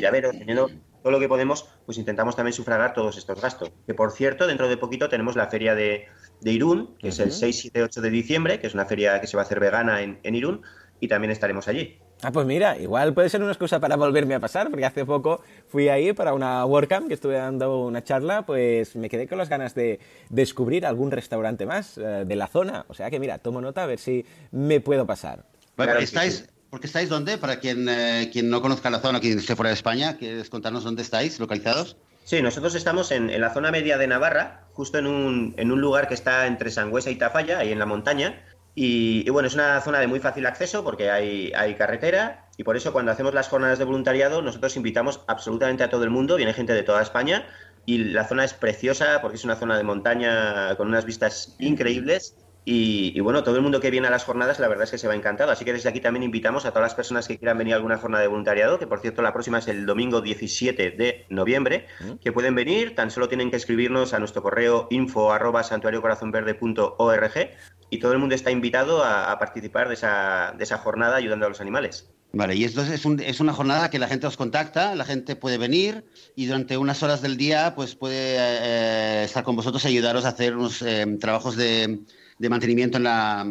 llaveros, 0.00 0.36
teniendo 0.36 0.68
todo 1.04 1.12
lo 1.12 1.20
que 1.20 1.28
podemos, 1.28 1.68
pues 1.84 1.98
intentamos 1.98 2.34
también 2.34 2.54
sufragar 2.54 2.94
todos 2.94 3.18
estos 3.18 3.38
gastos. 3.38 3.70
Que 3.86 3.92
por 3.92 4.10
cierto, 4.10 4.46
dentro 4.46 4.68
de 4.68 4.78
poquito 4.78 5.10
tenemos 5.10 5.36
la 5.36 5.48
feria 5.48 5.74
de, 5.74 6.08
Irún, 6.42 6.96
que 6.98 7.08
es 7.08 7.18
el 7.18 7.30
6, 7.30 7.60
7, 7.60 7.82
8 7.82 8.00
de 8.00 8.08
diciembre, 8.08 8.58
que 8.58 8.68
es 8.68 8.74
una 8.74 8.86
feria 8.86 9.20
que 9.20 9.26
se 9.26 9.36
va 9.36 9.42
a 9.42 9.44
hacer 9.44 9.60
vegana 9.60 10.00
en, 10.00 10.34
Irún, 10.34 10.62
y 11.04 11.08
también 11.08 11.30
estaremos 11.30 11.68
allí. 11.68 11.98
Ah, 12.22 12.32
pues 12.32 12.46
mira, 12.46 12.78
igual 12.78 13.12
puede 13.12 13.28
ser 13.28 13.42
una 13.42 13.52
excusa 13.52 13.80
para 13.80 13.96
volverme 13.96 14.34
a 14.34 14.40
pasar, 14.40 14.70
porque 14.70 14.86
hace 14.86 15.04
poco 15.04 15.42
fui 15.68 15.88
ahí 15.88 16.12
para 16.12 16.32
una 16.32 16.64
WordCamp 16.64 17.08
que 17.08 17.14
estuve 17.14 17.34
dando 17.34 17.84
una 17.84 18.02
charla, 18.02 18.46
pues 18.46 18.96
me 18.96 19.10
quedé 19.10 19.28
con 19.28 19.36
las 19.36 19.48
ganas 19.50 19.74
de 19.74 20.00
descubrir 20.30 20.86
algún 20.86 21.10
restaurante 21.10 21.66
más 21.66 21.98
eh, 21.98 22.24
de 22.26 22.36
la 22.36 22.46
zona. 22.46 22.86
O 22.88 22.94
sea 22.94 23.10
que 23.10 23.20
mira, 23.20 23.38
tomo 23.38 23.60
nota 23.60 23.82
a 23.82 23.86
ver 23.86 23.98
si 23.98 24.24
me 24.50 24.80
puedo 24.80 25.06
pasar. 25.06 25.44
Bueno, 25.76 25.94
estáis, 25.98 26.48
porque 26.70 26.86
estáis 26.86 27.10
dónde? 27.10 27.36
Para 27.36 27.60
quien, 27.60 27.86
eh, 27.88 28.30
quien 28.32 28.48
no 28.48 28.62
conozca 28.62 28.88
la 28.88 29.00
zona, 29.00 29.20
quien 29.20 29.38
esté 29.38 29.54
fuera 29.54 29.68
de 29.68 29.74
España, 29.74 30.16
¿quieres 30.16 30.48
contarnos 30.48 30.84
dónde 30.84 31.02
estáis 31.02 31.38
localizados? 31.38 31.96
Sí, 32.24 32.40
nosotros 32.40 32.74
estamos 32.74 33.10
en, 33.10 33.38
la 33.38 33.52
zona 33.52 33.70
media 33.70 33.98
de 33.98 34.06
Navarra, 34.06 34.64
justo 34.72 34.96
en 34.96 35.06
un, 35.06 35.54
en 35.58 35.70
un, 35.70 35.82
lugar 35.82 36.08
que 36.08 36.14
está 36.14 36.46
entre 36.46 36.70
Sangüesa 36.70 37.10
y 37.10 37.16
Tafalla, 37.16 37.58
ahí 37.58 37.70
en 37.70 37.78
la 37.78 37.84
montaña. 37.84 38.42
Y, 38.74 39.28
bueno, 39.30 39.46
es 39.46 39.54
una 39.54 39.80
zona 39.80 40.00
de 40.00 40.08
muy 40.08 40.18
fácil 40.18 40.46
acceso 40.46 40.82
porque 40.82 41.10
hay, 41.10 41.52
hay, 41.54 41.76
carretera 41.76 42.48
y 42.56 42.64
por 42.64 42.76
eso 42.76 42.92
cuando 42.92 43.12
hacemos 43.12 43.32
las 43.32 43.48
jornadas 43.48 43.78
de 43.78 43.84
voluntariado 43.84 44.42
nosotros 44.42 44.76
invitamos 44.76 45.20
absolutamente 45.28 45.84
a 45.84 45.90
todo 45.90 46.02
el 46.02 46.10
mundo, 46.10 46.34
viene 46.34 46.52
gente 46.52 46.72
de 46.72 46.82
toda 46.82 47.00
España 47.00 47.46
y 47.86 47.98
la 47.98 48.26
zona 48.26 48.44
es 48.44 48.52
preciosa 48.52 49.20
porque 49.22 49.36
es 49.36 49.44
una 49.44 49.54
zona 49.54 49.76
de 49.76 49.84
montaña 49.84 50.74
con 50.76 50.88
unas 50.88 51.04
vistas 51.04 51.54
increíbles 51.60 52.36
y, 52.66 53.20
bueno, 53.20 53.44
todo 53.44 53.56
el 53.56 53.62
mundo 53.62 53.78
que 53.78 53.90
viene 53.90 54.08
a 54.08 54.10
las 54.10 54.24
jornadas, 54.24 54.58
la 54.58 54.68
verdad 54.68 54.84
es 54.84 54.90
que 54.90 54.96
se 54.96 55.06
va 55.06 55.14
encantado. 55.14 55.50
Así 55.50 55.66
que 55.66 55.74
desde 55.74 55.90
aquí 55.90 56.00
también 56.00 56.22
invitamos 56.22 56.64
a 56.64 56.70
todas 56.70 56.84
las 56.84 56.94
personas 56.94 57.28
que 57.28 57.36
quieran 57.38 57.58
venir 57.58 57.74
a 57.74 57.76
alguna 57.76 57.98
jornada 57.98 58.22
de 58.22 58.28
voluntariado, 58.28 58.78
que 58.78 58.86
por 58.86 59.00
cierto 59.00 59.20
la 59.20 59.34
próxima 59.34 59.58
es 59.58 59.68
el 59.68 59.84
domingo 59.84 60.22
17 60.22 60.92
de 60.92 61.26
noviembre, 61.28 61.86
mm. 62.00 62.12
que 62.22 62.32
pueden 62.32 62.54
venir, 62.54 62.94
tan 62.94 63.10
solo 63.10 63.28
tienen 63.28 63.50
que 63.50 63.56
escribirnos 63.56 64.14
a 64.14 64.18
nuestro 64.18 64.42
correo 64.42 64.86
info 64.90 65.30
arroba 65.30 65.62
santuariocorazonverde.org 65.62 67.50
y 67.90 67.98
todo 67.98 68.12
el 68.12 68.18
mundo 68.18 68.34
está 68.34 68.50
invitado 68.50 69.04
a, 69.04 69.38
participar 69.38 69.88
de 69.88 69.94
esa, 69.94 70.54
de 70.56 70.64
esa 70.64 70.78
jornada 70.78 71.16
ayudando 71.16 71.46
a 71.46 71.48
los 71.48 71.60
animales. 71.60 72.10
Vale, 72.32 72.56
y 72.56 72.64
entonces 72.64 73.04
es, 73.04 73.06
es, 73.20 73.40
una 73.40 73.52
jornada 73.52 73.90
que 73.90 74.00
la 74.00 74.08
gente 74.08 74.26
os 74.26 74.36
contacta, 74.36 74.96
la 74.96 75.04
gente 75.04 75.36
puede 75.36 75.56
venir 75.56 76.04
y 76.34 76.46
durante 76.46 76.76
unas 76.76 77.02
horas 77.04 77.22
del 77.22 77.36
día 77.36 77.74
pues 77.76 77.94
puede 77.94 78.36
eh, 78.38 79.24
estar 79.24 79.44
con 79.44 79.54
vosotros 79.54 79.84
y 79.84 79.88
ayudaros 79.88 80.24
a 80.24 80.30
hacer 80.30 80.56
unos 80.56 80.82
eh, 80.82 81.06
trabajos 81.20 81.54
de 81.56 82.00
de 82.38 82.48
mantenimiento 82.48 82.98
en, 82.98 83.04
la, 83.04 83.46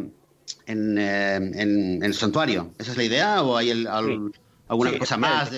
en, 0.65 0.98
eh, 0.98 1.36
en, 1.36 2.04
el 2.04 2.13
santuario. 2.13 2.74
¿Esa 2.78 2.91
es 2.91 2.98
la 2.98 3.04
idea 3.04 3.43
o 3.43 3.58
hay 3.58 3.72
alguna 4.67 4.97
cosa 4.97 5.17
más? 5.17 5.52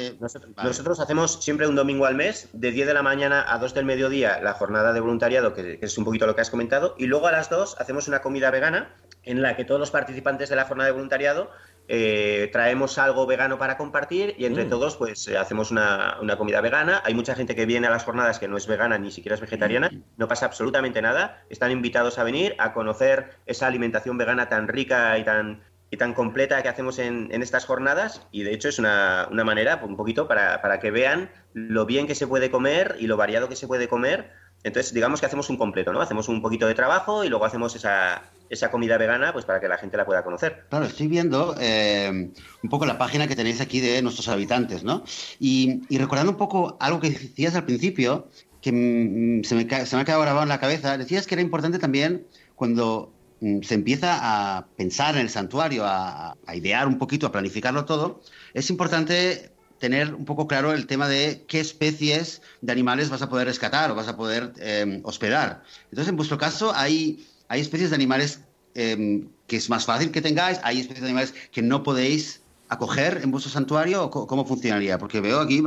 Nosotros, 0.64 1.00
hacemos 1.00 1.44
siempre 1.44 1.68
un 1.68 1.76
domingo 1.76 2.06
al 2.06 2.16
mes, 2.16 2.50
de 2.54 2.72
10 2.72 2.88
de 2.88 2.94
la 2.94 3.04
mañana 3.04 3.46
a 3.48 3.58
2 3.58 3.74
del 3.74 3.86
mediodía, 3.86 4.40
la 4.42 4.54
jornada 4.54 4.94
de 4.94 5.00
voluntariado, 5.00 5.54
que, 5.54 5.80
que 5.80 5.86
es 5.86 5.98
un 5.98 6.06
poquito 6.06 6.26
lo 6.26 6.36
que 6.36 6.42
has 6.42 6.50
comentado, 6.50 6.96
y 6.98 7.06
luego 7.06 7.28
a 7.28 7.32
las 7.32 7.50
2 7.50 7.78
hacemos 7.80 8.08
una 8.08 8.22
comida 8.22 8.52
vegana 8.52 8.96
en 9.24 9.42
la 9.42 9.56
que 9.56 9.66
todos 9.66 9.80
los 9.80 9.92
participantes 9.92 10.50
de 10.50 10.56
la 10.56 10.66
jornada 10.66 10.88
de 10.88 10.94
voluntariado 10.94 11.50
eh, 11.88 12.50
traemos 12.52 12.98
algo 12.98 13.28
vegano 13.28 13.60
para 13.60 13.78
compartir 13.78 14.34
y 14.40 14.46
entre 14.46 14.66
mm. 14.66 14.70
todos 14.70 14.96
pues 14.96 15.28
eh, 15.28 15.38
hacemos 15.38 15.70
una, 15.70 16.18
comida 16.38 16.62
vegana. 16.62 17.02
Hay 17.06 17.14
mucha 17.14 17.36
gente 17.36 17.56
que 17.56 17.66
viene 17.66 17.88
a 17.88 17.92
las 17.92 18.04
jornadas 18.04 18.40
que 18.40 18.48
no 18.48 18.58
es 18.58 18.66
vegana 18.66 18.98
ni 18.98 19.12
siquiera 19.12 19.36
es 19.36 19.42
vegetariana, 19.42 19.90
mm. 19.92 20.04
no 20.18 20.28
pasa 20.28 20.48
absolutamente 20.48 21.02
nada. 21.02 21.44
Están 21.50 21.72
invitados 21.72 22.18
a 22.18 22.24
venir 22.24 22.56
a 22.58 22.74
conocer 22.74 23.38
esa 23.46 23.68
alimentación 23.68 24.18
vegana 24.18 24.50
tan 24.50 24.68
rica 24.68 25.18
y 25.18 25.24
tan, 25.24 25.62
y 25.96 25.98
tan 25.98 26.14
completa 26.14 26.62
que 26.62 26.70
hacemos 26.70 27.00
en, 27.00 27.32
estas 27.42 27.66
jornadas 27.66 28.22
y 28.32 28.44
de 28.44 28.54
hecho 28.54 28.70
es 28.70 28.80
una, 28.80 29.28
manera 29.32 29.82
un 29.84 29.98
poquito 29.98 30.28
para, 30.28 30.62
para 30.62 30.80
que 30.80 30.92
vean 30.92 31.32
lo 31.54 31.86
bien 31.86 32.06
que 32.06 32.16
se 32.16 32.28
puede 32.28 32.52
comer 32.52 32.96
y 33.00 33.08
lo 33.08 33.18
variado 33.18 33.50
que 33.50 33.56
se 33.56 33.68
puede 33.68 33.88
comer 33.88 34.32
entonces, 34.66 34.96
digamos 34.96 35.20
que 35.20 35.28
hacemos 35.28 35.48
un 35.52 35.58
completo, 35.58 35.94
¿no? 35.94 36.02
Hacemos 36.02 36.28
un 36.28 36.42
poquito 36.42 36.66
de 36.66 36.74
trabajo 36.74 37.24
y 37.24 37.30
luego 37.30 37.46
hacemos 37.46 37.76
esa, 37.76 38.24
esa 38.50 38.72
comida 38.72 38.98
vegana 38.98 39.32
pues 39.32 39.46
para 39.46 39.60
que 39.60 39.68
la 39.68 39.78
gente 39.78 39.96
la 39.96 40.08
pueda 40.08 40.24
conocer. 40.24 40.66
Claro, 40.70 40.86
estoy 40.86 41.06
viendo 41.08 41.56
eh, 41.60 42.32
un 42.64 42.70
poco 42.72 42.88
la 42.88 42.98
página 42.98 43.28
que 43.28 43.36
tenéis 43.36 43.62
aquí 43.62 43.80
de 43.80 44.02
nuestros 44.02 44.28
habitantes, 44.28 44.84
¿no? 44.84 45.04
Y, 45.40 45.82
recordando 46.00 46.32
un 46.32 46.40
poco 46.40 46.78
algo 46.80 47.00
que 47.00 47.12
decías 47.12 47.54
al 47.54 47.66
principio, 47.66 48.28
que 48.60 48.72
mm, 48.72 49.44
se, 49.44 49.54
me, 49.54 49.86
se 49.86 49.96
me 49.96 50.02
ha 50.02 50.06
quedado 50.06 50.24
grabado 50.24 50.42
en 50.42 50.50
la 50.50 50.60
cabeza, 50.60 50.98
decías 50.98 51.28
que 51.28 51.36
era 51.36 51.44
importante 51.44 51.78
también 51.78 52.26
cuando 52.56 53.14
se 53.40 53.74
empieza 53.74 54.18
a 54.58 54.68
pensar 54.78 55.16
en 55.16 55.22
el 55.22 55.30
santuario, 55.30 55.84
a, 55.86 56.36
idear 56.54 56.88
un 56.88 56.98
poquito, 56.98 57.28
a 57.28 57.32
planificarlo 57.32 57.86
todo, 57.86 58.22
es 58.54 58.70
importante 58.70 59.52
tener 59.80 60.16
un 60.16 60.26
poco 60.26 60.48
claro 60.48 60.72
el 60.72 60.88
tema 60.88 61.08
de 61.08 61.44
qué 61.48 61.60
especies 61.60 62.42
de 62.62 62.72
animales 62.72 63.10
vas 63.10 63.22
a 63.22 63.30
poder 63.30 63.48
rescatar 63.48 63.92
o 63.92 63.96
vas 63.96 64.08
a 64.08 64.16
poder 64.16 64.54
em, 64.58 65.02
hospedar. 65.04 65.64
Entonces, 65.92 66.10
en 66.10 66.16
vuestro 66.16 66.38
caso, 66.38 66.74
hay, 66.74 67.28
hay 67.50 67.62
especies 67.62 67.90
de 67.90 67.96
animales 67.96 68.40
em, 68.74 69.28
que 69.48 69.58
es 69.58 69.70
más 69.70 69.86
fácil 69.86 70.12
que 70.12 70.22
tengáis, 70.22 70.60
hay 70.64 70.80
especies 70.80 71.02
de 71.02 71.08
animales 71.08 71.34
que 71.52 71.62
no 71.62 71.84
podéis 71.84 72.42
acoger 72.70 73.22
en 73.22 73.32
vuestro 73.32 73.52
santuario, 73.52 74.10
¿cómo 74.10 74.46
funcionaría? 74.46 74.98
Porque 74.98 75.22
veo 75.22 75.40
aquí, 75.40 75.62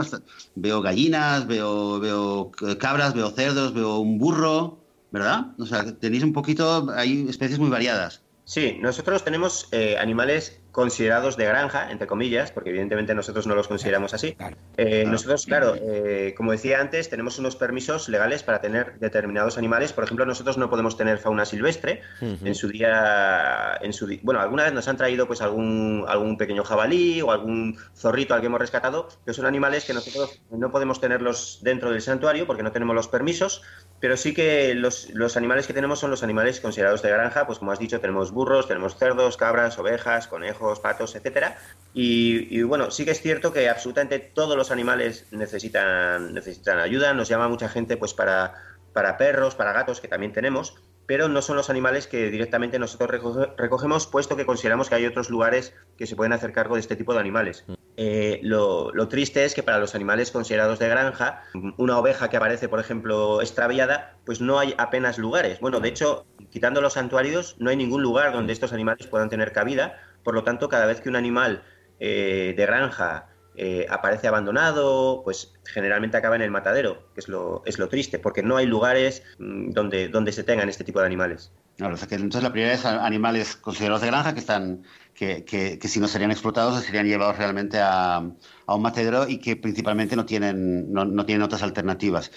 veo 0.56 0.82
gallinas, 0.82 1.46
veo, 1.46 2.00
veo 2.00 2.50
cabras, 2.78 3.14
veo 3.14 3.30
cerdos, 3.30 3.72
veo 3.72 3.98
un 3.98 4.18
burro, 4.18 4.78
¿verdad? 5.10 5.52
O 5.58 5.66
sea, 5.66 5.98
tenéis 5.98 6.22
un 6.22 6.32
poquito, 6.32 6.90
hay 6.94 7.26
especies 7.28 7.58
muy 7.58 7.70
variadas. 7.70 8.22
Sí, 8.44 8.78
nosotros 8.80 9.24
tenemos 9.24 9.68
eh, 9.72 9.96
animales 9.98 10.60
considerados 10.78 11.36
de 11.36 11.44
granja, 11.44 11.90
entre 11.90 12.06
comillas, 12.06 12.52
porque 12.52 12.70
evidentemente 12.70 13.12
nosotros 13.12 13.48
no 13.48 13.56
los 13.56 13.66
consideramos 13.66 14.14
así. 14.14 14.36
Eh, 14.76 15.04
nosotros, 15.04 15.44
claro, 15.44 15.74
eh, 15.74 16.34
como 16.36 16.52
decía 16.52 16.80
antes, 16.80 17.10
tenemos 17.10 17.36
unos 17.40 17.56
permisos 17.56 18.08
legales 18.08 18.44
para 18.44 18.60
tener 18.60 18.96
determinados 19.00 19.58
animales. 19.58 19.92
Por 19.92 20.04
ejemplo, 20.04 20.24
nosotros 20.24 20.56
no 20.56 20.70
podemos 20.70 20.96
tener 20.96 21.18
fauna 21.18 21.44
silvestre. 21.46 22.02
En 22.20 22.54
su 22.54 22.68
día, 22.68 23.76
en 23.80 23.92
su 23.92 24.06
bueno, 24.22 24.40
alguna 24.40 24.62
vez 24.62 24.72
nos 24.72 24.86
han 24.86 24.96
traído 24.96 25.26
pues 25.26 25.42
algún, 25.42 26.04
algún 26.06 26.36
pequeño 26.36 26.62
jabalí 26.62 27.22
o 27.22 27.32
algún 27.32 27.76
zorrito 27.96 28.34
al 28.34 28.40
que 28.40 28.46
hemos 28.46 28.60
rescatado, 28.60 29.08
que 29.26 29.32
son 29.32 29.46
animales 29.46 29.84
que 29.84 29.94
nosotros 29.94 30.40
no 30.52 30.70
podemos 30.70 31.00
tenerlos 31.00 31.58
dentro 31.62 31.90
del 31.90 32.02
santuario 32.02 32.46
porque 32.46 32.62
no 32.62 32.70
tenemos 32.70 32.94
los 32.94 33.08
permisos, 33.08 33.62
pero 33.98 34.16
sí 34.16 34.32
que 34.32 34.76
los, 34.76 35.10
los 35.10 35.36
animales 35.36 35.66
que 35.66 35.72
tenemos 35.72 35.98
son 35.98 36.10
los 36.10 36.22
animales 36.22 36.60
considerados 36.60 37.02
de 37.02 37.10
granja, 37.10 37.48
pues 37.48 37.58
como 37.58 37.72
has 37.72 37.80
dicho, 37.80 37.98
tenemos 37.98 38.30
burros, 38.30 38.68
tenemos 38.68 38.96
cerdos, 38.96 39.36
cabras, 39.36 39.76
ovejas, 39.80 40.28
conejos, 40.28 40.67
patos, 40.80 41.14
etcétera. 41.16 41.58
Y, 41.94 42.62
bueno, 42.62 42.90
sí 42.90 43.04
que 43.04 43.10
es 43.10 43.20
cierto 43.20 43.52
que 43.52 43.68
absolutamente 43.68 44.18
todos 44.18 44.56
los 44.56 44.70
animales 44.70 45.26
necesitan, 45.32 46.32
necesitan 46.34 46.78
ayuda. 46.78 47.14
Nos 47.14 47.28
llama 47.28 47.48
mucha 47.48 47.68
gente 47.68 47.96
pues 47.96 48.14
para, 48.14 48.54
para 48.92 49.16
perros, 49.16 49.54
para 49.54 49.72
gatos, 49.72 50.00
que 50.00 50.08
también 50.08 50.32
tenemos, 50.32 50.74
pero 51.06 51.28
no 51.28 51.40
son 51.40 51.56
los 51.56 51.70
animales 51.70 52.06
que 52.06 52.30
directamente 52.30 52.78
nosotros 52.78 53.10
recogemos, 53.56 54.06
puesto 54.06 54.36
que 54.36 54.44
consideramos 54.44 54.88
que 54.88 54.96
hay 54.96 55.06
otros 55.06 55.30
lugares 55.30 55.74
que 55.96 56.06
se 56.06 56.14
pueden 56.14 56.34
hacer 56.34 56.52
cargo 56.52 56.74
de 56.74 56.80
este 56.80 56.96
tipo 56.96 57.14
de 57.14 57.20
animales. 57.20 57.64
Mm. 57.66 57.74
Eh, 58.00 58.38
lo, 58.44 58.92
lo, 58.92 59.08
triste 59.08 59.44
es 59.44 59.54
que 59.54 59.64
para 59.64 59.78
los 59.78 59.96
animales 59.96 60.30
considerados 60.30 60.78
de 60.78 60.88
granja, 60.88 61.42
una 61.78 61.98
oveja 61.98 62.30
que 62.30 62.36
aparece, 62.36 62.68
por 62.68 62.78
ejemplo, 62.78 63.40
extraviada, 63.40 64.18
pues 64.24 64.40
no 64.40 64.60
hay 64.60 64.74
apenas 64.78 65.18
lugares. 65.18 65.58
Bueno, 65.58 65.80
de 65.80 65.88
hecho, 65.88 66.26
quitando 66.50 66.80
los 66.80 66.92
santuarios, 66.92 67.56
no 67.58 67.70
hay 67.70 67.76
ningún 67.76 68.02
lugar 68.02 68.32
donde 68.32 68.52
estos 68.52 68.72
animales 68.72 69.08
puedan 69.08 69.30
tener 69.30 69.52
cabida, 69.52 69.98
por 70.28 70.34
lo 70.34 70.44
tanto, 70.44 70.68
cada 70.68 70.84
vez 70.84 71.00
que 71.00 71.08
un 71.08 71.16
animal 71.16 71.62
eh, 72.00 72.52
de 72.54 72.66
granja 72.66 73.28
eh, 73.56 73.86
aparece 73.88 74.28
abandonado, 74.28 75.22
pues 75.24 75.54
generalmente 75.64 76.18
acaba 76.18 76.36
en 76.36 76.42
el 76.42 76.50
matadero, 76.50 77.08
que 77.14 77.20
es 77.20 77.28
lo, 77.28 77.62
es 77.64 77.78
lo 77.78 77.88
triste, 77.88 78.18
porque 78.18 78.42
no 78.42 78.58
hay 78.58 78.66
lugares 78.66 79.22
mm, 79.38 79.70
donde, 79.70 80.08
donde 80.08 80.32
se 80.32 80.44
tengan 80.44 80.68
este 80.68 80.84
tipo 80.84 81.00
de 81.00 81.06
animales. 81.06 81.50
Entonces 81.78 82.42
la 82.42 82.52
prioridad 82.52 82.74
es 82.74 82.84
animales 82.84 83.56
considerados 83.56 84.02
de 84.02 84.08
granja 84.08 84.34
que 84.34 84.40
están 84.40 84.82
que, 85.14 85.46
que, 85.46 85.88
si 85.88 85.98
no 85.98 86.08
serían 86.08 86.30
explotados 86.30 86.78
serían 86.82 87.06
llevados 87.06 87.38
realmente 87.38 87.78
a, 87.78 88.16
a, 88.16 88.74
un 88.74 88.82
matadero 88.82 89.26
y 89.26 89.38
que 89.38 89.56
principalmente 89.56 90.14
no 90.14 90.26
tienen, 90.26 90.92
no, 90.92 91.06
no 91.06 91.24
tienen 91.24 91.42
otras 91.42 91.62
alternativas. 91.62 92.30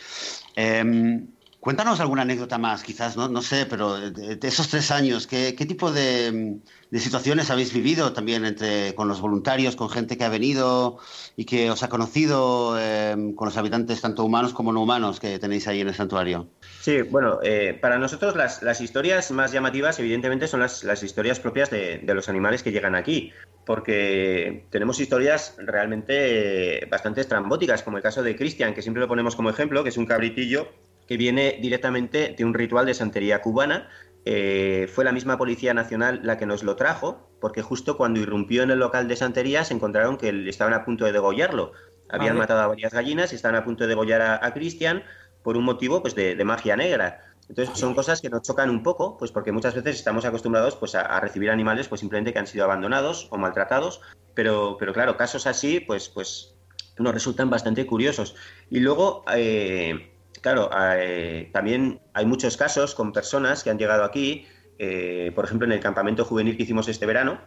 Em, 0.56 1.28
Cuéntanos 1.62 2.00
alguna 2.00 2.24
anécdota 2.24 2.58
más, 2.58 2.82
quizás, 2.82 3.16
no, 3.16 3.28
no 3.28 3.44
sé, 3.44 3.68
pero 3.68 4.10
de, 4.10 4.40
esos 4.42 4.68
tres 4.68 4.90
años, 4.90 5.28
¿qué, 5.28 5.54
tipo 5.54 5.92
de, 5.92 6.58
situaciones 6.92 7.52
habéis 7.52 7.72
vivido 7.72 8.14
también 8.14 8.46
entre, 8.46 8.96
con 8.96 9.08
los 9.08 9.22
voluntarios, 9.22 9.76
con 9.76 9.88
gente 9.92 10.18
que 10.18 10.24
ha 10.24 10.30
venido 10.30 10.98
y 11.38 11.46
que 11.46 11.70
os 11.70 11.84
ha 11.84 11.88
conocido, 11.88 12.80
em, 12.80 13.36
con 13.36 13.46
los 13.46 13.58
habitantes 13.58 14.02
tanto 14.02 14.26
humanos 14.26 14.54
como 14.54 14.74
no 14.74 14.82
humanos 14.82 15.20
que 15.20 15.38
tenéis 15.38 15.68
ahí 15.68 15.82
en 15.82 15.90
el 15.90 15.94
santuario? 15.94 16.50
Sí, 16.80 17.04
bueno, 17.04 17.38
eh, 17.44 17.78
para 17.80 18.00
nosotros 18.00 18.36
las, 18.36 18.82
historias 18.82 19.30
más 19.30 19.52
llamativas, 19.52 20.00
evidentemente, 20.00 20.48
son 20.48 20.62
las, 20.62 20.84
las 20.84 21.04
historias 21.04 21.40
propias 21.40 21.70
de, 21.70 22.00
de, 22.00 22.14
los 22.16 22.28
animales 22.28 22.64
que 22.64 22.72
llegan 22.72 22.96
aquí, 22.96 23.34
porque 23.68 24.66
tenemos 24.72 25.00
historias 25.00 25.58
realmente 25.60 26.88
bastante 26.90 27.22
estrambóticas, 27.22 27.84
como 27.84 27.98
el 27.98 28.04
caso 28.04 28.24
de 28.24 28.36
Cristian, 28.36 28.74
que 28.74 28.82
siempre 28.82 29.02
lo 29.02 29.08
ponemos 29.08 29.36
como 29.36 29.52
ejemplo, 29.52 29.84
que 29.84 29.90
es 29.90 29.98
un 29.98 30.08
cabritillo 30.08 30.68
que 31.12 31.18
viene 31.18 31.58
directamente 31.60 32.34
de 32.38 32.46
un 32.46 32.54
ritual 32.54 32.86
de 32.86 32.94
santería 32.94 33.42
cubana. 33.42 33.90
Eh, 34.24 34.90
fue 34.96 35.04
la 35.04 35.12
misma 35.12 35.38
Policía 35.38 35.74
Nacional 35.74 36.22
la 36.24 36.38
que 36.38 36.46
nos 36.46 36.64
lo 36.64 36.78
trajo, 36.78 37.30
porque 37.42 37.62
justo 37.62 37.98
cuando 37.98 38.22
irrumpió 38.22 38.64
en 38.64 38.72
el 38.72 38.80
local 38.80 39.10
de 39.10 39.18
santería 39.18 39.66
se 39.66 39.74
encontraron 39.74 40.16
que 40.16 40.48
estaban 40.48 40.74
a 40.74 40.86
punto 40.86 41.04
de 41.04 41.12
degollarlo. 41.12 41.74
Habían 42.08 42.38
matado 42.38 42.62
a 42.62 42.68
varias 42.68 42.94
gallinas 42.94 43.34
y 43.34 43.36
estaban 43.36 43.58
a 43.58 43.66
punto 43.66 43.84
de 43.84 43.90
degollar 43.90 44.22
a, 44.22 44.54
Cristian 44.54 45.04
por 45.44 45.58
un 45.58 45.66
motivo 45.66 46.02
pues, 46.02 46.16
de, 46.16 46.42
magia 46.46 46.78
negra. 46.78 47.26
Entonces 47.50 47.78
son 47.78 47.94
cosas 47.94 48.22
que 48.22 48.30
nos 48.30 48.44
chocan 48.44 48.70
un 48.70 48.82
poco, 48.82 49.18
pues 49.18 49.34
porque 49.34 49.52
muchas 49.52 49.76
veces 49.76 49.98
estamos 49.98 50.24
acostumbrados 50.24 50.78
pues, 50.78 50.96
a, 50.96 51.20
recibir 51.20 51.52
animales 51.52 51.90
pues 51.90 52.00
simplemente 52.00 52.32
que 52.32 52.40
han 52.40 52.48
sido 52.48 52.64
abandonados 52.64 53.28
o 53.32 53.38
maltratados, 53.38 54.00
pero, 54.34 54.78
pero 54.80 54.94
claro, 54.94 55.18
casos 55.18 55.46
así 55.46 55.82
pues, 55.82 56.08
pues 56.08 56.56
nos 56.98 57.14
resultan 57.14 57.50
bastante 57.50 57.86
curiosos. 57.86 58.34
Y 58.70 58.80
luego 58.80 59.26
eh, 59.36 60.12
claro, 60.42 60.70
eh, 60.76 61.50
también 61.54 62.02
hay 62.14 62.26
muchos 62.26 62.58
casos 62.58 62.96
con 62.96 63.14
personas 63.14 63.64
que 63.64 63.70
han 63.70 63.78
llegado 63.78 64.04
aquí, 64.04 64.48
eh, 64.80 65.32
por 65.36 65.46
ejemplo, 65.46 65.66
en 65.66 65.72
el 65.72 65.80
campamento 65.80 66.26
juvenil 66.26 66.58
que 66.58 66.64
hicimos 66.64 66.88
este 66.88 67.06
verano, 67.06 67.40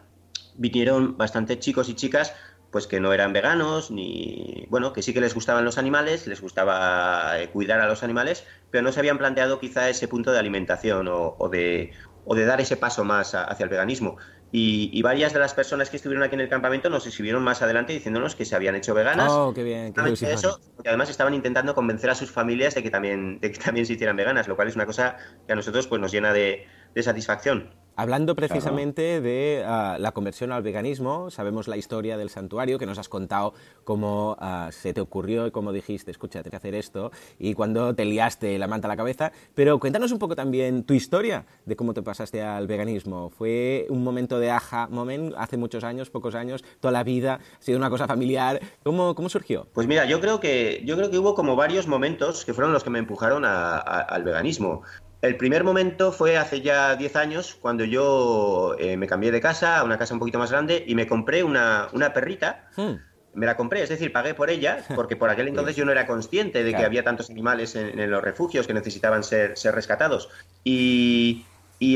vinieron 0.55 1.17
bastantes 1.17 1.59
chicos 1.59 1.89
y 1.89 1.95
chicas 1.95 2.33
pues 2.71 2.87
que 2.87 2.99
no 2.99 3.13
eran 3.13 3.31
veganos, 3.31 3.89
ni 3.89 4.65
bueno, 4.69 4.91
que 4.91 5.01
sí 5.01 5.13
que 5.13 5.21
les 5.21 5.33
gustaban 5.33 5.63
los 5.63 5.77
animales, 5.77 6.27
les 6.27 6.41
gustaba 6.41 7.39
eh, 7.39 7.49
cuidar 7.49 7.79
a 7.79 7.87
los 7.87 8.03
animales, 8.03 8.45
pero 8.69 8.83
no 8.83 8.91
se 8.91 8.99
habían 8.99 9.17
planteado 9.17 9.61
quizá 9.61 9.87
ese 9.87 10.09
punto 10.09 10.33
de 10.33 10.39
alimentación 10.39 11.07
o, 11.07 11.49
de, 11.49 11.93
o 12.25 12.35
de 12.35 12.43
dar 12.43 12.59
ese 12.59 12.75
paso 12.75 13.05
más 13.05 13.33
hacia 13.33 13.63
el 13.63 13.69
veganismo. 13.69 14.17
Y, 14.51 15.01
varias 15.01 15.33
de 15.33 15.39
las 15.39 15.53
personas 15.53 15.89
que 15.89 15.97
estuvieron 15.97 16.23
aquí 16.23 16.35
en 16.35 16.41
el 16.41 16.47
campamento 16.47 16.89
nos 16.89 17.05
escribieron 17.05 17.43
más 17.43 17.61
adelante 17.61 17.91
diciéndonos 17.91 18.35
que 18.35 18.45
se 18.45 18.55
habían 18.55 18.75
hecho 18.75 18.93
veganas. 18.93 19.29
Oh, 19.29 19.53
qué 19.53 19.63
bien. 19.63 19.93
Qué 19.93 20.31
eso, 20.31 20.61
porque 20.75 20.89
además 20.89 21.09
estaban 21.09 21.33
intentando 21.33 21.75
convencer 21.75 22.09
a 22.09 22.15
sus 22.15 22.31
familias 22.31 22.73
de 22.73 22.81
que 22.81 22.89
también, 22.89 23.39
de 23.41 23.51
que 23.51 23.59
también 23.59 23.85
se 23.85 23.93
hicieran 23.93 24.15
veganas, 24.15 24.47
lo 24.47 24.55
cual 24.55 24.69
es 24.69 24.75
una 24.75 24.85
cosa 24.85 25.17
que 25.45 25.51
a 25.51 25.55
nosotros 25.55 25.87
pues, 25.87 25.99
nos 25.99 26.11
llena 26.11 26.31
de, 26.31 26.67
de 26.93 27.03
satisfacción. 27.03 27.73
Hablando 27.97 28.35
precisamente 28.35 29.21
de 29.21 29.63
ah, 29.65 29.95
la 29.97 30.11
conversión 30.11 30.51
al 30.51 30.63
veganismo, 30.63 31.31
sabemos 31.31 31.69
la 31.69 31.77
historia 31.77 32.17
del 32.17 32.29
santuario, 32.29 32.77
que 32.77 32.85
nos 32.85 32.97
has 32.97 33.07
contado 33.07 33.53
cómo 33.85 34.35
ah, 34.41 34.69
se 34.73 34.93
te 34.93 34.99
ocurrió 34.99 35.47
y 35.47 35.51
cómo 35.51 35.71
dijiste, 35.71 36.11
escucha, 36.11 36.43
tengo 36.43 36.51
que 36.51 36.57
hacer 36.57 36.75
esto, 36.75 37.11
y 37.39 37.53
cuando 37.53 37.95
te 37.95 38.03
liaste 38.03 38.59
la 38.59 38.67
manta 38.67 38.87
a 38.87 38.89
la 38.89 38.97
cabeza, 38.97 39.31
pero 39.53 39.79
cuéntanos 39.79 40.11
un 40.11 40.19
poco 40.19 40.35
también 40.35 40.83
tu 40.83 40.93
historia 40.93 41.45
de 41.65 41.77
cómo 41.77 41.93
te 41.93 42.01
pasaste 42.01 42.41
al 42.41 42.67
veganismo. 42.67 43.29
¿Fue 43.29 43.87
un 43.89 44.03
momento 44.03 44.39
de 44.39 44.51
aha 44.51 44.89
moment 44.91 45.33
hace 45.37 45.55
muchos 45.55 45.85
años, 45.85 46.09
pocos 46.09 46.35
años, 46.35 46.65
toda 46.81 46.91
la 46.91 47.03
vida? 47.05 47.39
¿Ha 47.57 47.61
sido 47.61 47.77
una 47.77 47.89
cosa 47.89 48.07
familiar? 48.07 48.59
¿Cómo, 48.83 49.15
cómo 49.15 49.29
surgió? 49.29 49.67
Pues 49.73 49.87
mira, 49.87 50.03
yo 50.03 50.19
creo, 50.19 50.41
que, 50.41 50.81
yo 50.85 50.97
creo 50.97 51.09
que 51.09 51.17
hubo 51.17 51.33
como 51.33 51.55
varios 51.55 51.87
momentos 51.87 52.43
que 52.43 52.53
fueron 52.53 52.73
los 52.73 52.83
que 52.83 52.89
me 52.89 52.99
empujaron 52.99 53.45
al 53.45 54.23
veganismo. 54.23 54.83
El 55.25 55.37
primer 55.37 55.63
momento 55.63 56.11
fue 56.11 56.37
hace 56.37 56.61
ya 56.61 56.95
10 56.95 57.15
años, 57.15 57.57
cuando 57.59 57.83
yo 57.83 58.75
eh, 58.77 58.95
me 58.95 59.07
cambié 59.07 59.31
de 59.31 59.41
casa 59.41 59.79
a 59.79 59.83
una 59.83 59.97
casa 59.97 60.13
un 60.13 60.19
poquito 60.19 60.37
más 60.37 60.51
grande 60.51 60.83
y 60.85 60.93
me 60.93 61.07
compré 61.07 61.43
una, 61.43 61.89
perrita. 62.13 62.69
Hmm. 62.75 62.97
Me 63.33 63.47
la 63.47 63.57
compré, 63.57 63.81
es 63.81 63.89
decir, 63.89 64.13
pagué 64.13 64.35
por 64.35 64.51
ella, 64.51 64.85
porque 64.95 65.15
por 65.15 65.31
aquel 65.31 65.47
entonces 65.47 65.75
yo 65.75 65.83
no 65.83 65.91
era 65.91 66.05
consciente 66.05 66.63
de 66.63 66.75
que 66.75 66.85
había 66.85 67.03
tantos 67.03 67.31
animales 67.31 67.75
en, 67.75 68.11
los 68.11 68.23
refugios 68.23 68.67
que 68.67 68.75
necesitaban 68.75 69.23
ser, 69.23 69.57
ser 69.57 69.73
rescatados. 69.73 70.29
Y, 70.63 71.43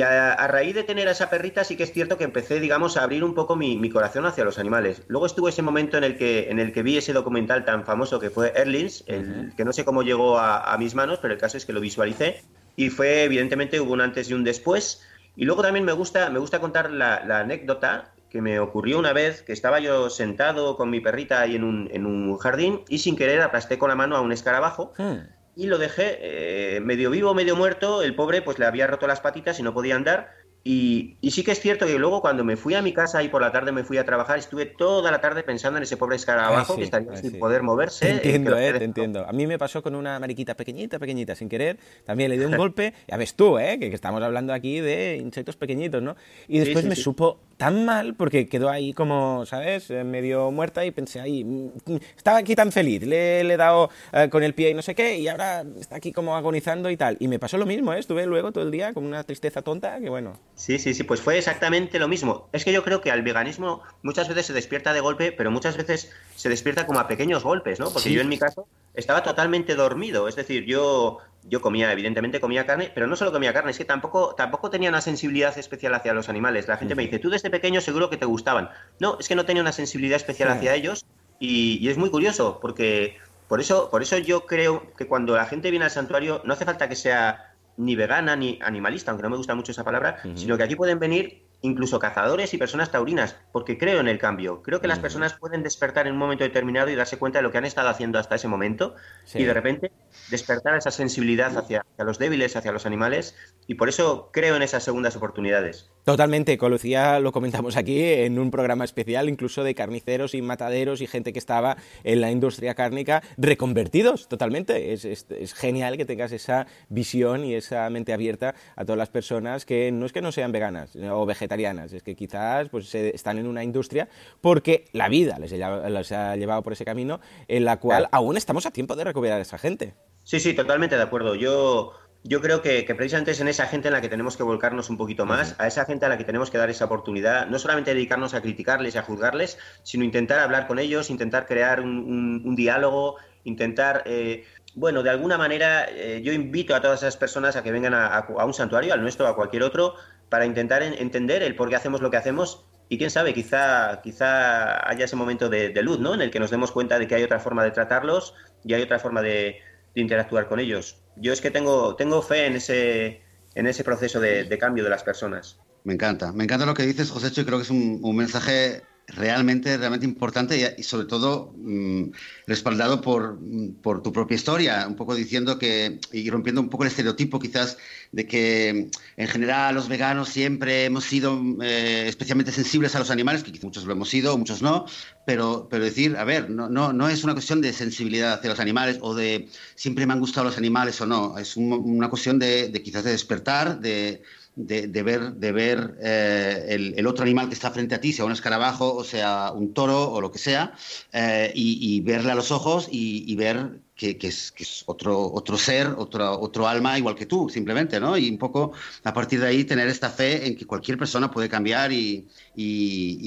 a, 0.03 0.47
raíz 0.47 0.73
de 0.73 0.83
tener 0.83 1.07
a 1.07 1.11
esa 1.11 1.29
perrita 1.29 1.63
sí 1.63 1.77
que 1.77 1.83
es 1.83 1.93
cierto 1.93 2.17
que 2.17 2.23
empecé, 2.23 2.59
digamos, 2.59 2.97
a 2.97 3.03
abrir 3.03 3.23
un 3.23 3.35
poco 3.35 3.55
mi, 3.55 3.89
corazón 3.91 4.25
hacia 4.25 4.43
los 4.43 4.57
animales. 4.57 5.03
Luego 5.07 5.27
estuvo 5.27 5.49
ese 5.49 5.61
momento 5.61 5.99
en 5.99 6.03
el 6.03 6.17
que, 6.17 6.49
en 6.49 6.57
el 6.57 6.73
que 6.73 6.81
vi 6.81 6.97
ese 6.97 7.13
documental 7.13 7.63
tan 7.63 7.85
famoso 7.85 8.19
que 8.19 8.31
fue 8.31 8.53
Erlins, 8.55 9.03
el, 9.05 9.53
que 9.55 9.65
no 9.65 9.71
sé 9.71 9.85
cómo 9.85 10.01
llegó 10.01 10.39
a, 10.39 10.73
a, 10.73 10.77
mis 10.79 10.95
manos, 10.95 11.19
pero 11.21 11.35
el 11.35 11.39
caso 11.39 11.57
es 11.57 11.65
que 11.67 11.73
lo 11.73 11.79
visualicé 11.79 12.41
y 12.79 12.89
fue, 12.89 13.23
evidentemente, 13.23 13.81
hubo 13.81 13.91
un 13.91 13.99
antes 13.99 14.29
y 14.29 14.33
un 14.33 14.45
después. 14.45 15.05
Y 15.35 15.43
luego 15.43 15.61
también 15.61 15.83
me 15.83 15.91
gusta, 15.91 16.29
me 16.29 16.39
gusta 16.39 16.61
contar 16.61 16.89
la, 16.89 17.17
anécdota 17.41 18.13
que 18.29 18.41
me 18.41 18.57
ocurrió 18.61 18.97
una 18.97 19.11
vez 19.11 19.41
que 19.41 19.51
estaba 19.51 19.81
yo 19.81 20.09
sentado 20.09 20.77
con 20.77 20.89
mi 20.89 21.01
perrita 21.01 21.41
ahí 21.41 21.57
en 21.57 21.65
un, 21.65 21.89
en 21.91 22.05
un 22.05 22.37
jardín 22.37 22.85
y 22.87 22.99
sin 22.99 23.17
querer 23.17 23.41
aplasté 23.41 23.77
con 23.77 23.89
la 23.89 23.95
mano 23.95 24.15
a 24.15 24.21
un 24.21 24.31
escarabajo. 24.31 24.93
Hmm. 24.97 25.27
Y 25.57 25.67
lo 25.67 25.77
dejé 25.77 26.19
eh, 26.21 26.79
medio 26.79 27.09
vivo, 27.09 27.33
medio 27.33 27.57
muerto. 27.57 28.01
El 28.01 28.15
pobre 28.15 28.41
pues 28.41 28.59
le 28.59 28.65
había 28.65 28.87
roto 28.87 29.07
las 29.07 29.19
patitas 29.19 29.59
y 29.59 29.63
no 29.63 29.73
podía 29.73 29.97
andar. 29.97 30.31
Y, 30.63 31.17
sí 31.29 31.43
que 31.43 31.51
es 31.51 31.59
cierto 31.59 31.85
que 31.85 31.97
luego 31.97 32.21
cuando 32.21 32.43
me 32.43 32.57
fui 32.57 32.73
a 32.75 32.81
mi 32.81 32.93
casa 32.93 33.23
y 33.23 33.29
por 33.29 33.41
la 33.41 33.51
tarde 33.51 33.71
me 33.71 33.83
fui 33.83 33.97
a 33.97 34.05
trabajar, 34.05 34.37
estuve 34.37 34.65
toda 34.65 35.09
la 35.09 35.21
tarde 35.21 35.43
pensando 35.43 35.77
en 35.77 35.83
ese 35.83 35.95
pobre 35.95 36.17
escarabajo 36.17 36.75
que 36.75 36.83
estaría 36.83 37.15
sin 37.15 37.39
poder 37.39 37.63
moverse. 37.63 38.05
Te 38.05 38.11
entiendo, 38.11 38.57
eh, 38.57 38.73
te 38.73 38.83
entiendo. 38.83 39.25
A 39.25 39.31
mí 39.31 39.47
me 39.47 39.57
pasó 39.57 39.81
con 39.81 39.95
una 39.95 40.19
mariquita 40.19 40.55
pequeñita, 40.55 40.99
pequeñita, 40.99 41.35
sin 41.35 41.47
querer. 41.47 41.79
También 42.05 42.29
le 42.29 42.37
di 42.37 42.45
un 42.45 42.57
golpe. 42.57 42.93
Ya 43.07 43.17
ves 43.17 43.35
tú, 43.35 43.57
eh, 43.57 43.79
que, 43.79 43.87
estamos 43.87 44.21
hablando 44.21 44.53
aquí 44.53 44.79
de 44.79 45.17
insectos 45.17 45.55
pequeñitos, 45.55 46.03
¿no? 46.03 46.15
Y 46.47 46.59
después 46.59 46.85
me 46.85 46.95
supo 46.95 47.39
tan 47.59 47.83
mal 47.83 48.15
porque 48.15 48.47
quedó 48.47 48.69
ahí 48.69 48.93
como, 48.93 49.45
¿sabes? 49.45 49.89
Eh, 49.91 50.05
medio 50.05 50.49
muerta 50.49 50.85
y 50.85 50.91
pensé 50.91 51.19
ahí, 51.19 51.43
mm, 51.43 51.71
mm, 51.85 51.99
estaba 52.15 52.37
aquí 52.37 52.55
tan 52.55 52.71
feliz, 52.71 53.05
le, 53.05 53.41
he 53.41 53.57
dado 53.57 53.89
eh, 54.13 54.29
con 54.29 54.43
el 54.43 54.53
pie 54.53 54.69
y 54.69 54.73
no 54.73 54.81
sé 54.81 54.95
qué 54.95 55.17
y 55.17 55.27
ahora 55.27 55.65
está 55.77 55.97
aquí 55.97 56.13
como 56.13 56.37
agonizando 56.37 56.89
y 56.89 56.95
tal. 56.95 57.17
Y 57.19 57.27
me 57.27 57.37
pasó 57.37 57.57
lo 57.57 57.65
mismo, 57.65 57.93
¿eh? 57.93 57.99
Estuve 57.99 58.25
luego 58.25 58.53
todo 58.53 58.63
el 58.63 58.71
día 58.71 58.93
con 58.93 59.05
una 59.05 59.25
tristeza 59.25 59.61
tonta 59.61 59.99
que 59.99 60.09
bueno. 60.09 60.39
Sí, 60.59 60.77
sí, 60.77 60.93
sí, 60.93 61.03
pues 61.03 61.21
fue 61.21 61.37
exactamente 61.37 61.99
lo 61.99 62.09
mismo. 62.09 62.49
Es 62.51 62.65
que 62.65 62.73
yo 62.73 62.83
creo 62.83 62.99
que 62.99 63.11
al 63.11 63.21
veganismo 63.21 63.81
muchas 64.03 64.27
veces 64.27 64.45
se 64.45 64.51
despierta 64.51 64.91
de 64.91 64.99
golpe, 64.99 65.31
pero 65.31 65.51
muchas 65.51 65.77
veces 65.77 66.11
se 66.35 66.49
despierta 66.49 66.85
como 66.85 66.99
a 66.99 67.07
pequeños 67.07 67.45
golpes, 67.45 67.79
¿no? 67.79 67.89
Porque 67.91 68.11
yo 68.11 68.19
en 68.19 68.27
mi 68.27 68.37
caso 68.37 68.67
estaba 68.93 69.23
totalmente 69.23 69.75
dormido, 69.75 70.27
es 70.27 70.35
decir, 70.35 70.65
yo 70.65 71.19
yo 71.45 71.61
comía, 71.61 71.89
evidentemente 71.93 72.41
comía 72.41 72.65
carne, 72.65 72.91
pero 72.93 73.07
no 73.07 73.15
solo 73.15 73.31
comía 73.31 73.53
carne, 73.53 73.71
es 73.71 73.77
que 73.77 73.85
tampoco, 73.85 74.35
tampoco 74.35 74.69
tenía 74.69 74.89
una 74.89 74.99
sensibilidad 74.99 75.57
especial 75.57 75.95
hacia 75.95 76.13
los 76.13 76.27
animales. 76.27 76.67
La 76.67 76.75
gente 76.75 76.93
me 76.93 77.03
dice, 77.03 77.19
tú 77.19 77.29
desde 77.29 77.49
pequeño 77.49 77.79
seguro 77.79 78.09
que 78.09 78.17
te 78.17 78.25
gustaban. 78.25 78.69
No, 78.99 79.15
es 79.17 79.29
que 79.29 79.35
no 79.35 79.45
tenía 79.45 79.61
una 79.61 79.71
sensibilidad 79.71 80.17
especial 80.17 80.49
hacia 80.49 80.75
ellos 80.75 81.05
y, 81.39 81.87
es 81.87 81.97
muy 81.97 82.09
curioso, 82.09 82.59
porque 82.61 83.17
por 83.47 83.61
eso, 83.61 83.89
por 83.89 84.01
eso 84.01 84.17
yo 84.17 84.45
creo 84.45 84.91
que 84.97 85.07
cuando 85.07 85.37
la 85.37 85.45
gente 85.45 85.71
viene 85.71 85.85
al 85.85 85.91
santuario 85.91 86.41
no 86.43 86.53
hace 86.53 86.65
falta 86.65 86.89
que 86.89 86.97
sea 86.97 87.48
ni 87.79 87.95
vegana 87.95 88.35
ni 88.35 88.59
animalista, 88.61 89.11
aunque 89.11 89.23
no 89.23 89.29
me 89.29 89.37
gusta 89.37 89.55
mucho 89.55 89.71
esa 89.71 89.85
palabra, 89.85 90.21
sino 90.35 90.57
que 90.57 90.63
aquí 90.63 90.75
pueden 90.75 90.99
venir 90.99 91.47
incluso 91.61 91.99
cazadores 91.99 92.53
y 92.53 92.57
personas 92.57 92.91
taurinas, 92.91 93.37
porque 93.51 93.77
creo 93.77 93.99
en 93.99 94.07
el 94.07 94.17
cambio. 94.17 94.61
Creo 94.61 94.79
que 94.81 94.87
las 94.87 94.99
personas 94.99 95.33
pueden 95.33 95.63
despertar 95.63 96.07
en 96.07 96.13
un 96.13 96.19
momento 96.19 96.43
determinado 96.43 96.89
y 96.89 96.95
darse 96.95 97.17
cuenta 97.17 97.39
de 97.39 97.43
lo 97.43 97.51
que 97.51 97.57
han 97.57 97.65
estado 97.65 97.89
haciendo 97.89 98.19
hasta 98.19 98.35
ese 98.35 98.47
momento 98.47 98.95
y 99.33 99.43
de 99.43 99.53
repente 99.53 99.91
despertar 100.29 100.75
esa 100.75 100.91
sensibilidad 100.91 101.57
hacia, 101.57 101.85
los 101.97 102.19
débiles, 102.19 102.55
hacia 102.55 102.71
los 102.71 102.85
animales 102.85 103.35
y 103.67 103.75
por 103.75 103.89
eso 103.89 104.29
creo 104.31 104.55
en 104.55 104.61
esas 104.61 104.83
segundas 104.83 105.15
oportunidades. 105.15 105.89
Totalmente, 106.03 106.57
con 106.57 106.71
Lucía 106.71 107.19
lo 107.19 107.31
comentamos 107.31 107.77
aquí 107.77 108.01
en 108.01 108.39
un 108.39 108.51
programa 108.51 108.83
especial, 108.83 109.29
incluso 109.29 109.63
de 109.63 109.75
carniceros 109.75 110.33
y 110.33 110.41
mataderos 110.41 111.01
y 111.01 111.07
gente 111.07 111.33
que 111.33 111.39
estaba 111.39 111.77
en 112.03 112.21
la 112.21 112.31
industria 112.31 112.73
cárnica 112.73 113.21
reconvertidos 113.37 114.27
totalmente. 114.27 114.93
Es, 114.93 115.05
es 115.05 115.53
genial 115.53 115.97
que 115.97 116.05
tengas 116.05 116.31
esa 116.31 116.67
visión 116.89 117.45
y 117.45 117.53
esa 117.53 117.89
mente 117.89 118.13
abierta 118.13 118.55
a 118.75 118.85
todas 118.85 118.97
las 118.97 119.09
personas 119.09 119.65
que 119.65 119.91
no 119.91 120.05
es 120.05 120.13
que 120.13 120.21
no 120.21 120.31
sean 120.31 120.51
veganas 120.51 120.95
o 120.95 121.25
vegetarianas, 121.25 121.93
es 121.93 122.03
que 122.03 122.15
quizás 122.15 122.69
pues, 122.69 122.93
están 122.95 123.37
en 123.37 123.47
una 123.47 123.63
industria 123.63 124.09
porque 124.41 124.85
la 124.93 125.09
vida 125.09 125.37
les, 125.39 126.11
ha 126.11 126.35
llevado 126.35 126.63
por 126.63 126.73
ese 126.73 126.85
camino 126.85 127.19
en 127.47 127.65
la 127.65 127.79
cual 127.79 128.07
aún 128.11 128.37
estamos 128.37 128.65
a 128.65 128.71
tiempo 128.71 128.95
de 128.95 129.03
recuperar 129.03 129.39
a 129.39 129.41
esa 129.41 129.57
gente. 129.57 129.93
Sí, 130.23 130.39
sí, 130.39 130.53
totalmente 130.53 130.95
de 130.95 131.01
acuerdo. 131.01 131.35
Yo, 131.35 131.93
yo 132.23 132.41
creo 132.41 132.61
que, 132.61 132.83
precisamente 132.95 133.31
es 133.31 133.39
en 133.39 133.47
esa 133.47 133.65
gente 133.67 133.87
en 133.87 133.93
la 133.93 134.01
que 134.01 134.09
tenemos 134.09 134.35
que 134.35 134.43
volcarnos 134.43 134.89
un 134.89 134.97
poquito 134.97 135.25
más, 135.25 135.55
a 135.57 135.67
esa 135.67 135.85
gente 135.85 136.05
a 136.05 136.09
la 136.09 136.17
que 136.17 136.25
tenemos 136.25 136.49
que 136.49 136.57
dar 136.57 136.69
esa 136.69 136.85
oportunidad, 136.85 137.47
no 137.47 137.59
solamente 137.59 137.93
dedicarnos 137.93 138.33
a 138.33 138.41
criticarles 138.41 138.95
y 138.95 138.97
a 138.97 139.03
juzgarles, 139.03 139.57
sino 139.83 140.03
intentar 140.03 140.39
hablar 140.39 140.67
con 140.67 140.79
ellos, 140.79 141.09
intentar 141.09 141.45
crear 141.45 141.81
un, 141.81 142.55
diálogo, 142.55 143.17
intentar... 143.43 144.03
Eh, 144.05 144.45
bueno, 144.75 145.01
de 145.01 145.09
alguna 145.09 145.37
manera 145.37 145.87
eh, 145.89 146.21
yo 146.23 146.31
invito 146.31 146.75
a 146.75 146.81
todas 146.81 147.01
esas 147.01 147.17
personas 147.17 147.55
a 147.55 147.63
que 147.63 147.71
vengan 147.71 147.95
a, 147.95 148.05
a, 148.05 148.45
un 148.45 148.53
santuario, 148.53 148.93
al 148.93 149.01
nuestro 149.01 149.25
o 149.25 149.29
a 149.29 149.35
cualquier 149.35 149.63
otro, 149.63 149.95
para 150.29 150.45
intentar 150.45 150.83
entender 150.83 151.41
el 151.41 151.55
por 151.55 151.69
qué 151.69 151.75
hacemos 151.75 152.01
lo 152.01 152.11
que 152.11 152.17
hacemos 152.17 152.65
y 152.89 152.97
quién 152.97 153.11
sabe, 153.11 153.35
quizá, 153.35 154.01
quizá 154.01 154.87
haya 154.89 155.05
ese 155.05 155.15
momento 155.15 155.47
de, 155.47 155.71
luz, 155.83 155.99
¿no? 155.99 156.15
En 156.15 156.21
el 156.21 156.31
que 156.31 156.39
nos 156.39 156.49
demos 156.49 156.71
cuenta 156.71 156.97
de 156.97 157.07
que 157.07 157.13
hay 157.13 157.23
otra 157.23 157.39
forma 157.39 157.63
de 157.63 157.69
tratarlos 157.69 158.33
y 158.65 158.73
hay 158.73 158.81
otra 158.81 158.97
forma 158.97 159.21
de, 159.21 159.61
interactuar 159.99 160.47
con 160.47 160.59
ellos. 160.59 160.97
Yo 161.15 161.33
es 161.33 161.41
que 161.41 161.51
tengo, 161.51 161.95
tengo 161.95 162.21
fe 162.21 162.45
en 162.45 162.55
ese, 162.55 163.21
en 163.55 163.67
ese 163.67 163.83
proceso 163.83 164.19
de, 164.19 164.57
cambio 164.59 164.83
de 164.83 164.89
las 164.89 165.03
personas. 165.03 165.59
Me 165.83 165.93
encanta, 165.93 166.31
me 166.33 166.43
encanta 166.43 166.65
lo 166.65 166.73
que 166.73 166.85
dices, 166.85 167.09
José, 167.09 167.29
y 167.35 167.45
creo 167.45 167.57
que 167.57 167.63
es 167.63 167.69
un 167.69 168.15
mensaje 168.15 168.83
realmente, 169.15 169.77
realmente 169.77 170.05
importante 170.05 170.75
y, 170.77 170.83
sobre 170.83 171.07
todo 171.07 171.53
mm, 171.57 172.11
respaldado 172.47 173.01
por, 173.01 173.39
por, 173.81 174.03
tu 174.03 174.13
propia 174.13 174.35
historia, 174.35 174.87
un 174.87 174.95
poco 174.95 175.15
diciendo 175.15 175.57
que, 175.57 175.99
y 176.11 176.29
rompiendo 176.29 176.61
un 176.61 176.69
poco 176.69 176.83
el 176.83 176.89
estereotipo 176.89 177.39
quizás 177.39 177.77
de 178.11 178.27
que 178.27 178.89
en 179.17 179.27
general 179.27 179.75
los 179.75 179.87
veganos 179.87 180.29
siempre 180.29 180.85
hemos 180.85 181.05
sido 181.05 181.41
eh, 181.61 182.05
especialmente 182.07 182.51
sensibles 182.51 182.95
a 182.95 182.99
los 182.99 183.11
animales, 183.11 183.43
que 183.43 183.57
muchos 183.63 183.85
lo 183.85 183.93
hemos 183.93 184.09
sido, 184.09 184.37
muchos 184.37 184.61
no, 184.61 184.85
pero, 185.25 185.67
pero 185.69 185.83
decir, 185.83 186.15
a 186.17 186.23
ver, 186.23 186.49
no, 186.49 186.69
no, 186.69 186.93
no 186.93 187.09
es 187.09 187.23
una 187.23 187.33
cuestión 187.33 187.61
de 187.61 187.73
sensibilidad 187.73 188.33
hacia 188.33 188.49
los 188.49 188.59
animales 188.59 188.99
o 189.01 189.15
de 189.15 189.49
siempre 189.75 190.05
me 190.05 190.13
han 190.13 190.19
gustado 190.19 190.45
los 190.45 190.57
animales 190.57 190.99
o 191.01 191.05
no, 191.05 191.37
es 191.37 191.57
una 191.57 192.09
cuestión 192.09 192.39
de 192.39 192.71
quizás 192.83 193.03
de 193.03 193.11
despertar, 193.11 193.79
de 193.79 194.21
de, 194.55 195.03
ver, 195.03 195.33
de 195.33 195.51
ver 195.51 195.95
eh, 196.01 196.93
el, 196.97 197.07
otro 197.07 197.23
animal 197.23 197.47
que 197.47 197.53
está 197.53 197.71
frente 197.71 197.95
a 197.95 198.01
ti, 198.01 198.11
sea 198.11 198.25
un 198.25 198.31
escarabajo 198.31 198.93
o 198.93 199.03
sea 199.03 199.51
un 199.53 199.73
toro 199.73 200.11
o 200.11 200.19
lo 200.19 200.31
que 200.31 200.39
sea, 200.39 200.73
eh, 201.13 201.51
y, 201.55 202.01
verle 202.01 202.31
a 202.31 202.35
los 202.35 202.51
ojos 202.51 202.87
y, 202.91 203.35
ver 203.35 203.79
que, 203.95 204.17
es, 204.21 204.83
otro, 204.85 205.31
otro 205.31 205.57
ser, 205.57 205.87
otro, 205.97 206.39
otro 206.39 206.67
alma 206.67 206.97
igual 206.97 207.15
que 207.15 207.25
tú, 207.25 207.49
simplemente, 207.49 207.99
¿no? 207.99 208.17
Y 208.17 208.29
un 208.29 208.37
poco 208.37 208.73
a 209.03 209.13
partir 209.13 209.39
de 209.39 209.47
ahí 209.47 209.63
tener 209.63 209.87
esta 209.87 210.09
fe 210.09 210.47
en 210.47 210.55
que 210.55 210.65
cualquier 210.65 210.97
persona 210.97 211.31
puede 211.31 211.47
cambiar 211.49 211.91
y, 211.91 212.27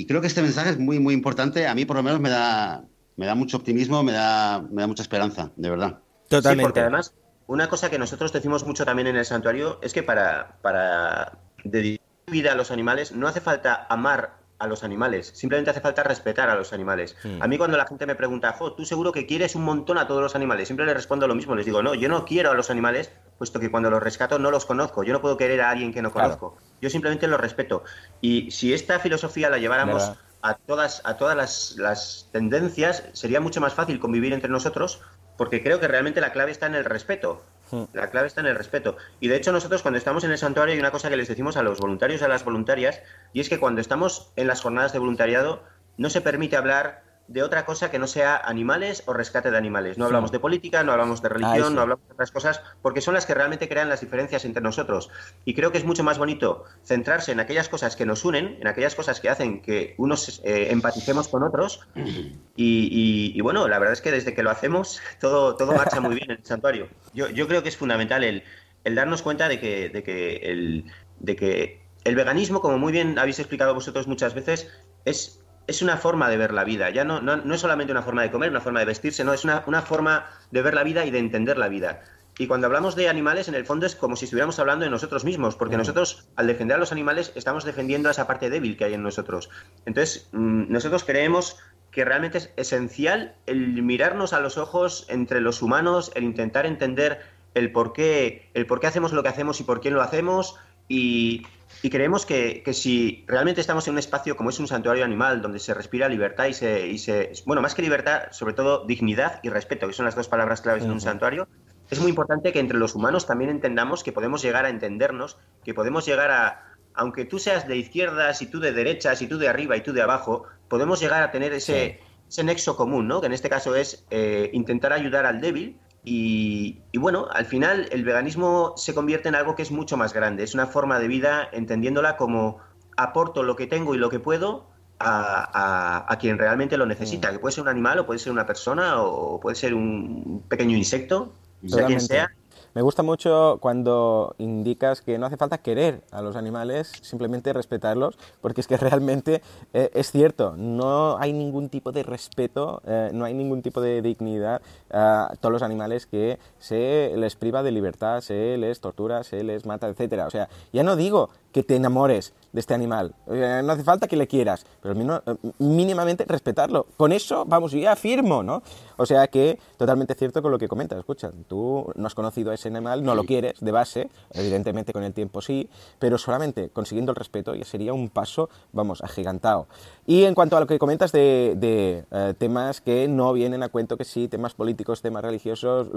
creo 0.07 0.21
que 0.21 0.27
este 0.27 0.43
mensaje 0.43 0.71
es 0.71 0.79
muy, 0.79 0.99
muy 0.99 1.15
importante. 1.15 1.67
A 1.67 1.75
mí 1.75 1.85
por 1.85 1.97
lo 1.97 2.03
menos 2.03 2.21
me 2.21 2.29
da, 2.29 2.85
me 3.17 3.27
da 3.27 3.35
mucho 3.35 3.57
optimismo, 3.57 4.03
me 4.03 4.13
da, 4.13 4.61
me 4.71 4.83
da 4.83 4.87
mucha 4.87 5.03
esperanza, 5.03 5.51
de 5.57 5.71
verdad. 5.71 5.99
Totalmente. 6.29 6.63
porque 6.63 6.81
además 6.81 7.13
una 7.53 7.69
cosa 7.69 7.91
que 7.91 7.99
nosotros 7.99 8.33
decimos 8.33 8.65
mucho 8.65 8.87
también 8.87 9.09
en 9.09 9.17
el 9.17 9.27
santuario 9.27 9.79
es 9.83 9.93
que 9.93 10.03
para, 10.03 10.57
para 10.63 11.33
dedicar 11.65 12.07
vida 12.27 12.53
a 12.53 12.55
los 12.55 12.71
animales 12.71 13.13
no 13.13 13.29
hace 13.29 13.43
falta 13.43 13.87
amar 13.91 14.39
a 14.59 14.67
los 14.67 14.85
animales, 14.85 15.33
simplemente 15.35 15.71
hace 15.71 15.83
falta 15.83 16.03
respetar 16.03 16.49
a 16.49 16.55
los 16.55 16.73
animales. 16.73 17.15
A 17.41 17.49
mí 17.49 17.59
cuando 17.59 17.77
la 17.77 17.85
gente 17.85 18.07
me 18.07 18.15
pregunta, 18.15 18.53
jo, 18.53 18.73
tú 18.73 18.87
seguro 18.87 19.13
que 19.13 19.27
quieres 19.27 19.55
un 19.55 19.65
montón 19.65 19.99
a 19.99 20.07
todos 20.07 20.23
los 20.23 20.35
animales, 20.35 20.69
siempre 20.69 20.87
le 20.87 20.95
respondo 20.95 21.29
lo 21.29 21.35
mismo, 21.35 21.55
les 21.55 21.67
digo, 21.67 21.83
no, 21.83 21.95
yo 21.95 22.09
no 22.09 22.25
quiero 22.25 22.53
a 22.53 22.55
los 22.55 22.71
animales, 22.71 23.11
puesto 23.37 23.61
que 23.61 23.71
cuando 23.71 23.91
los 23.91 24.03
rescato 24.03 24.39
no 24.39 24.51
los 24.51 24.65
conozco, 24.65 25.03
yo 25.03 25.13
no 25.13 25.21
puedo 25.21 25.37
querer 25.37 25.61
a 25.61 25.69
alguien 25.69 25.93
que 25.93 26.01
no 26.01 26.11
conozco, 26.11 26.57
yo 26.81 26.89
simplemente 26.89 27.27
los 27.27 27.39
respeto. 27.39 27.83
Y 28.23 28.51
si 28.51 28.73
esta 28.73 28.99
filosofía 28.99 29.51
la 29.51 29.59
lleváramos 29.59 30.13
a 30.41 30.55
todas, 30.55 31.03
a 31.05 31.19
todas 31.19 31.37
las, 31.37 31.77
las 31.77 32.29
tendencias, 32.33 33.05
sería 33.13 33.41
mucho 33.41 33.61
más 33.61 33.75
fácil 33.75 34.01
convivir 34.01 34.33
entre 34.33 34.49
nosotros 34.49 35.03
porque 35.43 35.61
creo 35.61 35.81
que 35.81 35.89
realmente 35.89 36.21
la 36.21 36.31
clave 36.31 36.53
está 36.53 36.67
en 36.67 36.77
el 36.77 36.85
respeto. 36.85 37.43
Hmm. 37.73 37.87
La 37.95 38.11
clave 38.11 38.29
está 38.29 38.43
en 38.43 38.47
el 38.47 38.55
respeto. 38.55 38.97
Y 39.19 39.27
de 39.27 39.35
hecho 39.35 39.51
nosotros 39.51 39.83
cuando 39.83 39.99
estamos 39.99 40.23
en 40.23 40.31
el 40.31 40.39
santuario 40.39 40.73
hay 40.73 40.79
una 40.79 40.93
cosa 40.93 41.11
que 41.11 41.17
les 41.17 41.27
decimos 41.27 41.57
a 41.57 41.65
los 41.65 41.81
voluntarios 41.81 42.21
y 42.21 42.25
a 42.25 42.29
las 42.29 42.45
voluntarias, 42.45 43.03
y 43.33 43.41
es 43.41 43.49
que 43.49 43.59
cuando 43.59 43.81
estamos 43.81 44.31
en 44.37 44.47
las 44.47 44.61
jornadas 44.61 44.93
de 44.93 45.01
voluntariado 45.01 45.65
no 45.97 46.11
se 46.11 46.21
permite 46.21 46.55
hablar 46.55 47.03
de 47.29 47.43
otra 47.43 47.65
cosa 47.65 47.91
que 47.91 47.99
no 47.99 48.07
sea 48.07 48.37
animales 48.37 49.03
o 49.07 49.13
rescate 49.13 49.51
de 49.51 49.57
animales. 49.57 49.99
No 49.99 50.07
hablamos 50.07 50.33
de 50.33 50.39
política, 50.39 50.83
no 50.83 50.93
hablamos 50.93 51.23
de 51.23 51.29
religión, 51.29 51.75
no 51.75 51.83
hablamos 51.83 52.07
de 52.07 52.15
otras 52.15 52.31
cosas, 52.31 52.63
porque 52.83 53.01
son 53.01 53.15
las 53.15 53.27
que 53.27 53.35
realmente 53.35 53.69
crean 53.69 53.89
las 53.89 54.01
diferencias 54.01 54.45
entre 54.45 54.63
nosotros. 54.63 55.11
Y 55.45 55.55
creo 55.55 55.73
que 55.73 55.79
es 55.79 55.85
mucho 55.85 56.05
más 56.05 56.19
bonito 56.19 56.65
centrarse 56.85 57.33
en 57.33 57.41
aquellas 57.41 57.69
cosas 57.69 57.97
que 57.97 58.07
nos 58.07 58.25
unen, 58.25 58.59
en 58.61 58.67
aquellas 58.67 58.95
cosas 58.95 59.21
que 59.21 59.29
hacen 59.29 59.63
que 59.63 59.95
unos 59.99 60.41
eh, 60.45 60.69
empaticemos 60.71 61.29
con 61.29 61.43
otros. 61.43 61.87
Y, 62.55 63.41
bueno, 63.41 63.67
la 63.67 63.79
verdad 63.79 63.95
es 63.95 64.03
que 64.03 64.13
desde 64.13 64.35
que 64.35 64.43
lo 64.43 64.51
hacemos, 64.51 65.01
todo, 65.21 65.57
todo 65.57 65.73
marcha 65.73 66.01
muy 66.01 66.15
bien 66.15 66.31
en 66.31 66.37
el 66.37 66.45
santuario. 66.45 66.89
Yo, 67.13 67.29
yo 67.29 67.49
creo 67.49 67.63
que 67.63 67.71
es 67.71 67.77
fundamental 67.77 68.23
el, 68.23 68.45
el 68.85 68.95
darnos 68.95 69.23
cuenta 69.23 69.49
de 69.49 69.59
que, 69.59 69.89
de 69.89 70.03
que 70.03 70.37
el, 70.37 70.85
de 71.19 71.35
que 71.35 71.83
el 72.05 72.15
veganismo, 72.15 72.61
como 72.61 72.79
muy 72.79 72.93
bien 72.93 73.19
habéis 73.19 73.39
explicado 73.39 73.75
vosotros 73.75 74.07
muchas 74.07 74.35
veces, 74.35 74.71
es 75.05 75.42
es 75.73 75.83
una 75.83 75.97
forma 75.97 76.31
de 76.31 76.37
ver 76.37 76.53
la 76.53 76.65
vida. 76.65 76.91
Ya 76.91 77.05
no, 77.05 77.21
no, 77.21 77.55
es 77.55 77.61
solamente 77.61 77.93
una 77.93 78.03
forma 78.03 78.23
de 78.23 78.31
comer, 78.31 78.51
una 78.51 78.61
forma 78.61 78.81
de 78.81 78.87
vestirse, 78.87 79.25
no, 79.25 79.33
es 79.33 79.45
una, 79.45 79.83
forma 79.83 80.27
de 80.51 80.63
ver 80.63 80.75
la 80.75 80.85
vida 80.85 81.05
y 81.05 81.11
de 81.11 81.19
entender 81.19 81.59
la 81.59 81.69
vida. 81.69 82.03
Y 82.39 82.47
cuando 82.47 82.67
hablamos 82.67 82.97
de 82.97 83.09
animales, 83.09 83.49
en 83.49 83.55
el 83.55 83.67
fondo 83.67 83.85
es 83.85 83.95
como 83.95 84.17
si 84.17 84.25
estuviéramos 84.25 84.59
hablando 84.59 84.85
de 84.85 84.91
nosotros 84.91 85.25
mismos, 85.25 85.57
porque 85.57 85.77
nosotros, 85.77 86.29
al 86.37 86.47
defender 86.47 86.77
a 86.77 86.81
los 86.81 86.93
animales, 86.93 87.33
estamos 87.35 87.65
defendiendo 87.65 88.09
a 88.09 88.13
esa 88.13 88.27
parte 88.27 88.49
débil 88.49 88.77
que 88.77 88.85
hay 88.85 88.95
en 88.95 89.03
nosotros. 89.03 89.51
Entonces, 89.85 90.29
mm, 90.33 90.73
nosotros 90.73 91.05
creemos 91.05 91.59
que 91.91 92.05
realmente 92.05 92.39
es 92.39 92.53
esencial 92.57 93.35
el 93.47 93.83
mirarnos 93.83 94.33
a 94.33 94.41
los 94.41 94.57
ojos 94.57 95.05
entre 95.11 95.43
los 95.43 95.61
humanos, 95.61 96.11
el 96.15 96.25
intentar 96.25 96.65
entender 96.65 97.21
el 97.55 97.71
por 97.71 97.93
qué, 97.93 98.51
el 98.55 98.67
por 98.67 98.81
qué 98.81 98.87
hacemos 98.87 99.13
lo 99.13 99.23
que 99.23 99.29
hacemos 99.29 99.61
y 99.61 99.65
por 99.65 99.81
quién 99.81 99.95
lo 99.95 100.01
hacemos, 100.01 100.57
y, 100.89 101.47
y 101.83 101.91
creemos 101.91 102.25
que, 102.25 102.63
si 102.73 103.25
realmente 103.27 103.61
estamos 103.61 103.87
en 103.89 103.95
un 103.95 103.99
espacio 103.99 104.37
como 104.37 104.51
es 104.51 104.61
un 104.61 104.69
santuario 104.69 105.05
animal, 105.05 105.43
donde 105.43 105.59
se 105.59 105.75
respira 105.75 106.09
libertad 106.09 106.47
y 106.47 106.55
se, 106.55 106.87
y 106.87 106.99
se, 106.99 107.33
Bueno, 107.45 107.61
más 107.61 107.75
que 107.75 107.83
libertad, 107.83 108.31
sobre 108.31 108.55
todo 108.55 108.87
dignidad 108.87 109.41
y 109.43 109.49
respeto, 109.49 109.89
que 109.89 109.93
son 109.93 110.07
las 110.07 110.15
dos 110.15 110.29
palabras 110.29 110.61
claves 110.61 110.85
en 110.85 110.93
un 110.93 111.01
santuario, 111.01 111.49
es 111.91 112.01
muy 112.01 112.11
importante 112.11 112.53
que 112.53 112.61
entre 112.61 112.79
los 112.79 112.95
humanos 112.95 113.27
también 113.27 113.51
entendamos 113.51 114.05
que 114.05 114.13
podemos 114.13 114.43
llegar 114.43 114.65
a 114.65 114.71
entendernos, 114.71 115.39
que 115.65 115.75
podemos 115.75 116.07
llegar 116.07 116.31
a... 116.31 116.69
Aunque 116.95 117.25
tú 117.25 117.39
seas 117.39 117.67
de 117.67 117.77
izquierdas 117.77 118.43
y 118.43 118.47
tú 118.47 118.61
de 118.61 118.73
derechas 118.73 119.21
y 119.21 119.27
tú 119.27 119.37
de 119.39 119.49
arriba 119.49 119.77
y 119.77 119.83
tú 119.83 119.93
de 119.93 120.03
abajo, 120.03 120.45
podemos 120.69 121.01
llegar 121.01 121.23
a 121.23 121.31
tener 121.31 121.53
ese, 121.53 122.01
ese 122.29 122.45
nexo 122.45 122.77
común, 122.77 123.09
¿no? 123.09 123.21
Que 123.21 123.27
en 123.27 123.33
este 123.33 123.49
caso 123.49 123.75
es 123.75 124.07
eh, 124.11 124.51
intentar 124.53 124.93
ayudar 124.93 125.27
al 125.27 125.41
débil 125.41 125.79
y, 126.05 126.81
bueno, 126.95 127.29
al 127.31 127.47
final 127.47 127.89
el 127.93 128.05
veganismo 128.05 128.75
se 128.77 128.95
convierte 128.95 129.29
en 129.29 129.37
algo 129.37 129.55
que 129.55 129.63
es 129.63 129.71
mucho 129.71 129.97
más 129.97 130.13
grande. 130.13 130.43
Es 130.43 130.55
una 130.55 130.67
forma 130.67 130.99
de 130.99 131.07
vida 131.07 131.49
entendiéndola 131.53 132.17
como 132.17 132.59
aporto 132.97 133.43
lo 133.43 133.55
que 133.55 133.67
tengo 133.67 133.95
y 133.95 133.99
lo 133.99 134.11
que 134.11 134.19
puedo 134.19 134.67
a, 134.99 136.17
quien 136.21 136.39
realmente 136.39 136.77
lo 136.77 136.87
necesita, 136.87 137.29
mm. 137.29 137.33
que 137.33 137.39
puede 137.39 137.55
ser 137.55 137.63
un 137.63 137.69
animal 137.69 138.01
o 138.01 138.07
puede 138.07 138.19
ser 138.19 138.33
una 138.33 138.47
persona 138.47 139.03
o 139.03 139.41
puede 139.41 139.57
ser 139.57 139.75
un 139.75 140.43
pequeño 140.49 140.77
insecto, 140.77 141.33
sea 141.67 141.87
quien 141.87 142.01
sea. 142.01 142.33
Me 142.75 142.81
gusta 142.81 143.03
mucho 143.03 143.59
cuando 143.61 144.35
indicas 144.39 145.03
que 145.03 145.19
no 145.19 145.27
hace 145.27 145.37
falta 145.37 145.59
querer 145.59 146.01
a 146.11 146.23
los 146.23 146.37
animales, 146.37 146.91
simplemente 147.03 147.53
respetarlos, 147.53 148.17
porque 148.41 148.63
es 148.63 148.67
que 148.67 148.77
realmente 148.79 149.43
eh, 149.75 149.91
es 149.93 150.11
cierto, 150.11 150.55
no 150.57 151.19
hay 151.19 151.35
ningún 151.35 151.69
tipo 151.69 151.93
de 151.93 152.03
respeto, 152.03 152.81
eh, 152.87 153.11
no 153.13 153.27
hay 153.27 153.35
ningún 153.35 153.61
tipo 153.61 153.83
de 153.83 154.01
dignidad 154.01 154.63
a 154.91 155.35
todos 155.41 155.53
los 155.53 155.63
animales 155.63 156.07
que 156.07 156.39
se 156.59 157.13
les 157.15 157.37
priva 157.37 157.63
de 157.63 157.73
libertad, 157.73 158.23
se 158.23 158.57
les 158.57 158.81
tortura, 158.81 159.23
se 159.23 159.45
les 159.45 159.67
mata, 159.67 159.89
etcétera. 159.89 160.27
O 160.27 160.31
sea, 160.31 160.49
ya 160.73 160.83
no 160.83 160.97
digo 160.97 161.29
que 161.53 161.63
te 161.63 161.77
enamores 161.77 162.33
de 162.53 162.61
este 162.61 162.75
animal. 162.75 163.15
no 163.27 163.73
hace 163.73 163.85
falta 163.85 164.07
que 164.07 164.17
le 164.17 164.27
quieras, 164.27 164.67
pero 164.81 164.95
eh, 164.95 165.37
mínimamente 165.59 166.25
respetarlo. 166.27 166.87
Con 166.97 167.13
eso, 167.13 167.45
vamos, 167.47 167.73
yo 167.73 167.79
ya 167.79 167.93
afirmo, 167.93 168.43
¿no? 168.43 168.63
O 168.97 169.07
sea 169.07 169.27
que 169.29 169.59
totalmente 169.77 170.15
cierto 170.15 170.43
con 170.43 170.51
lo 170.51 170.59
que 170.59 170.69
comentas. 170.69 170.99
Escucha, 170.99 171.31
tú 171.49 171.91
no 171.95 172.07
has 172.07 172.15
conocido 172.15 172.51
a 172.51 172.55
ese 172.55 172.69
animal, 172.69 173.03
no 173.03 173.15
lo 173.15 173.25
quieres 173.25 173.55
de 173.61 173.73
base, 173.73 174.11
evidentemente 174.33 174.93
con 174.93 175.03
el 175.03 175.13
tiempo 175.13 175.41
sí, 175.41 175.69
pero 175.99 176.19
solamente 176.19 176.71
consiguiendo 176.71 177.13
el 177.13 177.17
respeto 177.17 177.55
ya 177.55 177.65
sería 177.65 177.93
un 177.93 178.09
paso, 178.09 178.49
vamos, 178.73 179.03
agigantado. 179.03 179.67
Y 180.07 180.25
en 180.25 180.35
cuanto 180.35 180.57
a 180.57 180.61
lo 180.61 180.67
que 180.67 180.79
comentas 180.79 181.13
de, 181.13 182.05
eh, 182.11 182.35
temas 182.39 182.81
que 182.81 183.09
no 183.09 183.33
vienen 183.33 183.63
a 183.63 183.69
cuento, 183.69 183.97
que 183.97 184.05
sí, 184.05 184.29
temas 184.29 184.55
políticos, 184.55 185.01
temas 185.01 185.23
religiosos, 185.23 185.89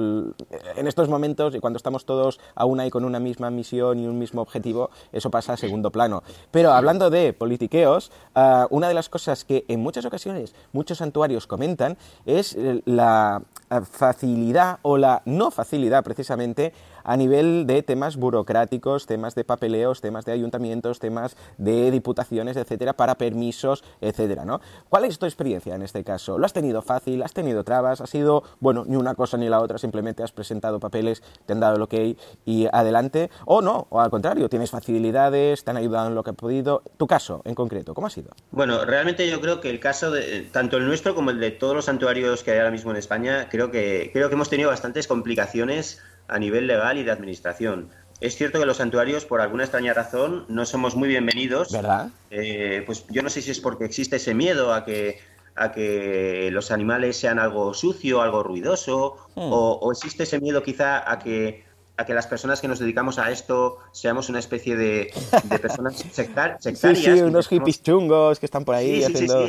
en 0.75 0.87
estos 0.87 1.09
momentos 1.09 1.55
y 1.55 1.59
cuando 1.59 1.77
estamos 1.77 2.05
todos 2.05 2.39
a 2.55 2.65
una 2.65 2.85
y 2.85 2.89
con 2.89 3.03
una 3.03 3.19
misma 3.19 3.49
misión 3.49 3.99
y 3.99 4.07
un 4.07 4.17
mismo 4.17 4.41
objetivo, 4.41 4.89
eso 5.11 5.29
pasa 5.29 5.53
a 5.53 5.57
segundo 5.57 5.91
plano. 5.91 6.23
Pero 6.51 6.71
hablando 6.71 7.09
de 7.09 7.33
politiqueos, 7.33 8.11
ah, 8.35 8.67
una 8.69 8.87
de 8.87 8.93
las 8.93 9.09
cosas 9.09 9.45
que 9.45 9.65
en 9.67 9.81
muchas 9.81 10.05
ocasiones 10.05 10.53
muchos 10.73 10.99
santuarios 10.99 11.47
comentan 11.47 11.97
es 12.25 12.57
la 12.85 13.41
facilidad 13.91 14.79
o 14.83 14.97
la 14.97 15.21
no 15.25 15.51
facilidad 15.51 16.03
precisamente 16.03 16.73
a 17.05 17.15
nivel 17.15 17.65
de 17.67 17.83
temas 17.83 18.17
burocráticos, 18.17 19.05
temas 19.05 19.35
de 19.35 19.43
papeleos, 19.43 20.01
temas 20.01 20.25
de 20.25 20.33
ayuntamientos, 20.33 20.99
temas 20.99 21.37
de 21.57 21.91
diputaciones, 21.91 22.57
etcétera, 22.57 22.93
para 22.93 23.15
permisos, 23.15 23.83
etcétera, 24.01 24.43
¿no? 24.43 24.59
¿Cuál 24.89 25.05
es 25.05 25.17
tu 25.19 25.25
experiencia 25.25 25.75
en 25.75 25.83
este 25.83 26.03
caso? 26.03 26.37
¿Lo 26.37 26.45
has 26.45 26.53
tenido 26.53 26.81
fácil? 26.81 27.23
¿Has 27.23 27.33
tenido 27.33 27.63
trabas? 27.63 28.01
¿Ha 28.01 28.07
sido, 28.07 28.43
bueno, 28.59 28.83
ni 28.87 28.95
una 28.95 29.15
cosa 29.15 29.37
ni 29.37 29.47
la 29.47 29.61
otra, 29.61 29.77
simplemente 29.77 30.23
has 30.23 30.31
presentado 30.31 30.79
papeles, 30.79 31.23
te 31.45 31.53
han 31.53 31.59
dado 31.59 31.75
el 31.75 31.81
ok 31.83 31.93
y 32.45 32.67
adelante? 32.71 33.29
¿O 33.45 33.61
no? 33.61 33.87
O 33.89 34.01
al 34.01 34.09
contrario, 34.09 34.49
tienes 34.49 34.71
facilidades, 34.71 35.63
te 35.63 35.71
han 35.71 35.77
ayudado 35.77 36.07
en 36.07 36.15
lo 36.15 36.23
que 36.23 36.31
has 36.31 36.35
podido. 36.35 36.81
¿Tu 36.97 37.07
caso 37.07 37.41
en 37.45 37.55
concreto, 37.55 37.93
cómo 37.93 38.07
ha 38.07 38.09
sido? 38.09 38.31
Bueno, 38.51 38.83
realmente 38.83 39.29
yo 39.29 39.39
creo 39.41 39.61
que 39.61 39.69
el 39.69 39.79
caso 39.79 40.11
de 40.11 40.41
tanto 40.51 40.77
el 40.77 40.85
nuestro 40.85 41.15
como 41.15 41.29
el 41.29 41.39
de 41.39 41.51
todos 41.51 41.75
los 41.75 41.85
santuarios 41.85 42.43
que 42.43 42.51
hay 42.51 42.57
ahora 42.57 42.71
mismo 42.71 42.91
en 42.91 42.97
España, 42.97 43.47
creo 43.49 43.71
que, 43.71 44.09
creo 44.11 44.29
que 44.29 44.35
hemos 44.35 44.49
tenido 44.49 44.69
bastantes 44.69 45.07
complicaciones 45.07 46.01
a 46.27 46.39
nivel 46.39 46.67
legal 46.67 46.97
y 46.97 47.03
de 47.03 47.11
administración. 47.11 47.89
Es 48.21 48.35
cierto 48.37 48.59
que 48.59 48.65
los 48.65 48.77
santuarios, 48.77 49.25
por 49.25 49.41
alguna 49.41 49.63
extraña 49.63 49.93
razón, 49.93 50.45
no 50.47 50.65
somos 50.65 50.95
muy 50.95 51.09
bienvenidos. 51.09 51.71
¿Verdad? 51.71 52.09
Eh, 52.31 52.83
pues 52.85 53.05
yo 53.09 53.21
no 53.21 53.29
sé 53.29 53.41
si 53.41 53.51
es 53.51 53.59
porque 53.59 53.85
existe 53.85 54.15
ese 54.15 54.33
miedo 54.33 54.73
a 54.73 54.85
que, 54.85 55.19
a 55.55 55.73
que 55.73 56.49
los 56.51 56.71
animales 56.71 57.17
sean 57.17 57.39
algo 57.39 57.73
sucio, 57.73 58.21
algo 58.21 58.41
ruidoso, 58.41 59.17
hmm. 59.35 59.51
o, 59.51 59.91
existe 59.91 60.23
ese 60.23 60.39
miedo 60.39 60.63
quizá 60.63 61.09
a 61.11 61.19
que 61.19 61.65
a 61.97 62.05
que 62.05 62.13
las 62.13 62.27
personas 62.27 62.59
que 62.59 62.67
nos 62.67 62.79
dedicamos 62.79 63.19
a 63.19 63.31
esto 63.31 63.77
seamos 63.93 64.27
una 64.27 64.39
especie 64.39 64.75
de, 64.75 65.13
personas 65.61 65.95
sectarias. 66.11 66.61
Sí, 66.61 66.95
sí, 66.95 67.09
unos 67.21 67.47
hippies 67.47 67.81
chungos 67.81 68.37
que 68.37 68.47
están 68.47 68.65
por 68.65 68.75
ahí 68.75 69.01
haciendo... 69.01 69.47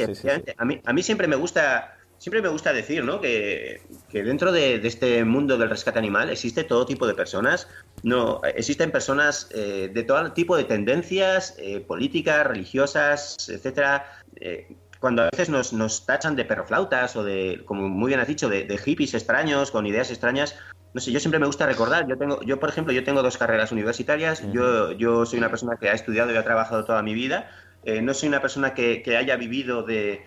a, 0.57 0.65
mí, 0.65 0.81
a 0.85 0.93
mí 0.93 1.03
siempre 1.03 1.27
me 1.27 1.35
gusta 1.35 1.96
siempre 2.19 2.43
me 2.43 2.49
gusta 2.49 2.73
decir 2.73 3.05
¿no? 3.05 3.21
que, 3.21 3.81
dentro 4.13 4.53
de, 4.53 4.77
este 4.87 5.25
mundo 5.25 5.59
del 5.59 5.71
rescate 5.71 5.99
animal 5.99 6.31
existe 6.31 6.65
todo 6.65 6.87
tipo 6.87 7.07
de 7.07 7.15
personas. 7.15 7.69
No, 8.03 8.41
existen 8.45 8.91
personas 8.91 9.49
eh, 9.55 9.91
de 9.93 10.03
todo 10.03 10.33
tipo 10.33 10.57
de 10.57 10.65
tendencias 10.65 11.55
eh, 11.59 11.81
políticas, 11.81 12.47
religiosas, 12.47 13.37
etcétera. 13.49 14.21
Eh, 14.41 14.77
cuando 15.01 15.23
a 15.23 15.31
veces 15.31 15.51
nos, 15.51 15.73
nos, 15.73 16.07
tachan 16.07 16.37
de 16.37 16.45
perroflautas 16.45 17.17
o 17.17 17.25
de, 17.25 17.63
como 17.65 17.89
muy 17.89 18.09
bien 18.09 18.21
has 18.21 18.29
dicho, 18.29 18.49
de, 18.49 18.65
de, 18.65 18.79
hippies 18.79 19.15
extraños, 19.15 19.71
con 19.71 19.87
ideas 19.87 20.11
extrañas, 20.11 20.57
no 20.95 21.01
sé, 21.03 21.13
yo 21.13 21.21
siempre 21.21 21.39
me 21.39 21.47
gusta 21.47 21.67
recordar, 21.67 22.09
yo 22.09 22.17
tengo, 22.17 22.41
yo 22.43 22.59
por 22.59 22.71
ejemplo, 22.71 22.95
yo 22.95 23.05
tengo 23.05 23.23
dos 23.23 23.37
carreras 23.37 23.71
universitarias, 23.71 24.43
yo, 24.53 24.93
yo 24.93 25.27
soy 25.27 25.39
una 25.39 25.51
persona 25.51 25.77
que 25.77 25.91
ha 25.91 25.93
estudiado 25.93 26.33
y 26.33 26.37
ha 26.37 26.43
trabajado 26.43 26.87
toda 26.87 27.03
mi 27.03 27.13
vida, 27.13 27.51
eh, 27.87 28.03
no 28.03 28.15
soy 28.15 28.29
una 28.29 28.41
persona 28.41 28.75
que, 28.75 29.17
haya 29.17 29.37
vivido 29.37 29.85
de, 29.85 30.25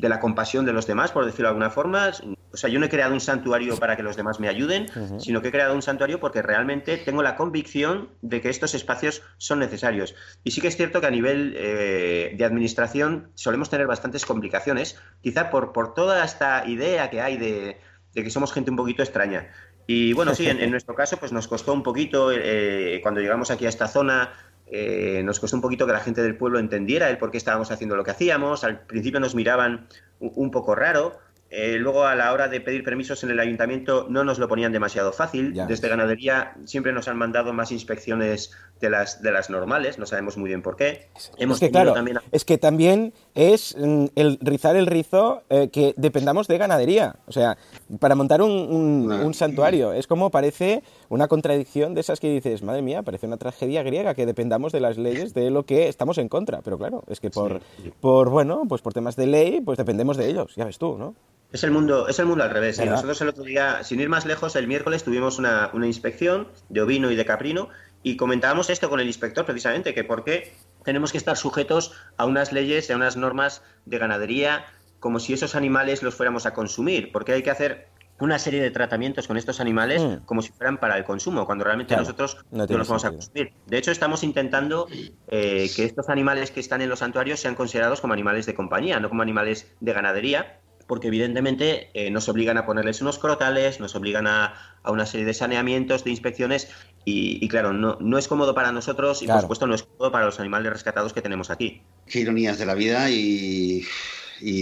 la 0.00 0.20
compasión 0.20 0.64
de 0.64 0.72
los 0.72 0.86
demás, 0.86 1.12
por 1.12 1.26
decirlo 1.26 1.48
de 1.48 1.50
alguna 1.50 1.68
forma. 1.68 2.12
O 2.50 2.56
sea, 2.56 2.70
yo 2.70 2.78
no 2.78 2.86
he 2.86 2.88
creado 2.88 3.12
un 3.12 3.20
santuario 3.20 3.76
para 3.76 3.94
que 3.94 4.02
los 4.02 4.16
demás 4.16 4.40
me 4.40 4.48
ayuden, 4.48 4.86
sino 5.18 5.42
que 5.42 5.48
he 5.48 5.50
creado 5.50 5.74
un 5.74 5.82
santuario 5.82 6.20
porque 6.20 6.40
realmente 6.40 6.96
tengo 6.96 7.22
la 7.22 7.36
convicción 7.36 8.08
de 8.22 8.40
que 8.40 8.48
estos 8.48 8.74
espacios 8.74 9.20
son 9.36 9.58
necesarios. 9.58 10.14
Y 10.44 10.52
sí 10.52 10.62
que 10.62 10.68
es 10.68 10.76
cierto 10.78 11.02
que 11.02 11.08
a 11.08 11.10
nivel 11.10 11.54
eh, 11.58 12.34
de 12.34 12.44
administración 12.46 13.28
solemos 13.34 13.68
tener 13.68 13.86
bastantes 13.86 14.24
complicaciones, 14.24 14.98
quizá 15.20 15.50
por, 15.50 15.72
por 15.72 15.92
toda 15.92 16.24
esta 16.24 16.66
idea 16.66 17.10
que 17.10 17.20
hay 17.20 17.36
de, 17.36 17.80
que 18.14 18.30
somos 18.30 18.50
gente 18.50 18.70
un 18.70 18.78
poquito 18.78 19.02
extraña. 19.02 19.50
Y 19.86 20.14
bueno, 20.14 20.34
sí, 20.34 20.48
en, 20.48 20.58
nuestro 20.70 20.94
caso, 20.94 21.18
pues 21.18 21.32
nos 21.32 21.48
costó 21.48 21.74
un 21.74 21.82
poquito 21.82 22.32
eh, 22.32 23.00
cuando 23.02 23.20
llegamos 23.20 23.50
aquí 23.50 23.66
a 23.66 23.68
esta 23.68 23.88
zona 23.88 24.32
eh, 24.66 25.22
nos 25.24 25.40
costó 25.40 25.56
un 25.56 25.62
poquito 25.62 25.86
que 25.86 25.92
la 25.92 26.00
gente 26.00 26.22
del 26.22 26.36
pueblo 26.36 26.58
entendiera 26.58 27.10
el 27.10 27.18
por 27.18 27.30
qué 27.30 27.38
estábamos 27.38 27.70
haciendo 27.70 27.96
lo 27.96 28.04
que 28.04 28.12
hacíamos. 28.12 28.64
Al 28.64 28.80
principio 28.80 29.20
nos 29.20 29.34
miraban 29.34 29.86
un 30.20 30.50
poco 30.50 30.74
raro, 30.74 31.18
eh, 31.56 31.76
luego, 31.78 32.04
a 32.04 32.16
la 32.16 32.32
hora 32.32 32.48
de 32.48 32.60
pedir 32.60 32.82
permisos 32.82 33.22
en 33.22 33.30
el 33.30 33.38
ayuntamiento, 33.38 34.06
no 34.10 34.24
nos 34.24 34.40
lo 34.40 34.48
ponían 34.48 34.72
demasiado 34.72 35.12
fácil. 35.12 35.54
Desde 35.68 35.88
ganadería 35.88 36.56
siempre 36.64 36.92
nos 36.92 37.06
han 37.06 37.16
mandado 37.16 37.52
más 37.52 37.70
inspecciones 37.70 38.50
de 38.80 38.90
las, 38.90 39.22
de 39.22 39.30
las 39.30 39.50
normales, 39.50 39.96
no 39.96 40.04
sabemos 40.04 40.36
muy 40.36 40.48
bien 40.48 40.62
por 40.62 40.74
qué. 40.74 41.10
Hemos 41.38 41.58
es 41.58 41.68
que, 41.68 41.70
claro, 41.70 41.92
también... 41.92 42.18
es 42.32 42.44
que 42.44 42.58
también 42.58 43.14
es 43.36 43.76
mm, 43.78 44.06
el 44.16 44.38
rizar 44.40 44.74
el 44.74 44.86
rizo 44.86 45.44
eh, 45.48 45.68
que 45.68 45.94
dependamos 45.96 46.48
de 46.48 46.58
ganadería. 46.58 47.16
O 47.26 47.32
sea, 47.32 47.56
para 48.00 48.16
montar 48.16 48.42
un, 48.42 49.32
santuario, 49.32 49.92
es 49.92 50.08
como 50.08 50.30
parece 50.30 50.82
una 51.08 51.28
contradicción 51.28 51.94
de 51.94 52.00
esas 52.00 52.20
que 52.20 52.30
dices, 52.30 52.62
madre 52.62 52.82
mía, 52.82 53.02
parece 53.02 53.26
una 53.26 53.36
tragedia 53.36 53.82
griega 53.82 54.14
que 54.14 54.26
dependamos 54.26 54.72
de 54.72 54.80
las 54.80 54.98
leyes 54.98 55.34
de 55.34 55.50
lo 55.50 55.64
que 55.64 55.88
estamos 55.88 56.18
en 56.18 56.28
contra. 56.28 56.62
Pero 56.62 56.78
claro, 56.78 57.04
es 57.08 57.20
que 57.20 57.30
por, 57.30 57.60
por 58.00 58.30
bueno, 58.30 58.62
pues 58.68 58.82
por 58.82 58.92
temas 58.92 59.16
de 59.16 59.26
ley, 59.26 59.60
pues 59.60 59.78
dependemos 59.78 60.16
de 60.16 60.28
ellos, 60.28 60.54
ya 60.56 60.64
ves 60.64 60.78
tú, 60.78 60.96
¿no? 60.98 61.14
Es 61.54 61.62
el 61.62 61.70
mundo, 61.70 62.08
es 62.08 62.18
el 62.18 62.26
mundo 62.26 62.42
al 62.42 62.50
revés. 62.50 62.80
Y 62.80 62.84
nosotros 62.84 63.20
el 63.20 63.28
otro 63.28 63.44
día, 63.44 63.84
sin 63.84 64.00
ir 64.00 64.08
más 64.08 64.26
lejos, 64.26 64.56
el 64.56 64.66
miércoles 64.66 65.04
tuvimos 65.04 65.38
una, 65.38 65.70
inspección 65.84 66.48
de 66.68 66.82
ovino 66.82 67.12
y 67.12 67.14
de 67.14 67.24
caprino 67.24 67.68
y 68.02 68.16
comentábamos 68.16 68.70
esto 68.70 68.90
con 68.90 68.98
el 68.98 69.06
inspector 69.06 69.46
precisamente, 69.46 69.94
que 69.94 70.02
por 70.02 70.24
qué 70.24 70.52
tenemos 70.82 71.12
que 71.12 71.18
estar 71.18 71.36
sujetos 71.36 71.92
a 72.16 72.26
unas 72.26 72.52
leyes, 72.52 72.90
a 72.90 72.96
unas 72.96 73.16
normas 73.16 73.62
de 73.86 73.98
ganadería, 73.98 74.66
como 74.98 75.20
si 75.20 75.32
esos 75.32 75.54
animales 75.54 76.02
los 76.02 76.16
fuéramos 76.16 76.44
a 76.44 76.54
consumir, 76.54 77.12
porque 77.12 77.32
hay 77.32 77.44
que 77.44 77.52
hacer 77.52 77.86
una 78.20 78.38
serie 78.38 78.62
de 78.62 78.70
tratamientos 78.70 79.26
con 79.26 79.36
estos 79.36 79.60
animales 79.60 80.02
mm. 80.02 80.24
como 80.24 80.42
si 80.42 80.52
fueran 80.52 80.78
para 80.78 80.96
el 80.96 81.04
consumo, 81.04 81.46
cuando 81.46 81.64
realmente 81.64 81.96
nosotros 81.96 82.38
no, 82.50 82.66
los 82.66 82.88
vamos 82.88 83.04
a 83.04 83.10
consumir. 83.10 83.52
De 83.66 83.78
hecho, 83.78 83.90
estamos 83.90 84.22
intentando 84.22 84.86
eh, 85.28 85.70
que 85.74 85.84
estos 85.84 86.08
animales 86.08 86.50
que 86.50 86.60
están 86.60 86.80
en 86.82 86.88
los 86.88 87.00
santuarios 87.00 87.40
sean 87.40 87.54
considerados 87.54 88.00
como 88.00 88.12
animales 88.12 88.46
de 88.46 88.54
compañía, 88.54 89.00
no 89.00 89.08
como 89.08 89.22
animales 89.22 89.72
de 89.80 89.92
ganadería, 89.92 90.60
porque 90.86 91.08
evidentemente 91.08 91.90
eh, 91.94 92.10
nos 92.10 92.28
obligan 92.28 92.58
a 92.58 92.66
ponerles 92.66 93.00
unos 93.00 93.18
crotales, 93.18 93.80
nos 93.80 93.94
obligan 93.94 94.26
a, 94.26 94.54
una 94.84 95.06
serie 95.06 95.24
de 95.26 95.34
saneamientos, 95.34 96.04
de 96.04 96.10
inspecciones, 96.10 96.68
y, 97.06 97.46
claro, 97.48 97.74
no, 97.74 97.98
no, 98.00 98.16
es 98.16 98.28
cómodo 98.28 98.54
para 98.54 98.72
nosotros 98.72 99.22
y 99.22 99.26
por 99.26 99.42
supuesto 99.42 99.66
no 99.66 99.74
es 99.74 99.82
cómodo 99.82 100.10
para 100.10 100.24
los 100.24 100.40
animales 100.40 100.72
rescatados 100.72 101.12
que 101.12 101.20
tenemos 101.20 101.50
aquí. 101.50 101.82
Qué 102.06 102.20
ironías 102.20 102.58
de 102.58 102.64
la 102.64 102.74
vida 102.74 103.10
y, 103.10 103.84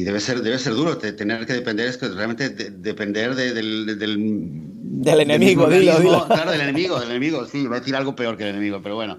debe, 0.03 0.21
ser, 0.21 0.43
debe 0.43 0.59
ser 0.59 0.75
duro 0.75 0.97
tener 0.97 1.47
que 1.47 1.55
depender, 1.55 1.89
es 1.89 1.97
que 1.97 2.09
realmente 2.09 2.51
depender 2.51 3.35
del, 3.35 3.99
del, 3.99 3.99
del, 3.99 5.21
enemigo, 5.21 5.69
dilo, 5.69 6.27
Claro, 6.27 6.53
del 6.53 6.61
enemigo, 6.61 7.01
del 7.01 7.11
enemigo, 7.11 7.47
sí, 7.47 7.67
va 7.67 7.77
a 7.77 7.81
decir 7.81 7.97
algo 7.97 8.15
peor 8.15 8.37
que 8.37 8.45
el 8.45 8.51
enemigo, 8.51 8.81
pero 8.83 8.95
bueno. 8.95 9.19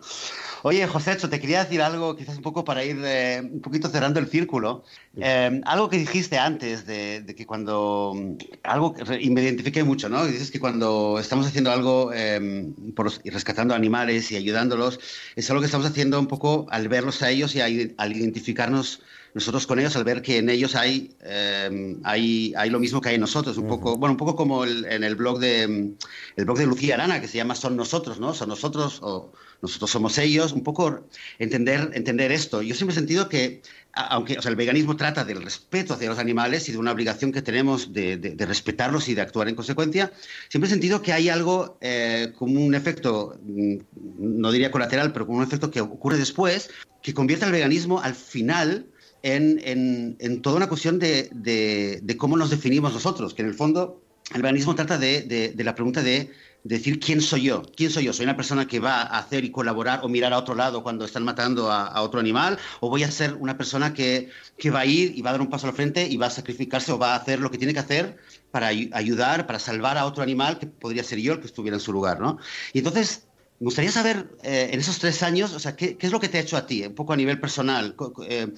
Oye, 0.66 0.88
José, 0.88 1.18
te 1.18 1.42
quería 1.42 1.66
decir 1.66 1.82
algo, 1.82 2.16
quizás 2.16 2.38
un 2.38 2.42
poco 2.42 2.64
para 2.64 2.86
ir 2.86 2.98
eh, 3.04 3.42
un 3.44 3.60
poquito 3.60 3.90
cerrando 3.90 4.22
el 4.22 4.28
círculo. 4.28 4.86
Eh, 5.18 5.60
algo 5.66 5.90
que 5.90 5.98
dijiste 5.98 6.38
antes 6.38 6.86
de, 6.86 7.26
que 7.36 7.46
cuando. 7.46 8.16
Algo 8.64 8.96
y 9.20 9.30
me 9.30 9.42
identifiqué 9.42 9.84
mucho, 9.84 10.08
¿no? 10.08 10.26
Dices 10.26 10.52
que 10.52 10.62
cuando 10.62 11.20
estamos 11.20 11.48
haciendo 11.48 11.70
algo 11.70 12.14
em, 12.14 12.74
por, 12.94 13.12
rescatando 13.26 13.76
animales 13.76 14.32
y 14.32 14.38
ayudándolos, 14.38 15.02
es 15.36 15.50
algo 15.50 15.60
que 15.60 15.66
estamos 15.66 15.86
haciendo 15.86 16.18
un 16.18 16.28
poco 16.28 16.66
al 16.70 16.88
verlos 16.88 17.22
a 17.24 17.30
ellos 17.30 17.54
y 17.56 17.60
al 17.60 18.16
identificarnos 18.16 19.02
nosotros 19.34 19.66
con 19.66 19.80
ellos 19.80 19.96
al 19.96 20.04
ver 20.04 20.22
que 20.22 20.38
en 20.38 20.50
ellos 20.50 20.76
hay, 20.76 21.16
em, 21.22 22.00
hay, 22.04 22.54
hay, 22.56 22.70
lo 22.70 22.80
mismo 22.80 23.02
que 23.02 23.10
hay 23.10 23.16
en 23.16 23.22
nosotros, 23.22 23.58
un 23.58 23.68
poco, 23.68 23.98
bueno, 23.98 24.14
un 24.14 24.18
poco 24.18 24.36
como 24.36 24.66
en 24.66 25.04
el 25.04 25.16
blog 25.16 25.40
de 25.40 25.64
el 26.36 26.46
blog 26.46 26.58
de 26.58 26.66
Lucía 26.66 26.96
Arana, 26.96 27.20
que 27.20 27.28
se 27.28 27.38
llama 27.38 27.56
Son 27.56 27.76
Nosotros, 27.76 28.20
¿no? 28.20 28.34
Son 28.34 28.50
nosotros 28.50 29.00
o 29.02 29.32
nosotros 29.64 29.92
somos 29.92 30.18
ellos, 30.18 30.52
un 30.52 30.62
poco 30.62 31.08
entender, 31.40 31.92
entender 31.94 32.32
esto. 32.32 32.62
Yo 32.62 32.76
siempre 32.76 32.94
he 32.94 32.98
sentido 32.98 33.30
que, 33.30 33.62
aunque 33.94 34.38
o 34.38 34.42
sea, 34.42 34.52
el 34.52 34.58
veganismo 34.58 34.98
trata 34.98 35.24
del 35.24 35.42
respeto 35.42 35.94
hacia 35.94 36.10
los 36.10 36.20
animales 36.20 36.68
y 36.68 36.74
de 36.74 36.78
una 36.78 36.92
obligación 36.92 37.32
que 37.32 37.42
tenemos 37.42 37.94
de, 37.94 38.18
de, 38.18 38.46
respetarlos 38.46 39.08
y 39.08 39.16
de 39.16 39.22
actuar 39.22 39.48
en 39.48 39.56
consecuencia, 39.56 40.12
siempre 40.50 40.68
he 40.68 40.70
sentido 40.70 41.02
que 41.02 41.14
hay 41.14 41.30
algo 41.30 41.78
eh, 41.80 42.34
como 42.38 42.62
un 42.62 42.76
efecto, 42.76 43.40
mm, 43.42 43.78
no 44.20 44.52
diría 44.52 44.70
colateral, 44.70 45.14
pero 45.14 45.26
como 45.26 45.38
un 45.38 45.46
efecto 45.46 45.72
que 45.72 45.80
ocurre 45.80 46.18
después, 46.18 46.70
que 47.02 47.14
convierte 47.14 47.46
al 47.46 47.54
veganismo 47.54 48.02
al 48.02 48.16
final 48.16 48.88
en, 49.24 50.18
en, 50.20 50.42
toda 50.42 50.58
una 50.58 50.68
cuestión 50.68 51.00
de, 51.00 51.30
de, 51.32 52.18
cómo 52.18 52.38
nos 52.38 52.50
definimos 52.50 52.94
nosotros, 52.94 53.34
que 53.34 53.42
en 53.42 53.48
el 53.48 53.54
fondo 53.54 54.02
el 54.34 54.42
veganismo 54.42 54.76
trata 54.76 54.98
de, 54.98 55.54
la 55.58 55.76
pregunta 55.76 56.02
de 56.02 56.30
decir 56.66 57.00
quién 57.00 57.22
soy 57.22 57.44
yo, 57.44 57.64
quién 57.76 57.90
soy 57.90 58.06
yo, 58.06 58.14
soy 58.14 58.26
una 58.26 58.36
persona 58.36 58.68
que 58.68 58.80
va 58.80 59.02
a 59.02 59.20
hacer 59.20 59.46
y 59.46 59.52
colaborar 59.52 60.02
o 60.04 60.10
mirar 60.10 60.34
a 60.34 60.40
otro 60.40 60.56
lado 60.56 60.84
cuando 60.84 61.06
están 61.06 61.24
matando 61.24 61.72
a, 61.72 62.02
otro 62.02 62.20
animal, 62.20 62.60
o 62.82 62.90
voy 62.90 63.04
a 63.04 63.12
ser 63.12 63.34
una 63.36 63.58
persona 63.58 63.94
que, 63.94 64.30
que, 64.58 64.70
va 64.72 64.82
a 64.82 64.86
ir 64.86 65.18
y 65.18 65.22
va 65.22 65.30
a 65.30 65.34
dar 65.34 65.42
un 65.42 65.50
paso 65.50 65.68
al 65.68 65.74
frente 65.74 66.06
y 66.06 66.18
va 66.18 66.28
a 66.28 66.30
sacrificarse 66.30 66.92
o 66.92 67.00
va 67.00 67.14
a 67.14 67.16
hacer 67.16 67.40
lo 67.40 67.50
que 67.50 67.58
tiene 67.58 67.74
que 67.74 67.80
hacer 67.80 68.18
para 68.52 68.68
ayudar, 68.68 69.48
para 69.48 69.60
salvar 69.60 69.98
a 69.98 70.06
otro 70.06 70.22
animal 70.22 70.60
que 70.60 70.68
podría 70.68 71.04
ser 71.04 71.20
yo 71.20 71.40
que 71.40 71.48
estuviera 71.48 71.78
en 71.78 71.82
su 71.82 71.94
lugar, 71.94 72.20
¿no? 72.20 72.40
Y 72.74 72.80
entonces 72.80 73.28
me 73.64 73.68
gustaría 73.68 73.92
saber, 73.92 74.28
eh, 74.44 74.72
en 74.74 74.80
esos 74.82 75.00
tres 75.00 75.24
años, 75.24 75.54
o 75.54 75.60
sea, 75.60 75.74
¿qué, 75.78 75.96
es 75.98 76.12
lo 76.12 76.20
que 76.20 76.28
te 76.28 76.38
ha 76.38 76.42
hecho 76.42 76.58
a 76.58 76.68
ti, 76.68 76.86
un 76.86 76.94
poco 76.94 77.14
a 77.14 77.16
nivel 77.16 77.40
personal? 77.40 77.96
Eh, 78.28 78.54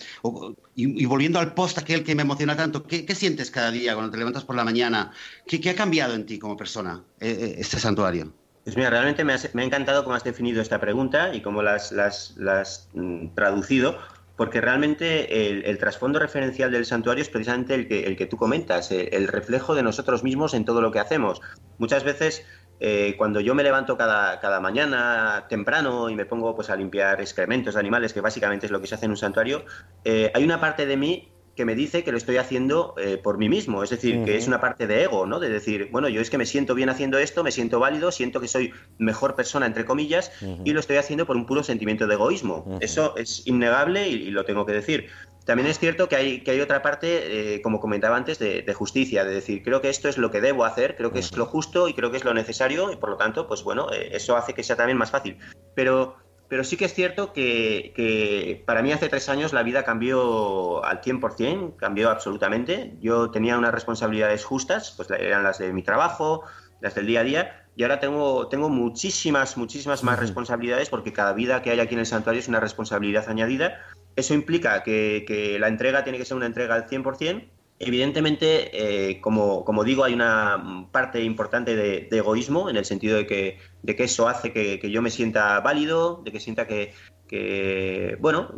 y, 0.74 1.06
volviendo 1.06 1.38
al 1.38 1.53
post 1.53 1.78
aquel 1.78 2.03
que 2.03 2.16
me 2.16 2.24
emociona 2.24 2.58
tanto, 2.58 2.82
¿qué, 2.82 3.06
sientes 3.14 3.51
cada 3.51 3.70
día 3.70 3.93
cuando 3.93 4.12
te 4.12 4.18
levantas 4.18 4.45
por 4.45 4.56
la 4.56 4.64
mañana? 4.64 5.12
¿Qué, 5.45 5.70
ha 5.70 5.76
cambiado 5.76 6.16
en 6.16 6.26
ti 6.26 6.39
como 6.39 6.58
persona 6.58 7.03
eh, 7.20 7.53
este 7.60 7.78
santuario? 7.78 8.34
Pues 8.64 8.76
mira, 8.76 8.89
realmente 8.89 9.24
me, 9.24 9.34
ha 9.34 9.64
encantado 9.64 10.03
cómo 10.03 10.16
has 10.16 10.24
definido 10.24 10.60
esta 10.60 10.82
pregunta 10.82 11.36
y 11.36 11.41
cómo 11.43 11.62
la 11.62 11.76
has, 11.76 12.89
mm, 12.95 13.28
traducido, 13.36 13.99
porque 14.36 14.60
realmente 14.60 15.70
el, 15.70 15.78
trasfondo 15.78 16.18
referencial 16.18 16.72
del 16.72 16.84
santuario 16.88 17.22
es 17.22 17.30
precisamente 17.30 17.76
el 17.76 17.88
que, 17.88 18.08
el 18.08 18.18
que 18.18 18.26
tú 18.26 18.38
comentas, 18.38 18.89
el 18.89 19.28
reflejo 19.28 19.76
de 19.76 19.84
nosotros 19.84 20.24
mismos 20.24 20.56
en 20.56 20.66
todo 20.66 20.82
lo 20.82 20.91
que 20.91 20.97
hacemos. 20.97 21.41
Muchas 21.78 22.03
veces 22.03 22.43
eh, 22.80 23.15
cuando 23.17 23.39
yo 23.39 23.55
me 23.55 23.63
levanto 23.63 23.97
cada, 23.97 24.39
cada, 24.39 24.59
mañana 24.59 25.45
temprano 25.47 26.09
y 26.09 26.15
me 26.15 26.26
pongo 26.26 26.55
pues, 26.55 26.69
a 26.69 26.76
limpiar 26.76 27.21
excrementos 27.21 27.76
de 27.76 27.80
animales, 27.80 28.13
que 28.13 28.21
básicamente 28.21 28.65
es 28.65 28.71
lo 28.71 28.82
que 28.82 28.88
se 28.88 28.95
hace 28.95 29.05
en 29.05 29.11
un 29.11 29.17
santuario, 29.17 29.65
eh, 30.03 30.32
hay 30.34 30.43
una 30.43 30.59
parte 30.59 30.86
de 30.86 30.97
mí 30.97 31.32
que 31.55 31.65
me 31.65 31.73
dice 31.73 32.03
que 32.03 32.11
lo 32.11 32.17
estoy 32.17 32.38
haciendo 32.38 32.95
eh, 32.97 33.17
por 33.17 33.38
mí 33.38 33.47
mismo, 33.47 33.82
es 33.82 33.89
decir, 33.89 34.23
que 34.26 34.36
es 34.36 34.47
una 34.47 34.59
parte 34.59 34.88
de 34.88 35.03
ego, 35.03 35.26
¿no? 35.26 35.39
De 35.39 35.49
decir, 35.49 35.88
bueno, 35.89 36.09
yo 36.09 36.19
es 36.19 36.30
que 36.30 36.38
me 36.38 36.45
siento 36.45 36.76
bien 36.76 36.89
haciendo 36.89 37.17
esto, 37.17 37.43
me 37.43 37.51
siento 37.51 37.80
válido, 37.80 38.11
siento 38.11 38.41
que 38.41 38.49
soy 38.49 38.73
mejor 38.97 39.36
persona, 39.36 39.65
entre 39.65 39.86
comillas, 39.86 40.32
y 40.65 40.73
lo 40.73 40.82
estoy 40.82 40.97
haciendo 40.97 41.26
por 41.26 41.38
un 41.38 41.45
puro 41.45 41.63
sentimiento 41.63 42.07
de 42.07 42.15
egoísmo. 42.15 42.78
Eso 42.82 43.15
es 43.15 43.47
innegable 43.47 44.07
y, 44.09 44.32
lo 44.32 44.43
tengo 44.43 44.65
que 44.65 44.73
decir. 44.73 45.07
También 45.46 45.68
es 45.68 45.80
cierto 45.80 46.10
que 46.10 46.16
hay, 46.16 46.41
que 46.41 46.52
hay 46.52 46.62
otra 46.62 46.82
parte, 46.82 47.56
eh, 47.56 47.62
como 47.62 47.80
comentaba 47.80 48.18
antes, 48.18 48.39
de, 48.39 48.74
justicia, 48.74 49.24
de 49.24 49.34
decir, 49.34 49.64
creo 49.64 49.80
que 49.80 49.89
esto 49.89 50.10
es 50.10 50.18
lo 50.18 50.32
que 50.32 50.41
debo 50.41 50.66
hacer, 50.66 50.96
creo 50.96 51.12
que 51.12 51.20
es 51.20 51.36
lo 51.38 51.46
justo 51.46 51.88
y 51.88 51.93
creo 51.93 52.10
que 52.12 52.18
es 52.18 52.26
lo 52.26 52.34
necesario 52.34 52.91
y 52.91 52.96
por 52.96 53.10
lo 53.10 53.18
tanto, 53.18 53.48
pues 53.48 53.64
bueno, 53.64 53.91
eh, 53.91 54.10
eso 54.14 54.36
hace 54.36 54.54
que 54.54 54.64
sea 54.64 54.76
también 54.76 54.98
más 54.98 55.12
fácil. 55.12 55.38
Pero 55.76 56.16
pero 56.48 56.64
sí 56.64 56.78
que 56.78 56.86
es 56.86 56.93
cierto 56.93 57.34
que, 57.34 58.64
para 58.68 58.84
mí 58.84 58.91
hace 58.91 59.10
tres 59.10 59.30
años 59.30 59.52
la 59.52 59.64
vida 59.64 59.84
cambió 59.84 60.84
al 60.86 61.02
100%, 61.02 61.76
cambió 61.76 62.10
absolutamente. 62.12 62.96
Yo 63.02 63.32
tenía 63.32 63.58
unas 63.58 63.74
responsabilidades 63.74 64.46
justas, 64.46 64.93
pues 64.96 65.10
eran 65.10 65.43
las 65.43 65.58
de 65.58 65.74
mi 65.74 65.82
trabajo, 65.82 66.43
las 66.82 66.93
del 66.93 67.08
día 67.08 67.22
a 67.22 67.24
día, 67.24 67.68
y 67.76 67.84
ahora 67.84 68.00
tengo, 68.00 68.48
tengo 68.48 68.70
muchísimas, 68.70 69.58
muchísimas 69.58 70.04
más 70.04 70.20
responsabilidades 70.20 70.89
porque 70.89 71.14
cada 71.14 71.34
vida 71.34 71.62
que 71.62 71.72
hay 71.72 71.80
aquí 71.80 71.96
en 71.96 72.02
el 72.02 72.06
santuario 72.06 72.39
es 72.39 72.48
una 72.48 72.60
responsabilidad 72.60 73.28
añadida. 73.28 73.82
Eso 74.16 74.34
implica 74.34 74.84
que, 74.84 75.26
que 75.28 75.59
la 75.59 75.68
entrega 75.68 76.03
tiene 76.03 76.18
que 76.18 76.26
ser 76.26 76.38
una 76.38 76.45
entrega 76.45 76.76
al 76.76 76.88
100%, 76.88 77.49
Evidentemente, 77.78 79.09
eh, 79.09 79.20
como, 79.20 79.66
como, 79.66 79.84
digo, 79.84 80.05
hay 80.05 80.13
una 80.13 80.88
parte 80.93 81.22
importante 81.22 81.76
de, 81.76 82.07
egoísmo 82.09 82.70
en 82.70 82.78
el 82.78 82.86
sentido 82.86 83.18
de 83.18 83.28
que, 83.28 83.57
de 83.84 83.95
que 83.97 84.05
eso 84.05 84.30
hace 84.30 84.53
que, 84.53 84.80
que, 84.80 84.89
yo 84.89 85.01
me 85.01 85.09
sienta 85.09 85.59
válido, 85.59 86.22
de 86.24 86.32
que 86.32 86.39
sienta 86.39 86.68
que, 86.68 86.93
que 87.28 88.18
bueno, 88.22 88.53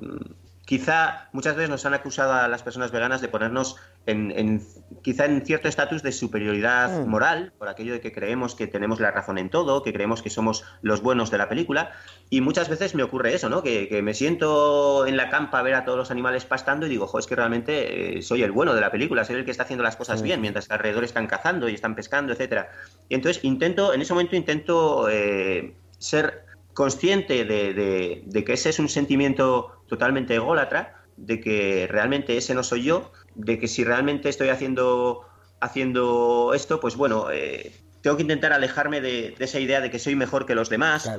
quizá 0.67 1.29
muchas 1.31 1.55
veces 1.55 1.69
nos 1.69 1.85
han 1.85 1.93
acusado 1.93 2.33
a 2.33 2.49
las 2.49 2.61
personas 2.61 2.91
veganas 2.91 3.21
de 3.21 3.29
ponernos 3.29 3.77
en, 4.05 4.61
quizá 5.01 5.23
en 5.23 5.45
cierto 5.45 5.69
estatus 5.69 6.03
de 6.03 6.11
superioridad 6.11 7.05
mm. 7.05 7.09
moral, 7.09 7.53
por 7.57 7.69
aquello 7.69 7.93
de 7.93 8.01
que 8.01 8.11
creemos 8.11 8.53
que 8.53 8.67
tenemos 8.67 8.99
la 8.99 9.11
razón 9.11 9.37
en 9.37 9.49
todo, 9.49 9.81
que 9.81 9.93
creemos 9.93 10.21
que 10.21 10.29
somos 10.29 10.65
los 10.81 11.01
buenos 11.01 11.31
de 11.31 11.37
la 11.37 11.47
película, 11.47 11.93
y 12.29 12.41
muchas 12.41 12.67
veces 12.67 12.95
me 12.95 13.03
ocurre 13.03 13.33
eso, 13.33 13.47
¿no? 13.47 13.63
Que, 13.63 14.01
me 14.03 14.13
siento 14.13 15.07
en 15.07 15.15
la 15.15 15.29
campa 15.29 15.59
a 15.59 15.63
ver 15.63 15.73
a 15.73 15.85
todos 15.85 15.97
los 15.97 16.11
animales 16.11 16.43
pastando 16.43 16.85
y 16.85 16.89
digo, 16.89 17.07
jo, 17.07 17.17
es 17.17 17.27
que 17.27 17.35
realmente 17.37 18.17
eh, 18.17 18.21
soy 18.21 18.43
el 18.43 18.51
bueno 18.51 18.73
de 18.75 18.81
la 18.81 18.91
película, 18.91 19.23
soy 19.23 19.37
el 19.37 19.45
que 19.45 19.51
está 19.51 19.63
haciendo 19.63 19.85
las 19.85 19.95
cosas 19.95 20.21
bien, 20.21 20.41
mientras 20.41 20.67
que 20.67 20.73
alrededor 20.73 21.05
están 21.05 21.27
cazando 21.27 21.69
y 21.69 21.75
están 21.75 21.95
pescando, 21.95 22.33
etcétera. 22.33 22.71
Y 23.07 23.15
entonces 23.15 23.41
intento, 23.45 23.93
en 23.93 24.01
ese 24.01 24.11
momento 24.11 24.35
intento 24.35 25.07
eh, 25.09 25.73
ser 25.97 26.45
consciente 26.77 27.43
de, 27.43 28.43
que 28.45 28.53
ese 28.53 28.69
es 28.69 28.77
un 28.77 28.87
sentimiento 28.87 29.76
totalmente 29.87 30.35
ególatra, 30.35 31.03
de 31.17 31.41
que 31.41 31.87
realmente 31.89 32.37
ese 32.37 32.53
no 32.53 32.63
soy 32.63 32.83
yo, 32.83 33.11
de 33.35 33.59
que 33.59 33.67
si 33.67 33.83
realmente 33.83 34.29
estoy 34.29 34.49
haciendo, 34.49 35.27
haciendo 35.59 36.53
esto, 36.53 36.79
pues 36.79 36.95
bueno, 36.95 37.31
eh, 37.31 37.71
tengo 38.01 38.15
que 38.15 38.23
intentar 38.23 38.53
alejarme 38.53 39.01
de, 39.01 39.35
esa 39.39 39.59
idea 39.59 39.81
de 39.81 39.91
que 39.91 39.99
soy 39.99 40.15
mejor 40.15 40.45
que 40.45 40.55
los 40.55 40.69
demás. 40.69 41.09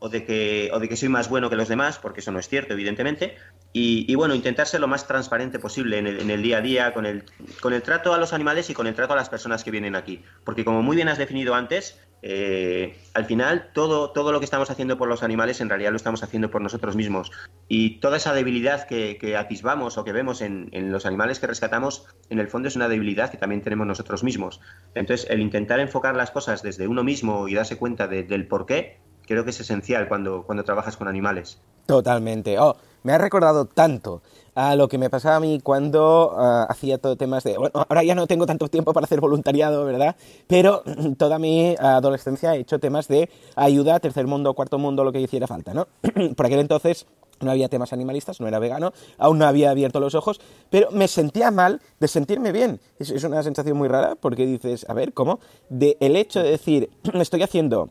O 0.00 0.08
de, 0.08 0.24
que, 0.24 0.70
o 0.72 0.78
de 0.78 0.88
que 0.88 0.96
soy 0.96 1.08
más 1.08 1.28
bueno 1.28 1.50
que 1.50 1.56
los 1.56 1.66
demás, 1.66 1.98
porque 1.98 2.20
eso 2.20 2.30
no 2.30 2.38
es 2.38 2.48
cierto, 2.48 2.72
evidentemente, 2.72 3.36
y, 3.72 4.14
bueno, 4.14 4.32
intentar 4.32 4.68
ser 4.68 4.80
lo 4.80 4.86
más 4.86 5.08
transparente 5.08 5.58
posible 5.58 5.98
en 5.98 6.06
el, 6.06 6.20
en 6.20 6.30
el, 6.30 6.40
día 6.40 6.58
a 6.58 6.60
día, 6.60 6.94
con 6.94 7.04
el, 7.04 7.24
con 7.60 7.72
el 7.72 7.82
trato 7.82 8.14
a 8.14 8.18
los 8.18 8.32
animales 8.32 8.70
y 8.70 8.74
con 8.74 8.86
el 8.86 8.94
trato 8.94 9.14
a 9.14 9.16
las 9.16 9.28
personas 9.28 9.64
que 9.64 9.72
vienen 9.72 9.96
aquí. 9.96 10.22
Porque 10.44 10.64
como 10.64 10.84
muy 10.84 10.94
bien 10.94 11.08
has 11.08 11.18
definido 11.18 11.56
antes, 11.56 12.00
eh, 12.22 12.96
al 13.14 13.26
final 13.26 13.70
todo, 13.72 14.10
todo 14.10 14.32
lo 14.32 14.40
que 14.40 14.44
estamos 14.44 14.70
haciendo 14.70 14.98
por 14.98 15.08
los 15.08 15.22
animales 15.22 15.60
en 15.60 15.68
realidad 15.68 15.90
lo 15.90 15.96
estamos 15.96 16.22
haciendo 16.22 16.50
por 16.50 16.62
nosotros 16.62 16.96
mismos. 16.96 17.30
Y 17.68 18.00
toda 18.00 18.16
esa 18.16 18.32
debilidad 18.32 18.86
que, 18.86 19.36
atisbamos 19.36 19.98
o 19.98 20.04
que 20.04 20.12
vemos 20.12 20.40
en, 20.40 20.70
los 20.90 21.06
animales 21.06 21.38
que 21.38 21.46
rescatamos, 21.46 22.06
en 22.30 22.38
el 22.38 22.48
fondo 22.48 22.68
es 22.68 22.76
una 22.76 22.88
debilidad 22.88 23.30
que 23.30 23.36
también 23.36 23.62
tenemos 23.62 23.86
nosotros 23.86 24.24
mismos. 24.24 24.60
Entonces, 24.94 25.28
el 25.30 25.40
intentar 25.40 25.80
enfocar 25.80 26.16
las 26.16 26.30
cosas 26.30 26.62
desde 26.62 26.88
uno 26.88 27.04
mismo 27.04 27.48
y 27.48 27.54
darse 27.54 27.76
cuenta 27.76 28.08
del 28.08 28.46
por 28.46 28.66
qué, 28.66 28.98
creo 29.26 29.44
que 29.44 29.50
es 29.50 29.60
esencial 29.60 30.08
cuando, 30.08 30.42
cuando 30.42 30.64
trabajas 30.64 30.96
con 30.96 31.08
animales. 31.08 31.60
Totalmente. 31.86 32.58
Oh, 32.58 32.76
me 33.02 33.12
ha 33.12 33.18
recordado 33.18 33.66
tanto 33.66 34.22
a 34.58 34.74
lo 34.74 34.88
que 34.88 34.98
me 34.98 35.08
pasaba 35.08 35.36
a 35.36 35.40
mí 35.40 35.60
cuando 35.62 36.34
ah, 36.36 36.66
hacía 36.68 36.98
todo 36.98 37.14
temas 37.14 37.44
de... 37.44 37.56
Bueno, 37.56 37.86
ahora 37.88 38.02
ya 38.02 38.16
no 38.16 38.26
tengo 38.26 38.44
tanto 38.44 38.66
tiempo 38.66 38.92
para 38.92 39.04
hacer 39.04 39.20
voluntariado, 39.20 39.84
¿verdad? 39.84 40.16
Pero 40.48 40.82
toda 41.16 41.38
mi 41.38 41.76
adolescencia 41.78 42.56
he 42.56 42.58
hecho 42.58 42.80
temas 42.80 43.06
de 43.06 43.30
ayuda, 43.54 44.00
tercer 44.00 44.26
mundo, 44.26 44.54
cuarto 44.54 44.76
mundo, 44.76 45.04
lo 45.04 45.12
que 45.12 45.20
hiciera 45.20 45.46
falta, 45.46 45.74
¿no? 45.74 45.86
Por 46.36 46.46
aquel 46.46 46.58
entonces 46.58 47.06
no 47.38 47.52
había 47.52 47.68
temas 47.68 47.92
animalistas, 47.92 48.40
no 48.40 48.48
era 48.48 48.58
vegano, 48.58 48.92
aún 49.16 49.38
no 49.38 49.46
había 49.46 49.70
abierto 49.70 50.00
los 50.00 50.16
ojos, 50.16 50.40
pero 50.70 50.90
me 50.90 51.06
sentía 51.06 51.52
mal 51.52 51.80
de 52.00 52.08
sentirme 52.08 52.50
bien. 52.50 52.80
Es, 52.98 53.22
una 53.22 53.44
sensación 53.44 53.76
muy 53.76 53.86
rara 53.86 54.16
porque 54.16 54.44
dices, 54.44 54.84
a 54.88 54.92
ver, 54.92 55.12
¿cómo? 55.12 55.38
De 55.68 55.96
el 56.00 56.16
hecho 56.16 56.42
de 56.42 56.50
decir, 56.50 56.90
estoy 57.14 57.44
haciendo 57.44 57.90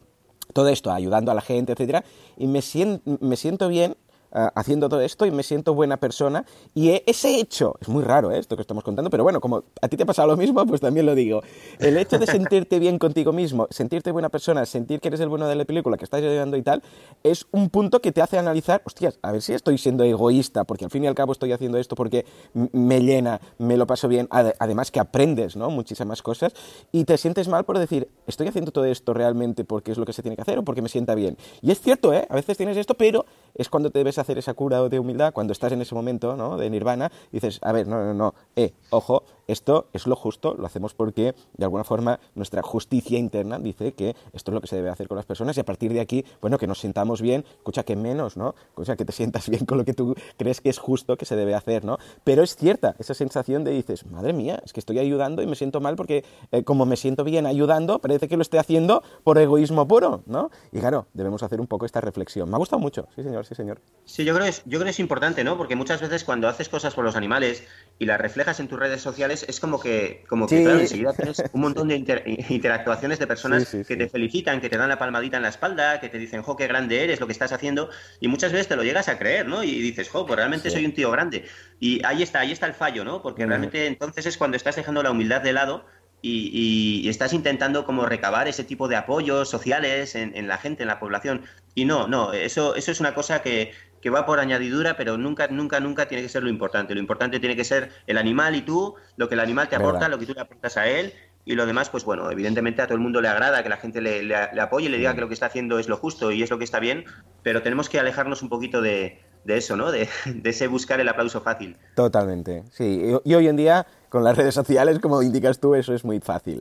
todo 0.52 0.68
esto, 0.68 0.92
ayudando 0.92 1.32
a 1.32 1.34
la 1.34 1.42
gente, 1.42 1.72
etcétera, 1.72 2.04
y 2.36 2.48
me 2.48 2.62
siento, 2.62 3.18
me 3.22 3.38
siento 3.38 3.70
bien 3.70 3.96
Ah, 4.30 4.52
haciendo 4.56 4.90
todo 4.90 5.00
esto 5.00 5.26
y 5.26 5.32
me 5.32 5.42
siento 5.42 5.74
buena 5.74 5.98
persona. 5.98 6.46
Y 6.76 7.02
ese 7.06 7.40
hecho, 7.40 7.76
es 7.80 7.88
muy 7.88 8.04
raro 8.04 8.30
¿eh? 8.30 8.40
esto 8.40 8.58
que 8.58 8.62
estamos 8.62 8.84
contando, 8.84 9.10
pero 9.10 9.24
bueno, 9.24 9.40
como 9.40 9.64
a 9.82 9.88
ti 9.88 9.96
te 9.96 10.04
ha 10.04 10.06
pasado 10.06 10.28
lo 10.28 10.36
mismo, 10.36 10.66
pues 10.66 10.82
también 10.82 11.06
lo 11.06 11.16
digo. 11.16 11.42
El 11.80 11.98
hecho 11.98 12.20
de 12.20 12.28
sentirte 12.28 12.78
bien 12.78 13.00
contigo 13.00 13.32
mismo, 13.32 13.68
sentirte 13.70 14.12
buena 14.12 14.28
persona, 14.28 14.66
sentir 14.66 15.00
que 15.00 15.08
eres 15.08 15.22
el 15.22 15.30
bueno 15.30 15.48
de 15.48 15.56
la 15.56 15.64
película, 15.64 15.96
que 15.96 16.04
estás 16.04 16.22
ayudando 16.22 16.58
y 16.58 16.62
tal, 16.62 16.84
es 17.24 17.48
un 17.52 17.70
punto 17.70 18.02
que 18.02 18.12
te 18.12 18.22
hace 18.22 18.38
analizar, 18.38 18.82
hostias, 18.86 19.18
a 19.22 19.32
ver 19.32 19.42
si 19.42 19.54
estoy 19.54 19.78
siendo 19.78 20.04
egoísta, 20.04 20.66
porque 20.66 20.84
al 20.84 20.92
fin 20.92 21.06
y 21.06 21.08
al 21.08 21.16
cabo 21.16 21.32
estoy 21.32 21.54
haciendo 21.54 21.78
esto 21.78 21.96
porque 21.96 22.26
me 22.54 23.00
llena, 23.00 23.40
me 23.60 23.78
lo 23.78 23.88
paso 23.88 24.10
bien, 24.10 24.28
además 24.30 24.92
que 24.92 25.00
aprendes, 25.00 25.56
¿no? 25.56 25.70
Muchísimas 25.70 26.22
cosas, 26.22 26.54
y 26.92 27.06
te 27.06 27.18
sientes 27.18 27.48
mal 27.48 27.64
por 27.64 27.80
decir, 27.80 28.10
estoy 28.28 28.50
haciendo 28.50 28.72
todo 28.72 28.86
esto 28.86 29.14
realmente 29.14 29.64
porque 29.64 29.94
es 29.94 29.98
lo 29.98 30.06
que 30.06 30.12
se 30.12 30.22
tiene 30.22 30.36
que 30.36 30.42
hacer 30.42 30.60
o 30.60 30.64
porque 30.64 30.82
me 30.82 30.90
sienta 30.90 31.16
bien. 31.16 31.38
Y 31.62 31.72
es 31.72 31.80
cierto, 31.80 32.14
¿eh? 32.14 32.28
A 32.30 32.36
veces 32.36 32.58
tienes 32.58 32.76
esto, 32.76 32.94
pero 32.96 33.26
es 33.58 33.70
cuando 33.70 33.92
te 33.92 34.00
debes 34.00 34.18
hacer 34.18 34.38
esa 34.38 34.54
cura 34.54 34.88
de 34.88 35.00
humildad, 35.00 35.34
cuando 35.34 35.54
estás 35.54 35.72
en 35.72 35.82
ese 35.82 35.96
momento 35.96 36.36
¿no? 36.36 36.58
de 36.58 36.70
nirvana, 36.70 37.12
dices, 37.32 37.60
a 37.62 37.72
ver, 37.72 37.88
no, 37.88 38.04
no, 38.04 38.14
no, 38.14 38.36
eh, 38.56 38.74
ojo, 38.90 39.24
esto 39.48 39.88
es 39.94 40.08
lo 40.08 40.16
justo, 40.16 40.56
lo 40.56 40.66
hacemos 40.66 40.94
porque 40.94 41.34
de 41.56 41.64
alguna 41.66 41.84
forma 41.84 42.20
nuestra 42.36 42.62
justicia 42.62 43.18
interna 43.18 43.60
dice 43.60 43.94
que 43.94 44.16
esto 44.34 44.52
es 44.52 44.54
lo 44.54 44.62
que 44.62 44.68
se 44.68 44.76
debe 44.76 44.90
hacer 44.90 45.08
con 45.08 45.18
las 45.18 45.26
personas 45.26 45.58
y 45.58 45.60
a 45.62 45.66
partir 45.66 45.94
de 45.94 46.02
aquí, 46.02 46.26
bueno, 46.42 46.58
que 46.58 46.68
nos 46.68 46.80
sintamos 46.80 47.22
bien, 47.22 47.46
escucha 47.58 47.84
que 47.84 47.96
menos, 47.96 48.38
¿no? 48.38 48.56
Escucha 48.70 48.96
que 48.96 49.06
te 49.06 49.12
sientas 49.12 49.50
bien 49.50 49.66
con 49.66 49.78
lo 49.78 49.86
que 49.86 49.94
tú 49.94 50.16
crees 50.38 50.62
que 50.62 50.70
es 50.70 50.78
justo 50.78 51.18
que 51.18 51.26
se 51.26 51.36
debe 51.36 51.56
hacer, 51.56 51.84
¿no? 51.86 51.98
Pero 52.24 52.44
es 52.44 52.56
cierta 52.56 52.96
esa 53.00 53.14
sensación 53.14 53.64
de 53.64 53.72
dices, 53.72 54.06
madre 54.06 54.34
mía, 54.34 54.62
es 54.66 54.74
que 54.74 54.80
estoy 54.80 55.00
ayudando 55.00 55.42
y 55.42 55.48
me 55.48 55.56
siento 55.56 55.80
mal 55.80 55.96
porque 55.96 56.24
eh, 56.52 56.64
como 56.64 56.86
me 56.86 56.98
siento 56.98 57.24
bien 57.24 57.46
ayudando, 57.46 58.00
parece 58.00 58.28
que 58.28 58.36
lo 58.36 58.42
estoy 58.42 58.60
haciendo 58.60 59.04
por 59.24 59.38
egoísmo 59.38 59.88
puro, 59.88 60.24
¿no? 60.26 60.52
Y 60.72 60.80
claro, 60.80 61.08
debemos 61.14 61.44
hacer 61.44 61.62
un 61.62 61.68
poco 61.68 61.86
esta 61.86 62.02
reflexión. 62.02 62.50
Me 62.50 62.56
ha 62.56 62.60
gustado 62.60 62.80
mucho, 62.80 63.08
sí 63.16 63.24
señor, 63.24 63.46
sí 63.46 63.56
señor. 63.56 63.80
Sí, 64.06 64.26
yo 64.26 64.34
creo 64.36 64.46
es, 64.46 64.64
yo 64.66 64.80
creo 64.80 64.86
que 64.86 64.90
es 64.92 65.00
importante, 65.00 65.44
¿no? 65.44 65.58
Porque 65.58 65.76
muchas 65.76 66.02
veces 66.02 66.24
cuando 66.24 66.48
haces 66.48 66.70
cosas 66.70 66.94
por 66.94 67.04
los 67.04 67.16
animales 67.16 67.64
y 68.00 68.06
las 68.06 68.20
reflejas 68.20 68.60
en 68.60 68.68
tus 68.68 68.80
redes 68.80 69.02
sociales, 69.02 69.37
es 69.44 69.60
como 69.60 69.80
que, 69.80 70.24
como 70.28 70.48
que 70.48 70.64
claro, 70.64 70.80
enseguida 70.80 71.14
tienes 71.14 71.44
un 71.52 71.62
montón 71.62 71.88
de 71.88 71.96
interactuaciones 72.50 73.20
de 73.20 73.28
personas 73.28 73.76
que 73.88 73.96
te 73.96 74.10
felicitan, 74.10 74.62
que 74.62 74.70
te 74.70 74.78
dan 74.78 74.90
la 74.90 75.00
palmadita 75.00 75.38
en 75.38 75.44
la 75.44 75.50
espalda, 75.50 76.00
que 76.00 76.10
te 76.10 76.18
dicen, 76.18 76.42
jo, 76.42 76.56
qué 76.56 76.68
grande 76.68 77.04
eres, 77.04 77.20
lo 77.20 77.28
que 77.28 77.34
estás 77.34 77.52
haciendo, 77.52 77.90
y 78.20 78.28
muchas 78.28 78.52
veces 78.52 78.68
te 78.68 78.76
lo 78.76 78.84
llegas 78.84 79.08
a 79.08 79.18
creer, 79.18 79.48
¿no? 79.48 79.64
Y 79.64 79.80
dices, 79.82 80.10
jo, 80.10 80.26
pues 80.26 80.38
realmente 80.38 80.70
soy 80.70 80.86
un 80.86 80.94
tío 80.94 81.12
grande. 81.12 81.46
Y 81.80 82.04
ahí 82.06 82.24
está, 82.24 82.40
ahí 82.40 82.52
está 82.52 82.66
el 82.66 82.74
fallo, 82.74 83.04
¿no? 83.04 83.22
Porque 83.22 83.46
realmente 83.46 83.88
entonces 83.88 84.26
es 84.26 84.38
cuando 84.38 84.58
estás 84.58 84.76
dejando 84.76 85.04
la 85.04 85.12
humildad 85.12 85.42
de 85.42 85.54
lado 85.54 85.86
y, 86.22 87.08
estás 87.08 87.34
intentando 87.34 87.86
como 87.86 88.06
recabar 88.06 88.48
ese 88.48 88.64
tipo 88.64 88.88
de 88.88 88.96
apoyos 88.96 89.50
sociales 89.50 90.16
en, 90.16 90.36
en, 90.36 90.48
la 90.48 90.58
gente, 90.58 90.84
en 90.84 90.88
la 90.88 91.00
población. 91.00 91.44
Y 91.76 91.86
no, 91.86 92.08
no, 92.08 92.34
eso, 92.34 92.76
eso 92.76 92.92
es 92.92 93.00
una 93.00 93.14
cosa 93.14 93.42
que, 93.42 93.72
que 94.02 94.10
va 94.10 94.26
por 94.26 94.40
añadidura, 94.40 94.96
pero 94.98 95.18
nunca, 95.18 95.48
nunca, 95.48 95.80
nunca 95.80 96.08
tiene 96.08 96.24
que 96.24 96.30
ser 96.30 96.44
lo 96.44 96.50
importante. 96.50 96.94
Lo 96.94 97.00
importante 97.00 97.40
tiene 97.40 97.56
que 97.56 97.64
ser 97.64 97.92
el 98.06 98.18
animal 98.18 98.56
y 98.56 98.62
tú, 98.62 98.96
lo 99.16 99.28
que 99.28 99.36
el 99.36 99.40
animal 99.40 99.70
te 99.70 99.76
aporta, 99.76 100.08
lo 100.10 100.20
que 100.20 100.26
tú 100.26 100.34
le 100.34 100.42
aportas 100.42 100.78
a 100.78 100.88
él, 100.88 101.14
y 101.48 101.56
lo 101.56 101.66
demás, 101.66 101.90
pues 101.90 102.04
bueno, 102.04 102.30
evidentemente 102.30 102.82
a 102.82 102.88
todo 102.88 102.96
el 102.96 103.00
mundo 103.00 103.22
le 103.22 103.30
agrada 103.30 103.64
que 103.64 103.70
la 103.70 103.78
gente 103.78 104.02
le, 104.02 104.22
le, 104.22 104.36
apoye, 104.36 104.90
le 104.90 104.98
diga 104.98 105.16
que 105.16 105.22
lo 105.22 105.30
que 105.30 105.34
está 105.34 105.46
haciendo 105.46 105.80
es 105.80 105.88
lo 105.88 105.96
justo 105.96 106.30
y 106.32 106.44
es 106.44 106.50
lo 106.50 106.58
que 106.58 106.66
está 106.66 106.82
bien, 106.82 107.06
pero 107.42 107.62
tenemos 107.62 107.88
que 107.88 108.00
alejarnos 108.00 108.42
un 108.42 108.50
poquito 108.50 108.82
de, 108.82 109.22
eso, 109.46 109.78
¿no? 109.78 109.90
De, 109.92 110.10
ese 110.44 110.68
buscar 110.68 111.00
el 111.00 111.08
aplauso 111.08 111.40
fácil. 111.40 111.78
Totalmente, 111.96 112.64
sí. 112.72 113.18
Y, 113.24 113.34
hoy 113.34 113.48
en 113.48 113.56
día, 113.56 113.88
con 114.10 114.26
las 114.26 114.36
redes 114.36 114.56
sociales, 114.56 115.00
como 115.00 115.24
indicas 115.24 115.58
tú, 115.60 115.74
eso 115.74 115.94
es 115.94 116.04
muy 116.04 116.20
fácil. 116.20 116.60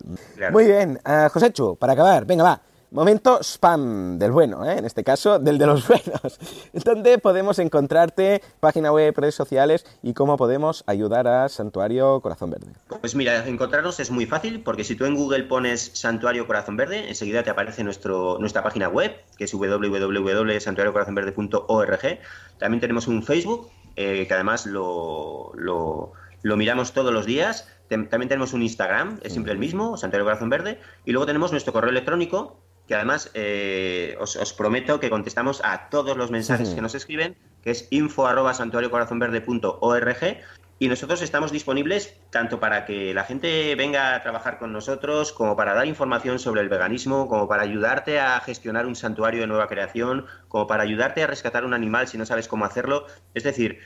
Muy 0.53 0.66
bien, 0.66 1.01
uh, 1.05 1.28
Joséchu, 1.30 1.76
para 1.76 1.95
acabar, 1.95 2.24
venga, 2.24 2.45
va. 2.45 2.62
Momento 2.91 3.41
spam 3.43 4.18
del 4.18 4.30
bueno, 4.30 4.64
¿eh? 4.64 4.78
en 4.78 4.84
este 4.84 5.03
caso 5.03 5.41
del 5.41 5.59
de 5.59 5.66
los 5.66 5.89
buenos, 5.89 6.39
donde 6.72 7.18
podemos 7.18 7.59
encontrarte 7.59 8.41
página 8.61 8.93
web, 8.93 9.12
redes 9.16 9.34
sociales 9.34 9.84
y 10.03 10.14
cómo 10.14 10.37
podemos 10.37 10.84
ayudar 10.87 11.26
a 11.26 11.49
Santuario 11.49 12.20
Corazón 12.20 12.51
Verde. 12.51 12.68
Pues 13.01 13.16
mira, 13.16 13.45
encontrarnos 13.47 13.99
es 13.99 14.11
muy 14.11 14.26
fácil 14.26 14.62
porque 14.62 14.84
si 14.84 14.95
tú 14.95 15.05
en 15.05 15.16
Google 15.16 15.43
pones 15.45 15.91
Santuario 15.95 16.47
Corazón 16.47 16.76
Verde, 16.76 17.09
enseguida 17.09 17.43
te 17.43 17.49
aparece 17.51 17.82
nuestro, 17.82 18.39
nuestra 18.39 18.62
página 18.62 18.89
web, 18.89 19.16
que 19.37 19.45
es 19.45 19.53
www.santuariocorazonverde.org. 19.53 22.18
También 22.59 22.80
tenemos 22.80 23.09
un 23.09 23.22
Facebook, 23.22 23.70
eh, 23.97 24.26
que 24.28 24.34
además 24.34 24.66
lo, 24.66 25.53
lo, 25.55 26.12
lo 26.43 26.57
miramos 26.57 26.93
todos 26.93 27.12
los 27.12 27.26
días. 27.26 27.68
También 27.89 28.28
tenemos 28.28 28.53
un 28.53 28.62
Instagram, 28.62 29.18
es 29.22 29.32
siempre 29.32 29.53
el 29.53 29.59
mismo, 29.59 29.97
Santuario 29.97 30.24
Corazón 30.24 30.51
Verde. 30.51 30.80
Y 31.05 31.12
luego 31.12 31.26
tenemos 31.26 31.53
nuestro 31.53 31.72
correo 31.72 31.91
electrónico, 31.91 32.61
que 32.87 32.95
además 32.95 33.30
eh, 33.34 34.16
os, 34.20 34.53
prometo 34.53 35.01
que 35.01 35.11
contestamos 35.11 35.61
a 35.64 35.89
todos 35.89 36.16
los 36.16 36.30
mensajes 36.30 36.70
que 36.70 36.80
nos 36.80 36.95
escriben, 36.95 37.37
que 37.62 37.70
es 37.70 37.89
info 37.91 38.26
arroba 38.26 38.55
santuariocorazonverde.org 38.55 40.39
y 40.78 40.89
nosotros 40.89 41.22
estamos 41.22 41.53
disponibles 41.53 42.18
tanto 42.28 42.61
para 42.61 42.84
que 42.84 43.14
la 43.14 43.24
gente 43.24 43.74
venga 43.76 44.14
a 44.14 44.22
trabajar 44.22 44.59
con 44.59 44.74
nosotros, 44.74 45.32
como 45.32 45.57
para 45.57 45.72
dar 45.72 45.87
información 45.87 46.39
sobre 46.39 46.61
el 46.61 46.68
veganismo, 46.68 47.28
como 47.28 47.49
para 47.49 47.62
ayudarte 47.62 48.20
a 48.20 48.39
gestionar 48.41 48.84
un 48.84 48.95
santuario 48.95 49.41
de 49.41 49.47
nueva 49.47 49.68
creación, 49.68 50.26
como 50.49 50.66
para 50.66 50.82
ayudarte 50.82 51.22
a 51.22 51.28
rescatar 51.28 51.64
un 51.64 51.72
animal 51.72 52.09
si 52.09 52.18
no 52.18 52.26
sabes 52.26 52.47
cómo 52.47 52.66
hacerlo. 52.66 53.07
Es 53.32 53.43
decir, 53.43 53.78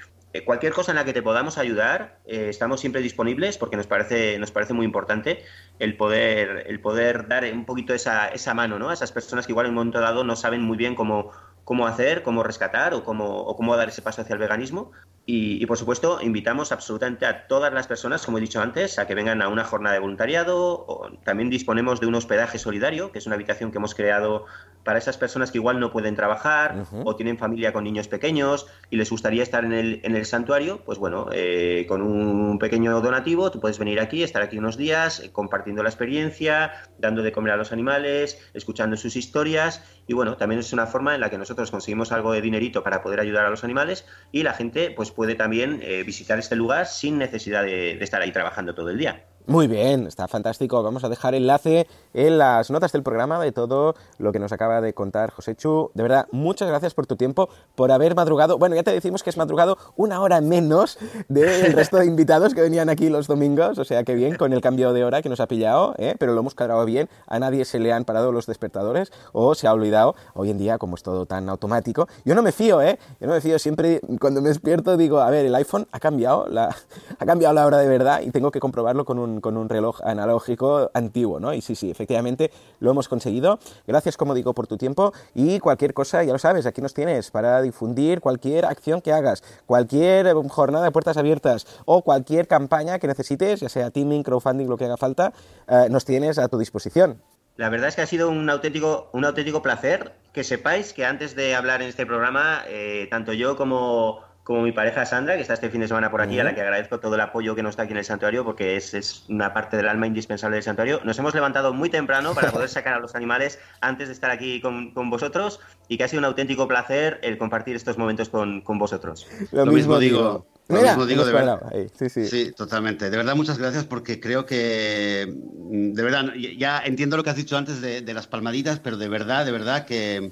cualquier 0.44 0.72
cosa 0.72 0.92
en 0.92 0.96
la 0.96 1.04
que 1.04 1.12
te 1.12 1.22
podamos 1.22 1.58
ayudar, 1.58 2.18
eh, 2.24 2.46
estamos 2.48 2.80
siempre 2.80 3.02
disponibles 3.02 3.58
porque 3.58 3.76
nos 3.76 3.86
parece, 3.86 4.38
nos 4.38 4.52
parece 4.52 4.72
muy 4.72 4.86
importante 4.86 5.42
el 5.78 5.96
poder, 5.96 6.64
el 6.68 6.80
poder 6.80 7.26
dar 7.26 7.44
un 7.52 7.64
poquito 7.64 7.94
esa, 7.94 8.28
esa 8.28 8.54
mano 8.54 8.78
¿no? 8.78 8.90
a 8.90 8.94
esas 8.94 9.10
personas 9.10 9.46
que 9.46 9.52
igual 9.52 9.66
en 9.66 9.70
un 9.70 9.76
momento 9.76 10.00
dado 10.00 10.22
no 10.22 10.36
saben 10.36 10.62
muy 10.62 10.76
bien 10.76 10.94
cómo, 10.94 11.32
cómo 11.64 11.86
hacer, 11.86 12.22
cómo 12.22 12.42
rescatar 12.42 12.94
o 12.94 13.04
cómo, 13.04 13.42
o 13.42 13.56
cómo 13.56 13.76
dar 13.76 13.88
ese 13.88 14.02
paso 14.02 14.22
hacia 14.22 14.34
el 14.34 14.38
veganismo. 14.38 14.92
Y, 15.26 15.64
por 15.66 15.78
supuesto, 15.78 16.18
invitamos 16.20 16.72
absolutamente 16.72 17.24
a 17.24 17.46
todas 17.46 17.72
las 17.72 17.86
personas, 17.86 18.26
como 18.26 18.38
he 18.38 18.40
dicho 18.40 18.60
antes, 18.60 18.98
a 18.98 19.06
que 19.06 19.14
vengan 19.14 19.42
a 19.42 19.48
una 19.48 19.62
jornada 19.62 19.94
de 19.94 20.00
voluntariado. 20.00 20.84
O 20.88 21.08
también 21.22 21.50
disponemos 21.50 22.00
de 22.00 22.08
un 22.08 22.16
hospedaje 22.16 22.58
solidario, 22.58 23.12
que 23.12 23.18
es 23.18 23.26
una 23.26 23.36
habitación 23.36 23.70
que 23.70 23.78
hemos 23.78 23.94
creado 23.94 24.46
para 24.82 24.98
esas 24.98 25.18
personas 25.18 25.52
que 25.52 25.58
igual 25.58 25.78
no 25.78 25.92
pueden 25.92 26.16
trabajar 26.16 26.84
o 27.04 27.14
tienen 27.14 27.38
familia 27.38 27.72
con 27.72 27.84
niños 27.84 28.08
pequeños 28.08 28.66
y 28.88 28.96
les 28.96 29.10
gustaría 29.10 29.42
estar 29.42 29.64
en 29.64 29.72
el, 29.72 30.00
en 30.02 30.16
el 30.16 30.24
santuario. 30.24 30.82
Pues 30.84 30.98
bueno, 30.98 31.28
eh, 31.32 31.84
con 31.86 32.02
un 32.02 32.58
pequeño 32.58 33.00
donativo, 33.00 33.50
tú 33.50 33.60
puedes 33.60 33.78
venir 33.78 34.00
aquí, 34.00 34.22
estar 34.22 34.42
aquí 34.42 34.58
unos 34.58 34.76
días, 34.76 35.20
eh, 35.20 35.30
compartiendo 35.32 35.82
la 35.82 35.90
experiencia, 35.90 36.72
dando 36.98 37.22
de 37.22 37.30
comer 37.30 37.52
a 37.52 37.56
los 37.56 37.72
animales, 37.72 38.50
escuchando 38.54 38.96
sus 38.96 39.16
historias. 39.16 39.84
Y 40.06 40.14
bueno, 40.14 40.36
también 40.36 40.58
es 40.60 40.72
una 40.72 40.86
forma 40.86 41.14
en 41.14 41.20
la 41.20 41.30
que 41.30 41.38
nosotros 41.38 41.70
conseguimos 41.70 42.10
algo 42.10 42.32
de 42.32 42.40
dinerito 42.40 42.82
para 42.82 43.02
poder 43.02 43.20
ayudar 43.20 43.44
a 43.44 43.50
los 43.50 43.62
animales 43.62 44.06
y 44.32 44.42
la 44.42 44.54
gente 44.54 44.90
pues 44.90 45.12
puede 45.20 45.34
también 45.34 45.80
eh, 45.82 46.02
visitar 46.02 46.38
este 46.38 46.56
lugar 46.56 46.86
sin 46.86 47.18
necesidad 47.18 47.62
de 47.62 48.02
estar 48.02 48.22
ahí 48.22 48.32
trabajando 48.32 48.74
todo 48.74 48.88
el 48.88 48.96
día. 48.96 49.29
Muy 49.50 49.66
bien, 49.66 50.06
está 50.06 50.28
fantástico. 50.28 50.80
Vamos 50.80 51.02
a 51.02 51.08
dejar 51.08 51.34
enlace 51.34 51.88
en 52.14 52.38
las 52.38 52.70
notas 52.70 52.92
del 52.92 53.02
programa 53.02 53.40
de 53.40 53.50
todo 53.50 53.96
lo 54.18 54.30
que 54.30 54.38
nos 54.38 54.52
acaba 54.52 54.80
de 54.80 54.94
contar 54.94 55.32
José 55.32 55.56
Chu. 55.56 55.90
De 55.94 56.04
verdad, 56.04 56.28
muchas 56.30 56.68
gracias 56.68 56.94
por 56.94 57.08
tu 57.08 57.16
tiempo, 57.16 57.48
por 57.74 57.90
haber 57.90 58.14
madrugado. 58.14 58.58
Bueno, 58.58 58.76
ya 58.76 58.84
te 58.84 58.92
decimos 58.92 59.24
que 59.24 59.30
es 59.30 59.36
madrugado 59.36 59.76
una 59.96 60.20
hora 60.20 60.40
menos 60.40 61.00
del 61.28 61.72
resto 61.72 61.96
de 61.96 62.06
invitados 62.06 62.54
que 62.54 62.60
venían 62.60 62.88
aquí 62.90 63.08
los 63.08 63.26
domingos. 63.26 63.76
O 63.78 63.84
sea 63.84 64.04
que 64.04 64.14
bien, 64.14 64.36
con 64.36 64.52
el 64.52 64.60
cambio 64.60 64.92
de 64.92 65.02
hora 65.02 65.20
que 65.20 65.28
nos 65.28 65.40
ha 65.40 65.48
pillado, 65.48 65.96
¿eh? 65.98 66.14
pero 66.16 66.32
lo 66.32 66.42
hemos 66.42 66.54
cargado 66.54 66.84
bien. 66.84 67.08
A 67.26 67.40
nadie 67.40 67.64
se 67.64 67.80
le 67.80 67.92
han 67.92 68.04
parado 68.04 68.30
los 68.30 68.46
despertadores 68.46 69.10
o 69.32 69.56
se 69.56 69.66
ha 69.66 69.72
olvidado. 69.72 70.14
Hoy 70.34 70.50
en 70.50 70.58
día, 70.58 70.78
como 70.78 70.94
es 70.94 71.02
todo 71.02 71.26
tan 71.26 71.48
automático, 71.48 72.06
yo 72.24 72.36
no 72.36 72.42
me 72.42 72.52
fío, 72.52 72.80
¿eh? 72.82 73.00
Yo 73.20 73.26
no 73.26 73.32
me 73.32 73.40
fío. 73.40 73.58
Siempre 73.58 74.00
cuando 74.20 74.42
me 74.42 74.50
despierto 74.50 74.96
digo, 74.96 75.18
a 75.18 75.28
ver, 75.28 75.44
el 75.44 75.54
iPhone 75.56 75.88
ha 75.90 75.98
cambiado 75.98 76.46
la, 76.48 76.76
ha 77.18 77.26
cambiado 77.26 77.52
la 77.52 77.66
hora 77.66 77.78
de 77.78 77.88
verdad 77.88 78.20
y 78.20 78.30
tengo 78.30 78.52
que 78.52 78.60
comprobarlo 78.60 79.04
con 79.04 79.18
un 79.18 79.39
con 79.40 79.56
un 79.56 79.68
reloj 79.68 80.00
analógico 80.04 80.90
antiguo, 80.94 81.40
¿no? 81.40 81.54
Y 81.54 81.60
sí, 81.60 81.74
sí, 81.74 81.90
efectivamente 81.90 82.50
lo 82.80 82.90
hemos 82.90 83.08
conseguido. 83.08 83.58
Gracias, 83.86 84.16
como 84.16 84.34
digo, 84.34 84.54
por 84.54 84.66
tu 84.66 84.76
tiempo 84.76 85.12
y 85.34 85.58
cualquier 85.58 85.94
cosa, 85.94 86.22
ya 86.22 86.32
lo 86.32 86.38
sabes, 86.38 86.66
aquí 86.66 86.80
nos 86.80 86.94
tienes 86.94 87.30
para 87.30 87.62
difundir 87.62 88.20
cualquier 88.20 88.64
acción 88.64 89.00
que 89.00 89.12
hagas, 89.12 89.42
cualquier 89.66 90.32
jornada 90.48 90.84
de 90.84 90.90
puertas 90.90 91.16
abiertas 91.16 91.66
o 91.84 92.02
cualquier 92.02 92.46
campaña 92.48 92.98
que 92.98 93.06
necesites, 93.06 93.60
ya 93.60 93.68
sea 93.68 93.90
teaming, 93.90 94.22
crowdfunding, 94.22 94.66
lo 94.66 94.76
que 94.76 94.84
haga 94.84 94.96
falta, 94.96 95.32
eh, 95.68 95.88
nos 95.90 96.04
tienes 96.04 96.38
a 96.38 96.48
tu 96.48 96.58
disposición. 96.58 97.20
La 97.56 97.68
verdad 97.68 97.88
es 97.88 97.96
que 97.96 98.02
ha 98.02 98.06
sido 98.06 98.30
un 98.30 98.48
auténtico, 98.48 99.10
un 99.12 99.24
auténtico 99.24 99.60
placer 99.60 100.14
que 100.32 100.44
sepáis 100.44 100.92
que 100.94 101.04
antes 101.04 101.34
de 101.34 101.54
hablar 101.54 101.82
en 101.82 101.88
este 101.88 102.06
programa, 102.06 102.62
eh, 102.68 103.06
tanto 103.10 103.32
yo 103.32 103.56
como 103.56 104.20
como 104.50 104.62
mi 104.62 104.72
pareja 104.72 105.06
Sandra, 105.06 105.36
que 105.36 105.42
está 105.42 105.54
este 105.54 105.70
fin 105.70 105.80
de 105.80 105.86
semana 105.86 106.10
por 106.10 106.20
aquí, 106.20 106.40
a 106.40 106.42
la 106.42 106.56
que 106.56 106.60
agradezco 106.60 106.98
todo 106.98 107.14
el 107.14 107.20
apoyo 107.20 107.54
que 107.54 107.62
nos 107.62 107.76
da 107.76 107.84
aquí 107.84 107.92
en 107.92 107.98
el 107.98 108.04
santuario, 108.04 108.44
porque 108.44 108.76
es, 108.76 108.94
es, 108.94 109.22
una 109.28 109.54
parte 109.54 109.76
del 109.76 109.86
alma 109.86 110.08
indispensable 110.08 110.56
del 110.56 110.64
santuario. 110.64 111.00
Nos 111.04 111.16
hemos 111.20 111.32
levantado 111.34 111.72
muy 111.72 111.88
temprano 111.88 112.34
para 112.34 112.50
poder 112.52 112.68
sacar 112.68 112.94
a 112.94 112.98
los 112.98 113.14
animales 113.14 113.60
antes 113.80 114.08
de 114.08 114.14
estar 114.14 114.32
aquí 114.32 114.60
con, 114.60 114.90
con 114.90 115.08
vosotros 115.08 115.60
y 115.86 115.96
que 115.96 116.02
ha 116.02 116.08
sido 116.08 116.18
un 116.18 116.24
auténtico 116.24 116.66
placer 116.66 117.20
el 117.22 117.38
compartir 117.38 117.76
estos 117.76 117.96
momentos 117.96 118.28
con, 118.28 118.60
con 118.62 118.76
vosotros. 118.80 119.28
Lo, 119.52 119.66
mismo 119.66 120.00
digo. 120.00 120.44
Lo 120.66 120.82
mismo 120.82 121.06
digo, 121.06 121.24
de 121.24 121.32
verdad. 121.32 121.60
Sí, 121.96 122.08
sí. 122.08 122.26
sí, 122.26 122.50
totalmente. 122.50 123.08
De 123.08 123.16
verdad, 123.16 123.36
muchas 123.36 123.56
gracias 123.56 123.84
porque 123.84 124.18
creo 124.18 124.46
que, 124.46 125.32
de 125.32 126.02
verdad, 126.02 126.24
ya 126.34 126.82
entiendo 126.84 127.16
lo 127.16 127.22
que 127.22 127.30
has 127.30 127.36
dicho 127.36 127.56
antes 127.56 127.80
de, 127.80 128.00
de 128.00 128.14
las 128.14 128.26
palmaditas, 128.26 128.80
pero 128.80 128.96
de 128.96 129.08
verdad, 129.08 129.46
de 129.46 129.52
verdad 129.52 129.86
que 129.86 130.28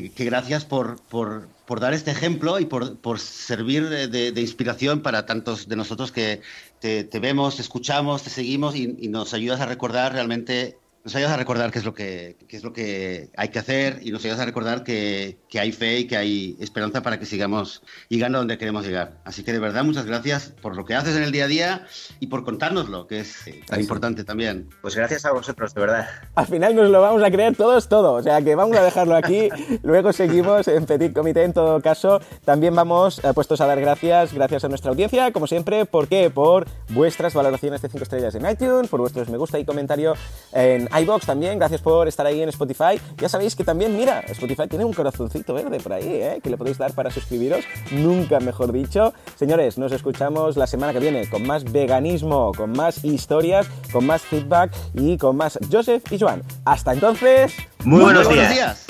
que, 0.00 0.24
gracias 0.24 0.64
por, 0.64 1.00
por, 1.02 1.48
por, 1.72 1.80
dar 1.80 1.94
este 1.94 2.10
ejemplo 2.10 2.60
y 2.60 2.66
por, 2.66 2.98
por 2.98 3.18
servir 3.18 3.88
de, 3.88 4.40
inspiración 4.42 5.00
para 5.00 5.24
tantos 5.24 5.68
de 5.68 5.74
nosotros 5.74 6.12
que 6.12 6.42
te, 6.80 7.08
vemos, 7.18 7.56
te 7.56 7.62
escuchamos, 7.62 8.22
te 8.22 8.28
seguimos 8.28 8.76
y, 8.76 8.94
y, 9.00 9.08
nos 9.08 9.32
ayudas 9.32 9.58
a 9.62 9.64
recordar 9.64 10.12
realmente 10.12 10.76
nos 11.04 11.16
ayudas 11.16 11.32
a 11.32 11.36
recordar 11.36 11.70
qué 11.72 11.78
es 11.78 11.84
lo 11.84 11.94
que, 11.94 12.36
es 12.48 12.62
lo 12.62 12.72
que 12.72 13.30
hay 13.36 13.48
que 13.48 13.58
hacer 13.58 13.98
y 14.02 14.12
nos 14.12 14.24
ayudas 14.24 14.40
a 14.40 14.44
recordar 14.44 14.84
que, 14.84 15.38
hay 15.58 15.72
fe 15.72 16.00
y 16.00 16.06
que 16.06 16.16
hay 16.16 16.56
esperanza 16.60 17.02
para 17.02 17.18
que 17.18 17.26
sigamos 17.26 17.82
llegando 18.08 18.38
a 18.38 18.40
donde 18.40 18.56
queremos 18.56 18.86
llegar. 18.86 19.18
Así 19.24 19.44
que 19.44 19.52
de 19.52 19.58
verdad, 19.58 19.84
muchas 19.84 20.06
gracias 20.06 20.54
por 20.62 20.76
lo 20.76 20.84
que 20.84 20.94
haces 20.94 21.16
en 21.16 21.24
el 21.24 21.32
día 21.32 21.44
a 21.44 21.48
día 21.48 21.86
y 22.20 22.28
por 22.28 22.44
contárnoslo, 22.44 23.06
que 23.06 23.20
es 23.20 23.44
tan 23.66 23.80
importante 23.80 24.24
también. 24.24 24.70
Pues 24.80 24.94
gracias 24.94 25.24
a 25.24 25.32
vosotros, 25.32 25.74
de 25.74 25.80
verdad. 25.80 26.06
Al 26.34 26.46
final 26.46 26.74
nos 26.74 26.88
lo 26.90 27.00
vamos 27.00 27.22
a 27.22 27.30
creer 27.30 27.56
todos 27.56 27.88
todo, 27.88 28.14
o 28.14 28.22
sea 28.22 28.40
que 28.40 28.54
vamos 28.54 28.76
a 28.76 28.82
dejarlo 28.82 29.16
aquí, 29.16 29.48
luego 29.82 30.12
seguimos 30.12 30.68
en 30.68 30.86
Petit 30.86 31.12
Comité 31.12 31.44
en 31.44 31.52
todo 31.52 31.80
caso. 31.80 32.20
También 32.44 32.74
vamos 32.74 33.20
eh, 33.24 33.32
puestos 33.34 33.60
a 33.60 33.66
dar 33.66 33.80
gracias, 33.80 34.32
gracias 34.32 34.64
a 34.64 34.68
nuestra 34.68 34.90
audiencia, 34.90 35.32
como 35.32 35.46
siempre, 35.46 35.84
¿por 35.84 36.08
qué? 36.08 36.30
Por 36.30 36.66
vuestras 36.90 37.34
valoraciones 37.34 37.82
de 37.82 37.88
5 37.88 38.02
estrellas 38.02 38.34
en 38.34 38.48
iTunes, 38.48 38.88
por 38.88 39.00
vuestros 39.00 39.28
me 39.28 39.36
gusta 39.36 39.58
y 39.58 39.64
comentario 39.64 40.14
en 40.52 40.88
iBox 41.00 41.26
también, 41.26 41.58
gracias 41.58 41.80
por 41.80 42.06
estar 42.06 42.26
ahí 42.26 42.42
en 42.42 42.48
Spotify. 42.50 43.00
Ya 43.16 43.28
sabéis 43.28 43.56
que 43.56 43.64
también, 43.64 43.96
mira, 43.96 44.20
Spotify 44.28 44.68
tiene 44.68 44.84
un 44.84 44.92
corazoncito 44.92 45.54
verde 45.54 45.80
por 45.80 45.92
ahí, 45.94 46.06
¿eh? 46.06 46.40
que 46.42 46.50
le 46.50 46.58
podéis 46.58 46.78
dar 46.78 46.92
para 46.92 47.10
suscribiros, 47.10 47.64
nunca 47.90 48.40
mejor 48.40 48.72
dicho. 48.72 49.14
Señores, 49.36 49.78
nos 49.78 49.92
escuchamos 49.92 50.56
la 50.56 50.66
semana 50.66 50.92
que 50.92 50.98
viene 50.98 51.28
con 51.28 51.46
más 51.46 51.64
veganismo, 51.64 52.52
con 52.54 52.72
más 52.72 53.04
historias, 53.04 53.66
con 53.90 54.06
más 54.06 54.22
feedback 54.22 54.72
y 54.94 55.16
con 55.16 55.36
más 55.36 55.58
Joseph 55.70 56.04
y 56.10 56.18
Joan. 56.18 56.42
Hasta 56.64 56.92
entonces, 56.92 57.54
muy, 57.84 58.02
buenos, 58.02 58.28
días. 58.28 58.86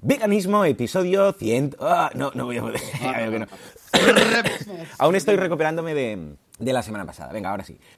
Veganismo, 0.00 0.64
episodio 0.64 1.32
100... 1.32 1.76
Ah, 1.80 2.10
no, 2.14 2.30
no 2.34 2.46
voy 2.46 2.58
a 2.58 2.62
poder. 2.62 2.80
Aún 4.98 5.16
estoy 5.16 5.36
recuperándome 5.36 5.92
de, 5.92 6.36
de 6.58 6.72
la 6.72 6.82
semana 6.82 7.06
pasada. 7.06 7.32
Venga, 7.32 7.50
ahora 7.50 7.64
sí. 7.64 7.78